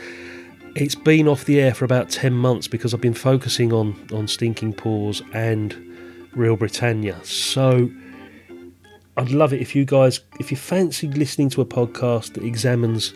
It's 0.77 0.95
been 0.95 1.29
off 1.29 1.47
the 1.47 1.61
air 1.61 1.73
for 1.73 1.87
about 1.87 2.11
10 2.11 2.35
months 2.35 2.69
because 2.69 2.93
I've 2.93 3.01
been 3.01 3.15
focusing 3.15 3.73
on, 3.73 4.07
on 4.13 4.29
Stinking 4.29 4.75
Pause 4.75 5.23
and 5.33 5.75
Reel 6.35 6.57
Britannia. 6.57 7.19
So 7.25 7.91
I'd 9.17 9.31
love 9.31 9.55
it 9.55 9.63
if 9.63 9.75
you 9.75 9.87
guys, 9.87 10.21
if 10.41 10.51
you 10.51 10.59
fancy 10.59 11.09
listening 11.09 11.49
to 11.51 11.63
a 11.63 11.67
podcast 11.67 12.35
that 12.35 12.45
examines 12.45 13.15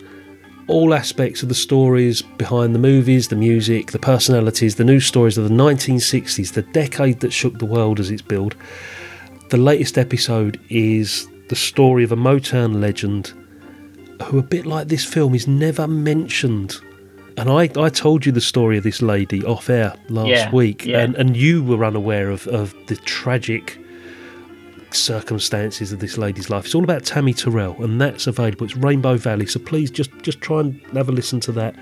all 0.69 0.93
aspects 0.95 1.43
of 1.43 1.49
the 1.49 1.55
stories 1.55 2.23
behind 2.23 2.75
the 2.75 2.79
movies, 2.79 3.29
the 3.29 3.37
music, 3.37 3.93
the 3.93 3.99
personalities, 3.99 4.75
the 4.77 4.85
news 4.85 5.07
stories 5.07 5.39
of 5.39 5.45
the 5.45 5.55
1960s, 5.55 6.53
the 6.55 6.63
decade 6.63 7.21
that 7.21 7.33
shook 7.33 7.59
the 7.59 7.65
world 7.67 8.01
as 8.01 8.11
it's 8.11 8.23
built. 8.23 8.55
The 9.51 9.57
latest 9.59 9.97
episode 9.97 10.61
is 10.69 11.29
the 11.49 11.55
story 11.57 12.03
of 12.03 12.11
a 12.11 12.17
Motown 12.17 12.81
legend 12.81 13.33
who, 14.25 14.39
a 14.39 14.43
bit 14.43 14.67
like 14.67 14.89
this 14.89 15.05
film, 15.05 15.35
is 15.35 15.47
never 15.47 15.87
mentioned. 15.87 16.81
And 17.37 17.49
I, 17.51 17.69
I 17.79 17.89
told 17.91 18.25
you 18.27 18.33
the 18.33 18.41
story 18.41 18.79
of 18.79 18.83
this 18.83 19.03
lady 19.03 19.45
off 19.45 19.69
air 19.71 19.95
last 20.09 20.29
Yeah, 20.29 20.51
week, 20.51 20.85
yeah. 20.87 21.01
and, 21.01 21.15
and 21.17 21.37
you 21.37 21.63
were 21.63 21.85
unaware 21.85 22.31
of, 22.31 22.47
of 22.49 22.75
the 22.89 22.97
tragic 22.97 23.79
circumstances 24.95 25.93
of 25.93 26.01
this 26.01 26.19
lady's 26.19 26.51
life. 26.51 26.67
It's 26.67 26.75
all 26.75 26.85
about 26.85 27.05
Tammy 27.05 27.33
Terrell, 27.33 27.83
and 27.83 28.01
that's 28.01 28.27
available. 28.27 28.67
It's 28.67 28.77
Rainbow 28.77 29.17
Valley, 29.17 29.47
so 29.47 29.61
please 29.61 29.91
just 29.91 30.11
just 30.23 30.41
try 30.41 30.61
and 30.61 30.81
have 30.93 31.09
a 31.09 31.13
listen 31.13 31.41
to 31.41 31.53
that 31.53 31.77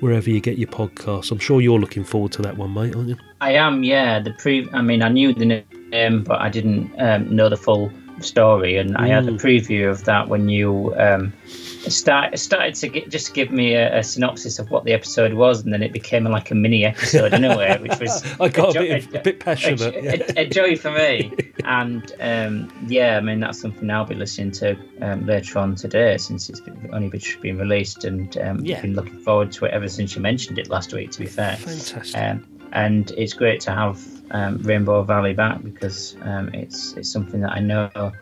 wherever 0.00 0.30
you 0.30 0.40
get 0.40 0.58
your 0.58 0.68
podcasts. 0.68 1.30
I'm 1.30 1.38
sure 1.38 1.60
you're 1.60 1.78
looking 1.78 2.04
forward 2.04 2.32
to 2.32 2.42
that 2.42 2.56
one, 2.56 2.72
mate, 2.72 2.94
aren't 2.94 3.08
you? 3.08 3.16
I 3.40 3.52
am, 3.52 3.82
yeah. 3.82 4.20
The 4.20 4.32
pre, 4.32 4.68
I 4.72 4.80
mean, 4.80 5.02
I 5.02 5.08
knew 5.08 5.32
the 5.32 5.64
name, 5.90 6.24
but 6.24 6.40
I 6.40 6.48
didn't 6.48 6.92
um, 7.00 7.34
know 7.34 7.48
the 7.48 7.56
full 7.56 7.92
story, 8.20 8.76
and 8.76 8.96
I 8.96 9.08
had 9.08 9.28
a 9.28 9.32
preview 9.32 9.90
of 9.90 10.04
that 10.04 10.28
when 10.28 10.48
you 10.48 10.94
um, 10.96 11.32
start, 11.46 12.38
started 12.38 12.74
to 12.76 12.88
get, 12.88 13.08
just 13.10 13.34
give 13.34 13.50
me 13.50 13.74
a, 13.74 13.98
a 13.98 14.02
synopsis 14.02 14.58
of 14.58 14.70
what 14.70 14.84
the 14.84 14.92
episode 14.92 15.34
was, 15.34 15.62
and 15.64 15.72
then 15.72 15.82
it 15.82 15.92
became 15.92 16.24
like 16.24 16.50
a 16.50 16.54
mini 16.54 16.84
episode 16.84 17.32
in 17.34 17.44
a 17.44 17.56
way, 17.56 17.76
which 17.80 17.98
was 17.98 18.24
I 18.40 18.48
got 18.48 18.70
a 18.70 18.72
jo- 18.72 18.80
bit, 18.80 19.14
a 19.14 19.20
bit 19.20 19.40
passionate. 19.40 19.94
a, 19.96 20.02
yeah. 20.02 20.32
a- 20.36 20.42
a 20.42 20.48
joy 20.48 20.76
for 20.76 20.90
me. 20.92 21.32
And 21.64 22.12
um, 22.20 22.72
yeah, 22.86 23.18
I 23.18 23.20
mean 23.20 23.40
that's 23.40 23.60
something 23.60 23.90
I'll 23.90 24.06
be 24.06 24.14
listening 24.14 24.52
to 24.52 24.78
um, 25.02 25.26
later 25.26 25.58
on 25.58 25.74
today, 25.74 26.16
since 26.16 26.48
it's 26.48 26.60
been, 26.60 26.88
only 26.94 27.08
been, 27.10 27.20
been 27.42 27.58
released, 27.58 28.04
and 28.04 28.34
um, 28.38 28.64
Yeah. 28.64 28.76
I've 28.76 28.82
been 28.82 28.94
looking 28.94 29.18
forward 29.18 29.52
to 29.52 29.66
it 29.66 29.72
ever 29.72 29.88
since 29.88 30.14
you 30.16 30.22
mentioned 30.22 30.58
it 30.58 30.70
last 30.70 30.94
week. 30.94 31.10
To 31.10 31.18
be 31.18 31.26
fair, 31.26 31.56
Fantastic. 31.56 32.16
um, 32.16 32.46
and 32.72 33.10
it's 33.18 33.34
great 33.34 33.60
to 33.62 33.72
have 33.72 34.00
um, 34.30 34.58
Rainbow 34.58 35.02
Valley 35.02 35.34
back 35.34 35.62
because 35.62 36.16
um, 36.22 36.48
it's 36.54 36.92
it's 36.94 37.10
something 37.10 37.40
that 37.40 37.52
I 37.52 37.60
know 37.60 38.12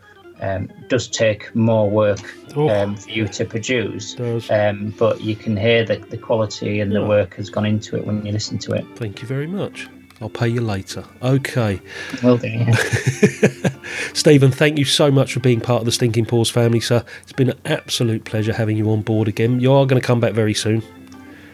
um, 0.41 0.69
does 0.87 1.07
take 1.07 1.53
more 1.55 1.89
work 1.89 2.19
Oh. 2.55 2.69
um, 2.69 2.95
for 2.95 3.09
you 3.09 3.27
to 3.27 3.45
produce. 3.45 4.19
Um, 4.49 4.93
but 4.97 5.21
you 5.21 5.35
can 5.35 5.55
hear 5.55 5.83
the, 5.85 5.97
the 5.97 6.17
quality 6.17 6.79
and 6.79 6.91
the 6.91 7.05
work 7.05 7.35
has 7.35 7.49
gone 7.51 7.65
into 7.65 7.95
it 7.95 8.05
when 8.07 8.25
you 8.25 8.31
listen 8.31 8.57
to 8.59 8.73
it. 8.73 8.85
Thank 8.95 9.21
you 9.21 9.27
very 9.27 9.45
much. 9.47 9.87
I'll 10.21 10.29
pay 10.29 10.47
you 10.47 10.61
later. 10.61 11.03
Okay. 11.21 11.79
Well 12.23 12.37
do, 12.37 12.47
yeah. 12.47 12.71
Steven, 14.13 14.49
thank 14.51 14.79
you 14.79 14.85
so 14.85 15.11
much 15.11 15.33
for 15.33 15.39
being 15.39 15.61
part 15.61 15.81
of 15.81 15.85
the 15.85 15.91
Stinking 15.91 16.25
Pause 16.25 16.49
family, 16.49 16.79
sir. 16.79 17.05
It's 17.21 17.33
been 17.33 17.51
an 17.51 17.59
absolute 17.65 18.25
pleasure 18.25 18.53
having 18.53 18.75
you 18.77 18.89
on 18.89 19.01
board 19.03 19.27
again. 19.27 19.59
You 19.59 19.73
are 19.73 19.85
going 19.85 20.01
to 20.01 20.05
come 20.05 20.19
back 20.19 20.33
very 20.33 20.55
soon. 20.55 20.81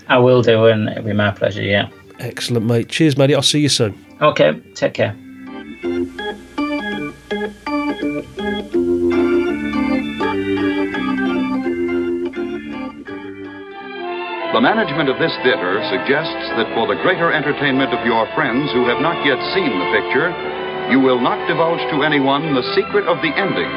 I 0.08 0.18
will 0.20 0.42
do, 0.42 0.66
and 0.68 0.88
it'll 0.88 1.04
be 1.04 1.12
my 1.14 1.32
pleasure. 1.32 1.62
Yeah. 1.64 1.90
Excellent, 2.24 2.66
mate. 2.66 2.88
Cheers, 2.88 3.18
matey. 3.18 3.36
I'll 3.36 3.42
see 3.42 3.60
you 3.60 3.68
soon. 3.68 4.00
Okay. 4.22 4.54
Take 4.76 4.94
care. 4.94 5.14
The 14.54 14.62
management 14.62 15.10
of 15.10 15.20
this 15.20 15.36
theater 15.44 15.84
suggests 15.92 16.48
that 16.56 16.72
for 16.72 16.88
the 16.88 16.96
greater 17.04 17.34
entertainment 17.34 17.92
of 17.92 18.06
your 18.06 18.24
friends 18.36 18.72
who 18.72 18.88
have 18.88 19.02
not 19.02 19.20
yet 19.28 19.42
seen 19.52 19.68
the 19.68 19.90
picture, 19.92 20.32
you 20.90 21.02
will 21.04 21.20
not 21.20 21.44
divulge 21.50 21.84
to 21.92 22.04
anyone 22.08 22.56
the 22.56 22.64
secret 22.72 23.04
of 23.04 23.20
the 23.20 23.36
ending. 23.36 23.68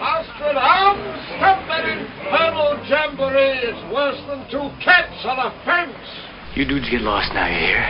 Nostradamus, 0.00 1.20
that 1.68 1.84
infernal 1.84 2.80
jamboree 2.88 3.68
is 3.68 3.76
worse 3.92 4.20
than 4.32 4.48
two 4.48 4.70
cats 4.80 5.26
on 5.28 5.36
a 5.36 5.52
fence. 5.66 6.21
You 6.54 6.66
dudes 6.66 6.90
get 6.90 7.00
lost 7.00 7.32
now, 7.32 7.46
you 7.48 7.58
hear? 7.64 7.80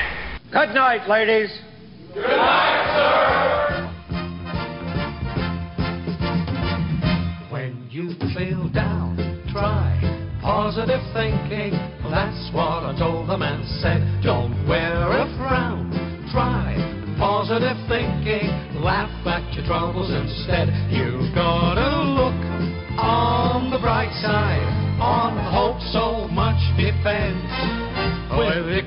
Good 0.52 0.72
night, 0.72 1.08
ladies. 1.08 1.50
Good 2.14 2.22
night, 2.22 2.94
sir. 2.94 3.90
When 7.50 7.88
you 7.90 8.14
feel 8.38 8.68
down, 8.68 9.18
try 9.50 9.98
positive 10.40 11.02
thinking. 11.12 11.72
That's 12.08 12.54
what 12.54 12.86
I 12.86 12.94
told 12.96 13.28
them 13.28 13.42
and 13.42 13.66
said. 13.82 14.22
Don't 14.22 14.54
wear 14.68 15.10
a 15.10 15.26
frown. 15.38 15.90
Try 16.30 16.78
positive 17.18 17.76
thinking. 17.88 18.46
Laugh 18.80 19.10
at 19.26 19.52
your 19.54 19.66
troubles 19.66 20.08
instead. 20.08 20.68
You've 20.88 21.34
got 21.34 21.74
to 21.74 22.02
look 22.14 22.38
on 22.96 23.72
the 23.72 23.80
bright 23.80 24.12
side. 24.22 24.71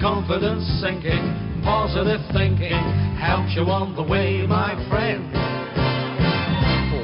Confidence 0.05 0.61
sinking, 0.85 1.33
positive 1.63 2.21
thinking 2.31 2.77
helps 3.17 3.57
you 3.57 3.65
on 3.65 3.95
the 3.95 4.03
way, 4.03 4.45
my 4.45 4.77
friend. 4.85 5.25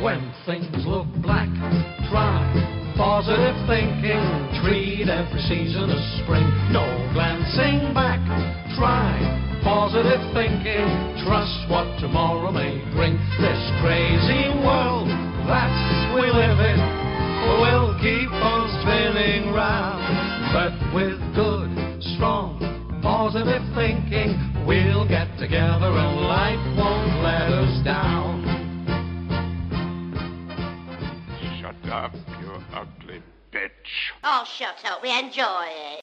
When 0.03 0.21
things 0.45 0.85
look 0.85 1.07
black, 1.17 1.49
try 2.13 2.45
positive 2.93 3.57
thinking. 3.65 4.21
Treat 4.61 5.09
every 5.09 5.41
season 5.49 5.89
as 5.89 6.05
spring. 6.21 6.45
No 6.69 6.85
glancing 7.17 7.90
We 35.01 35.17
enjoy 35.17 35.65
it. 35.67 35.90